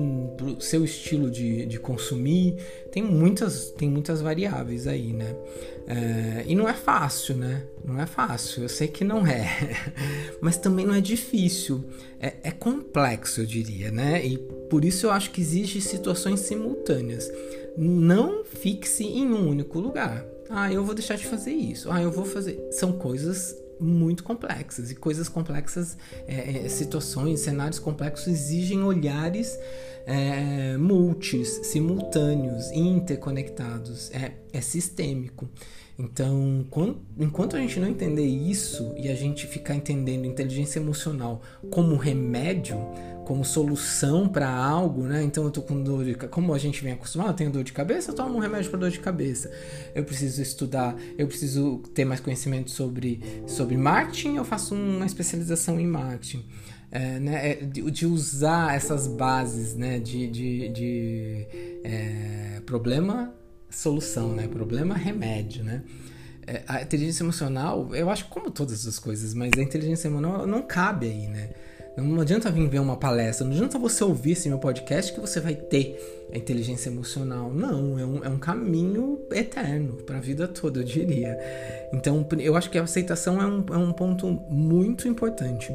seu 0.59 0.83
estilo 0.83 1.29
de, 1.29 1.63
de 1.67 1.77
consumir. 1.77 2.55
Tem 2.91 3.03
muitas, 3.03 3.69
tem 3.69 3.87
muitas 3.87 4.21
variáveis 4.21 4.87
aí, 4.87 5.13
né? 5.13 5.35
É, 5.85 6.45
e 6.47 6.55
não 6.55 6.67
é 6.67 6.73
fácil, 6.73 7.37
né? 7.37 7.61
Não 7.85 8.01
é 8.01 8.07
fácil, 8.07 8.63
eu 8.63 8.69
sei 8.69 8.87
que 8.87 9.03
não 9.03 9.27
é, 9.27 9.47
mas 10.41 10.57
também 10.57 10.83
não 10.83 10.95
é 10.95 11.01
difícil. 11.01 11.85
É, 12.19 12.33
é 12.45 12.51
complexo, 12.51 13.41
eu 13.41 13.45
diria, 13.45 13.91
né? 13.91 14.25
E 14.25 14.39
por 14.67 14.83
isso 14.83 15.05
eu 15.05 15.11
acho 15.11 15.29
que 15.29 15.41
existem 15.41 15.79
situações 15.79 16.39
simultâneas. 16.39 17.29
Não 17.77 18.43
fixe 18.43 19.03
em 19.03 19.27
um 19.27 19.49
único 19.49 19.79
lugar. 19.79 20.25
Ah, 20.49 20.71
eu 20.71 20.83
vou 20.83 20.93
deixar 20.93 21.15
de 21.15 21.25
fazer 21.25 21.51
isso. 21.51 21.89
Ah, 21.91 22.01
eu 22.01 22.11
vou 22.11 22.25
fazer. 22.25 22.69
São 22.71 22.93
coisas 22.93 23.55
muito 23.79 24.23
complexas 24.23 24.91
e 24.91 24.95
coisas 24.95 25.27
complexas, 25.27 25.97
é, 26.27 26.65
é, 26.65 26.69
situações, 26.69 27.41
cenários 27.41 27.79
complexos 27.79 28.27
exigem 28.27 28.81
olhares 28.83 29.57
é, 30.05 30.77
multis, 30.77 31.59
simultâneos, 31.63 32.71
interconectados, 32.71 34.11
é, 34.11 34.33
é 34.51 34.61
sistêmico. 34.61 35.49
Então, 35.97 36.65
quando, 36.71 36.97
enquanto 37.19 37.55
a 37.55 37.59
gente 37.59 37.79
não 37.79 37.87
entender 37.87 38.25
isso 38.25 38.93
e 38.97 39.09
a 39.09 39.15
gente 39.15 39.45
ficar 39.45 39.75
entendendo 39.75 40.25
inteligência 40.25 40.79
emocional 40.79 41.41
como 41.69 41.95
remédio, 41.95 42.77
como 43.25 43.43
solução 43.43 44.27
para 44.27 44.49
algo, 44.49 45.03
né? 45.03 45.23
Então 45.23 45.43
eu 45.43 45.51
tô 45.51 45.61
com 45.61 45.81
dor 45.81 46.05
de 46.05 46.15
como 46.15 46.53
a 46.53 46.57
gente 46.57 46.83
vem 46.83 46.93
acostumado, 46.93 47.29
eu 47.29 47.33
tenho 47.33 47.51
dor 47.51 47.63
de 47.63 47.73
cabeça, 47.73 48.11
eu 48.11 48.15
tomo 48.15 48.37
um 48.37 48.39
remédio 48.39 48.69
para 48.69 48.79
dor 48.79 48.91
de 48.91 48.99
cabeça. 48.99 49.51
Eu 49.95 50.03
preciso 50.03 50.41
estudar, 50.41 50.95
eu 51.17 51.27
preciso 51.27 51.81
ter 51.93 52.05
mais 52.05 52.19
conhecimento 52.19 52.71
sobre 52.71 53.43
sobre 53.47 53.77
marketing, 53.77 54.35
eu 54.35 54.45
faço 54.45 54.75
uma 54.75 55.05
especialização 55.05 55.79
em 55.79 55.87
marketing. 55.87 56.45
É, 56.91 57.19
né, 57.19 57.49
é, 57.49 57.55
de, 57.55 57.89
de, 57.89 58.05
usar 58.05 58.75
essas 58.75 59.07
bases 59.07 59.73
né, 59.73 59.97
de, 59.97 60.27
de, 60.27 60.69
de 60.69 61.47
é, 61.83 62.61
problema 62.67 63.33
solução, 63.67 64.35
né? 64.35 64.47
Problema 64.47 64.93
remédio, 64.95 65.63
né? 65.63 65.81
É, 66.45 66.61
a 66.67 66.81
inteligência 66.81 67.23
emocional, 67.23 67.95
eu 67.95 68.09
acho 68.09 68.25
como 68.25 68.51
todas 68.51 68.85
as 68.85 68.99
coisas, 68.99 69.33
mas 69.33 69.51
a 69.57 69.61
inteligência 69.61 70.07
emocional 70.07 70.45
não 70.45 70.61
cabe 70.61 71.07
aí, 71.07 71.27
né? 71.27 71.49
Não 71.95 72.21
adianta 72.21 72.49
vir 72.49 72.67
ver 72.67 72.79
uma 72.79 72.97
palestra, 72.97 73.45
não 73.45 73.53
adianta 73.53 73.77
você 73.77 74.03
ouvir 74.03 74.31
esse 74.31 74.49
meu 74.49 74.57
podcast 74.57 75.13
que 75.13 75.19
você 75.19 75.39
vai 75.39 75.53
ter 75.53 76.27
a 76.33 76.37
inteligência 76.37 76.89
emocional. 76.89 77.53
Não, 77.53 77.99
é 77.99 78.05
um, 78.05 78.25
é 78.25 78.29
um 78.29 78.39
caminho 78.39 79.19
eterno 79.31 79.97
para 79.97 80.17
a 80.17 80.21
vida 80.21 80.47
toda, 80.47 80.79
eu 80.79 80.83
diria. 80.83 81.37
Então, 81.93 82.25
eu 82.39 82.55
acho 82.55 82.69
que 82.71 82.79
a 82.79 82.83
aceitação 82.83 83.39
é 83.39 83.45
um, 83.45 83.65
é 83.71 83.77
um 83.77 83.93
ponto 83.93 84.27
muito 84.49 85.07
importante. 85.07 85.71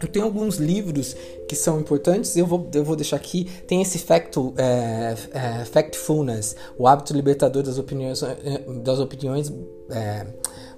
Eu 0.00 0.06
tenho 0.06 0.24
alguns 0.24 0.56
livros 0.56 1.16
que 1.48 1.56
são 1.56 1.80
importantes, 1.80 2.36
eu 2.36 2.46
vou, 2.46 2.68
eu 2.72 2.84
vou 2.84 2.94
deixar 2.94 3.16
aqui. 3.16 3.44
Tem 3.66 3.82
esse 3.82 3.98
facto, 3.98 4.54
é, 4.56 5.14
é, 5.32 5.64
Factfulness, 5.64 6.54
o 6.76 6.86
hábito 6.86 7.12
libertador 7.12 7.62
das 7.62 7.78
opiniões, 7.78 8.22
é, 8.22 8.62
das 8.82 9.00
opiniões 9.00 9.52
é, 9.90 10.26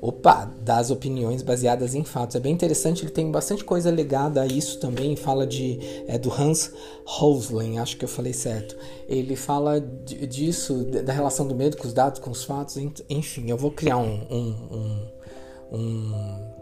opa, 0.01 0.47
das 0.63 0.91
opiniões 0.91 1.43
baseadas 1.43 1.95
em 1.95 2.05
fatos. 2.05 2.37
É 2.37 2.41
bem 2.41 2.53
interessante, 2.53 3.05
ele 3.05 3.11
tem 3.11 3.31
bastante 3.31 3.65
coisa 3.65 3.91
ligada 3.91 4.41
a 4.41 4.47
isso 4.47 4.79
também. 4.79 5.15
Fala 5.17 5.47
de 5.47 5.79
é, 6.07 6.19
do 6.19 6.33
Hans 6.33 6.73
Rosling, 7.05 7.79
acho 7.79 7.97
que 7.97 8.05
eu 8.05 8.09
falei 8.09 8.33
certo. 8.33 8.77
Ele 9.09 9.37
fala 9.37 9.81
disso, 9.81 10.85
da 10.85 11.13
relação 11.13 11.47
do 11.47 11.55
medo 11.55 11.77
com 11.77 11.87
os 11.87 11.93
dados, 11.93 12.21
com 12.21 12.31
os 12.31 12.45
fatos. 12.45 12.77
Enfim, 13.09 13.51
eu 13.51 13.57
vou 13.57 13.71
criar 13.71 13.99
um, 13.99 14.27
um, 14.31 15.09
um, 15.71 15.79
um 15.79 16.60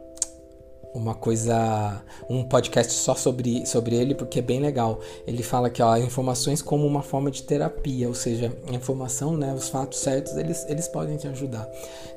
uma 0.94 1.14
coisa, 1.14 2.02
um 2.28 2.42
podcast 2.42 2.92
só 2.92 3.14
sobre, 3.14 3.66
sobre 3.66 3.96
ele, 3.96 4.14
porque 4.14 4.38
é 4.38 4.42
bem 4.42 4.60
legal. 4.60 5.00
Ele 5.26 5.42
fala 5.42 5.70
que 5.70 5.82
ó, 5.82 5.96
informações 5.96 6.62
como 6.62 6.86
uma 6.86 7.02
forma 7.02 7.30
de 7.30 7.42
terapia, 7.42 8.08
ou 8.08 8.14
seja, 8.14 8.52
a 8.68 8.74
informação, 8.74 9.36
né, 9.36 9.54
os 9.54 9.68
fatos 9.68 9.98
certos, 10.00 10.36
eles, 10.36 10.64
eles 10.68 10.88
podem 10.88 11.16
te 11.16 11.28
ajudar. 11.28 11.68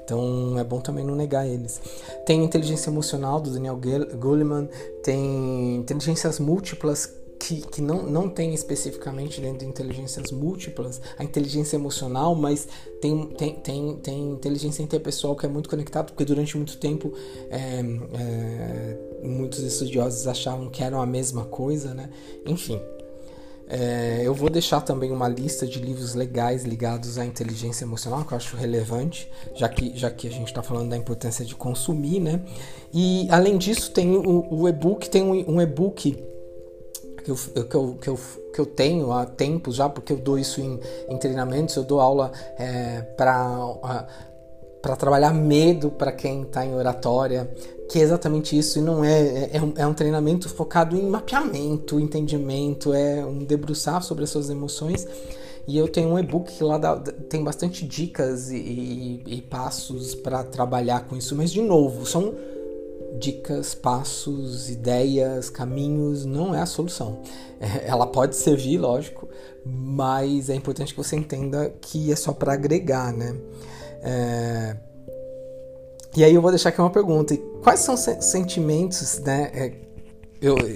Então 0.03 0.57
é 0.57 0.63
bom 0.63 0.80
também 0.80 1.05
não 1.05 1.15
negar 1.15 1.47
eles. 1.47 1.80
Tem 2.26 2.43
inteligência 2.43 2.89
emocional 2.89 3.39
do 3.39 3.51
Daniel 3.51 3.80
Goleman, 4.17 4.67
tem 5.03 5.76
inteligências 5.76 6.39
múltiplas 6.39 7.20
que, 7.42 7.62
que 7.62 7.82
não, 7.82 8.04
não 8.04 8.30
tem 8.30 8.54
especificamente 8.54 9.42
dentro 9.42 9.60
de 9.60 9.66
inteligências 9.66 10.32
múltiplas 10.32 11.02
a 11.18 11.24
inteligência 11.24 11.76
emocional, 11.76 12.36
mas 12.36 12.68
tem, 13.02 13.26
tem, 13.30 13.56
tem, 13.56 13.96
tem 13.98 14.30
inteligência 14.30 14.84
interpessoal 14.84 15.36
que 15.36 15.46
é 15.46 15.50
muito 15.50 15.68
conectada, 15.68 16.06
porque 16.06 16.24
durante 16.24 16.56
muito 16.56 16.78
tempo 16.78 17.12
é, 17.50 17.80
é, 18.14 18.98
muitos 19.24 19.60
estudiosos 19.60 20.28
achavam 20.28 20.70
que 20.70 20.84
eram 20.84 21.02
a 21.02 21.06
mesma 21.06 21.46
coisa, 21.46 21.94
né? 21.96 22.10
Enfim. 22.46 22.80
É, 23.74 24.22
eu 24.26 24.34
vou 24.34 24.50
deixar 24.50 24.82
também 24.82 25.12
uma 25.12 25.30
lista 25.30 25.66
de 25.66 25.80
livros 25.80 26.14
legais 26.14 26.66
ligados 26.66 27.18
à 27.18 27.26
inteligência 27.26 27.86
emocional, 27.86 28.26
que 28.26 28.34
eu 28.34 28.38
acho 28.38 28.58
relevante, 28.58 29.32
já 29.56 29.70
que, 29.70 29.98
já 29.98 30.12
que 30.12 30.28
a 30.28 30.32
gente 30.32 30.48
está 30.48 30.62
falando 30.62 30.89
da 30.89 30.98
importância 30.98 31.46
de 31.46 31.56
consumir, 31.56 32.20
né? 32.20 32.44
E 32.94 33.28
além 33.32 33.58
disso, 33.58 33.92
tem 33.92 34.14
o, 34.14 34.46
o 34.54 34.68
e-book, 34.68 35.10
tem 35.10 35.24
um, 35.24 35.56
um 35.56 35.62
e-book 35.62 36.31
que 37.24 37.32
eu, 37.32 37.36
que 37.36 37.76
eu, 37.76 37.97
que 38.01 38.09
eu, 38.09 38.19
que 38.53 38.61
eu 38.61 38.65
tenho 38.65 39.11
há 39.11 39.26
tempos 39.26 39.76
já, 39.76 39.88
porque 39.88 40.13
eu 40.13 40.17
dou 40.17 40.38
isso 40.38 40.61
em, 40.61 40.80
em 41.09 41.17
treinamentos, 41.17 41.76
eu 41.76 41.84
dou 41.84 41.99
aula 41.99 42.32
é, 42.57 43.01
para 43.01 44.07
para 44.82 44.95
trabalhar 44.95 45.32
medo 45.32 45.91
para 45.91 46.11
quem 46.11 46.41
está 46.41 46.65
em 46.65 46.74
oratória, 46.74 47.49
que 47.88 47.99
é 47.99 48.01
exatamente 48.01 48.57
isso, 48.57 48.80
e 48.80 48.82
não 48.82 49.03
é, 49.03 49.22
é, 49.22 49.49
é, 49.53 49.61
um, 49.61 49.74
é 49.78 49.86
um 49.86 49.93
treinamento 49.93 50.49
focado 50.49 50.95
em 50.95 51.07
mapeamento, 51.07 51.99
entendimento, 51.99 52.93
é 52.93 53.24
um 53.24 53.39
debruçar 53.39 54.01
sobre 54.01 54.24
as 54.24 54.30
suas 54.30 54.49
emoções. 54.49 55.07
E 55.67 55.78
eu 55.78 55.88
tenho 55.88 56.09
um 56.09 56.17
e-book 56.17 56.51
que 56.51 56.63
lá 56.63 56.78
dá, 56.80 56.97
tem 56.97 57.43
bastante 57.43 57.86
dicas 57.86 58.49
e, 58.49 58.57
e, 58.57 59.24
e 59.28 59.41
passos 59.43 60.15
para 60.15 60.43
trabalhar 60.43 61.07
com 61.07 61.15
isso, 61.15 61.36
mas 61.36 61.51
de 61.51 61.61
novo, 61.61 62.05
são 62.05 62.34
dicas, 63.20 63.74
passos, 63.74 64.70
ideias, 64.70 65.49
caminhos 65.49 66.26
não 66.26 66.55
é 66.55 66.62
a 66.62 66.66
solução. 66.66 67.22
Ela 67.86 68.07
pode 68.07 68.36
servir, 68.36 68.78
lógico, 68.78 69.28
mas 69.66 70.49
é 70.49 70.55
importante 70.55 70.93
que 70.93 70.97
você 70.97 71.16
entenda 71.16 71.74
que 71.82 72.12
é 72.12 72.16
só 72.16 72.34
para 72.34 72.53
agregar, 72.53 73.14
né? 73.14 73.36
É... 74.01 74.78
E 76.16 76.24
aí 76.24 76.34
eu 76.34 76.41
vou 76.41 76.51
deixar 76.51 76.70
aqui 76.70 76.82
uma 76.82 76.89
pergunta: 76.89 77.36
quais 77.64 77.80
são 77.80 77.95
sentimentos, 77.97 79.20
né? 79.20 79.51
É, 79.53 79.91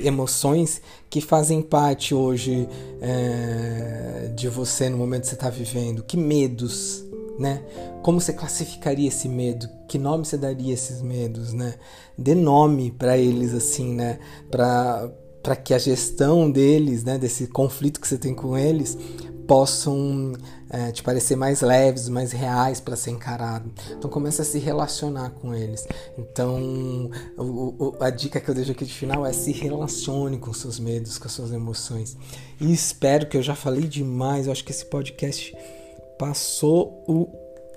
emoções 0.03 0.79
que 1.09 1.19
fazem 1.19 1.59
parte 1.59 2.13
hoje 2.13 2.69
é, 3.01 4.31
de 4.36 4.47
você 4.47 4.89
no 4.89 4.97
momento 4.97 5.23
que 5.23 5.29
você 5.29 5.36
está 5.36 5.49
vivendo? 5.49 6.03
Que 6.03 6.15
medos 6.15 7.03
né? 7.39 7.63
Como 8.01 8.19
você 8.19 8.33
classificaria 8.33 9.07
esse 9.07 9.27
medo? 9.27 9.67
Que 9.88 9.97
nome 9.97 10.25
você 10.25 10.38
daria 10.38 10.73
esses 10.73 11.01
medos, 11.01 11.53
né? 11.53 11.75
Dê 12.17 12.36
nome 12.36 12.91
para 12.91 13.17
eles 13.17 13.53
assim, 13.53 13.93
né? 13.93 14.19
Para 14.49 15.11
para 15.41 15.55
que 15.55 15.75
a 15.75 15.77
gestão 15.77 16.49
deles, 16.49 17.03
né, 17.03 17.19
desse 17.19 17.45
conflito 17.45 18.01
que 18.01 18.07
você 18.07 18.17
tem 18.17 18.33
com 18.33 18.57
eles, 18.57 18.97
possam 19.47 20.33
é, 20.69 20.91
te 20.91 21.03
parecer 21.03 21.36
mais 21.36 21.61
leves, 21.61 22.09
mais 22.09 22.31
reais 22.31 22.79
para 22.79 22.95
ser 22.95 23.11
encarado. 23.11 23.71
Então 23.91 24.09
começa 24.09 24.41
a 24.41 24.45
se 24.45 24.57
relacionar 24.57 25.29
com 25.29 25.53
eles. 25.53 25.88
Então 26.17 27.09
o, 27.38 27.75
o, 27.77 27.95
a 27.99 28.09
dica 28.09 28.41
que 28.41 28.49
eu 28.49 28.55
deixo 28.55 28.71
aqui 28.71 28.86
de 28.86 28.93
final 28.93 29.23
é 29.25 29.31
se 29.31 29.51
relacione 29.51 30.39
com 30.39 30.51
seus 30.51 30.79
medos, 30.79 31.17
com 31.19 31.29
suas 31.29 31.51
emoções. 31.51 32.17
E 32.59 32.73
espero 32.73 33.27
que 33.27 33.38
eu 33.38 33.43
já 33.43 33.55
falei 33.55 33.83
demais. 33.88 34.47
Eu 34.47 34.51
acho 34.51 34.63
que 34.63 34.71
esse 34.71 34.86
podcast 34.86 35.55
passou 36.18 37.03
o, 37.07 37.28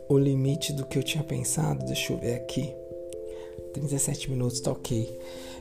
o 0.09 0.19
limite 0.19 0.73
do 0.73 0.87
que 0.87 0.99
eu 0.99 1.03
tinha 1.03 1.23
pensado. 1.23 1.85
Deixa 1.85 2.13
eu 2.13 2.19
ver 2.19 2.35
aqui. 2.35 2.75
37 3.73 4.31
minutos, 4.31 4.61
tá 4.61 4.73
ok. 4.73 5.19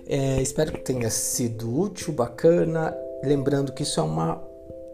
É, 0.07 0.41
espero 0.41 0.71
que 0.71 0.79
tenha 0.79 1.09
sido 1.09 1.79
útil, 1.79 2.13
bacana. 2.13 2.95
Lembrando 3.23 3.73
que 3.73 3.83
isso 3.83 3.99
é 3.99 4.03
uma 4.03 4.35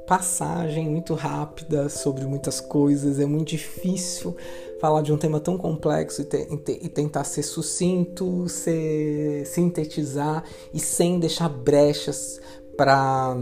passagem 0.07 0.89
muito 0.89 1.13
rápida 1.13 1.87
sobre 1.89 2.25
muitas 2.25 2.59
coisas. 2.59 3.19
É 3.19 3.25
muito 3.25 3.49
difícil 3.49 4.35
falar 4.79 5.01
de 5.01 5.13
um 5.13 5.17
tema 5.17 5.39
tão 5.39 5.57
complexo 5.57 6.21
e, 6.21 6.25
te, 6.25 6.79
e, 6.81 6.89
tentar 6.89 7.23
ser 7.23 7.43
sucinto, 7.43 8.49
ser, 8.49 9.45
sintetizar 9.45 10.43
e 10.73 10.79
sem 10.79 11.19
deixar 11.19 11.47
brechas 11.47 12.39
para 12.75 13.37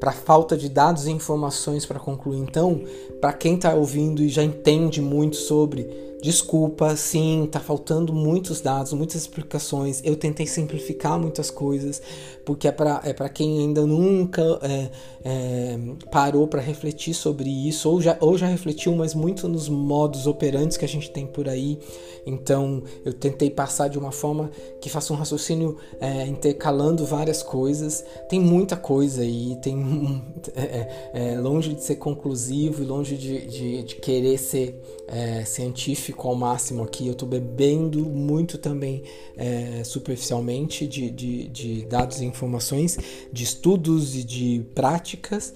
para 0.00 0.12
falta 0.12 0.56
de 0.56 0.68
dados 0.68 1.06
e 1.06 1.10
informações 1.12 1.84
para 1.84 2.00
concluir. 2.00 2.38
Então, 2.38 2.82
para 3.20 3.34
quem 3.34 3.54
está 3.54 3.74
ouvindo 3.74 4.22
e 4.22 4.30
já 4.30 4.42
entende 4.42 5.02
muito 5.02 5.36
sobre, 5.36 6.09
desculpa, 6.22 6.94
sim, 6.96 7.48
tá 7.50 7.58
faltando 7.58 8.12
muitos 8.12 8.60
dados, 8.60 8.92
muitas 8.92 9.22
explicações. 9.22 10.00
Eu 10.04 10.16
tentei 10.16 10.46
simplificar 10.46 11.18
muitas 11.18 11.50
coisas, 11.50 12.00
porque 12.44 12.68
é 12.68 12.72
para 12.72 13.00
é 13.04 13.28
quem 13.28 13.60
ainda 13.60 13.86
nunca 13.86 14.42
é, 14.62 14.90
é, 15.24 15.78
parou 16.10 16.46
para 16.46 16.60
refletir 16.60 17.14
sobre 17.14 17.48
isso, 17.48 17.88
ou 17.88 18.00
já, 18.00 18.16
ou 18.20 18.36
já 18.36 18.46
refletiu, 18.46 18.94
mas 18.94 19.14
muito 19.14 19.48
nos 19.48 19.68
modos 19.68 20.26
operantes 20.26 20.76
que 20.76 20.84
a 20.84 20.88
gente 20.88 21.10
tem 21.10 21.26
por 21.26 21.48
aí. 21.48 21.78
Então, 22.26 22.82
eu 23.04 23.12
tentei 23.12 23.50
passar 23.50 23.88
de 23.88 23.98
uma 23.98 24.12
forma 24.12 24.50
que 24.80 24.90
faça 24.90 25.12
um 25.12 25.16
raciocínio 25.16 25.76
é, 26.00 26.26
intercalando 26.26 27.04
várias 27.04 27.42
coisas. 27.42 28.04
Tem 28.28 28.38
muita 28.38 28.76
coisa 28.76 29.22
aí, 29.22 29.56
tem 29.62 30.22
é, 30.54 30.62
é, 30.62 31.10
é, 31.14 31.40
longe 31.40 31.74
de 31.74 31.82
ser 31.82 31.96
conclusivo 31.96 32.82
e 32.82 32.86
longe 32.86 33.16
de, 33.16 33.46
de, 33.46 33.82
de 33.82 33.96
querer 33.96 34.38
ser 34.38 34.80
é, 35.10 35.44
científico 35.44 36.28
ao 36.28 36.34
máximo 36.34 36.82
aqui. 36.82 37.06
Eu 37.06 37.12
estou 37.12 37.28
bebendo 37.28 38.04
muito 38.06 38.56
também 38.56 39.02
é, 39.36 39.82
superficialmente 39.84 40.86
de, 40.86 41.10
de, 41.10 41.48
de, 41.48 41.84
dados 41.86 42.20
e 42.20 42.24
informações, 42.24 42.96
de 43.32 43.44
estudos 43.44 44.16
e 44.16 44.24
de 44.24 44.64
práticas, 44.74 45.52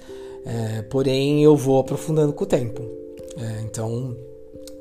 porém 0.90 1.42
eu 1.42 1.56
vou 1.56 1.80
aprofundando 1.80 2.32
com 2.34 2.44
o 2.44 2.46
tempo. 2.46 2.82
então 3.64 4.14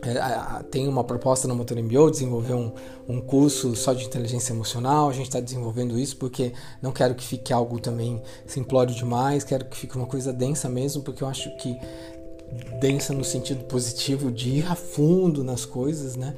é, 0.05 0.63
tem 0.63 0.87
uma 0.87 1.03
proposta 1.03 1.47
na 1.47 1.55
Motor 1.55 1.77
MBO, 1.81 2.11
desenvolver 2.11 2.53
um, 2.53 2.73
um 3.07 3.21
curso 3.21 3.73
só 3.75 3.93
de 3.93 4.05
inteligência 4.05 4.51
emocional. 4.51 5.09
A 5.09 5.13
gente 5.13 5.27
está 5.27 5.39
desenvolvendo 5.39 5.97
isso 5.97 6.17
porque 6.17 6.51
não 6.81 6.91
quero 6.91 7.15
que 7.15 7.23
fique 7.23 7.53
algo 7.53 7.79
também 7.79 8.21
simplório 8.45 8.93
demais, 8.93 9.43
quero 9.43 9.65
que 9.65 9.77
fique 9.77 9.95
uma 9.95 10.05
coisa 10.05 10.33
densa 10.33 10.67
mesmo, 10.67 11.01
porque 11.03 11.23
eu 11.23 11.27
acho 11.27 11.55
que 11.57 11.77
densa 12.79 13.13
no 13.13 13.23
sentido 13.23 13.63
positivo 13.65 14.31
de 14.31 14.49
ir 14.49 14.65
a 14.65 14.75
fundo 14.75 15.43
nas 15.43 15.65
coisas, 15.65 16.15
né? 16.15 16.35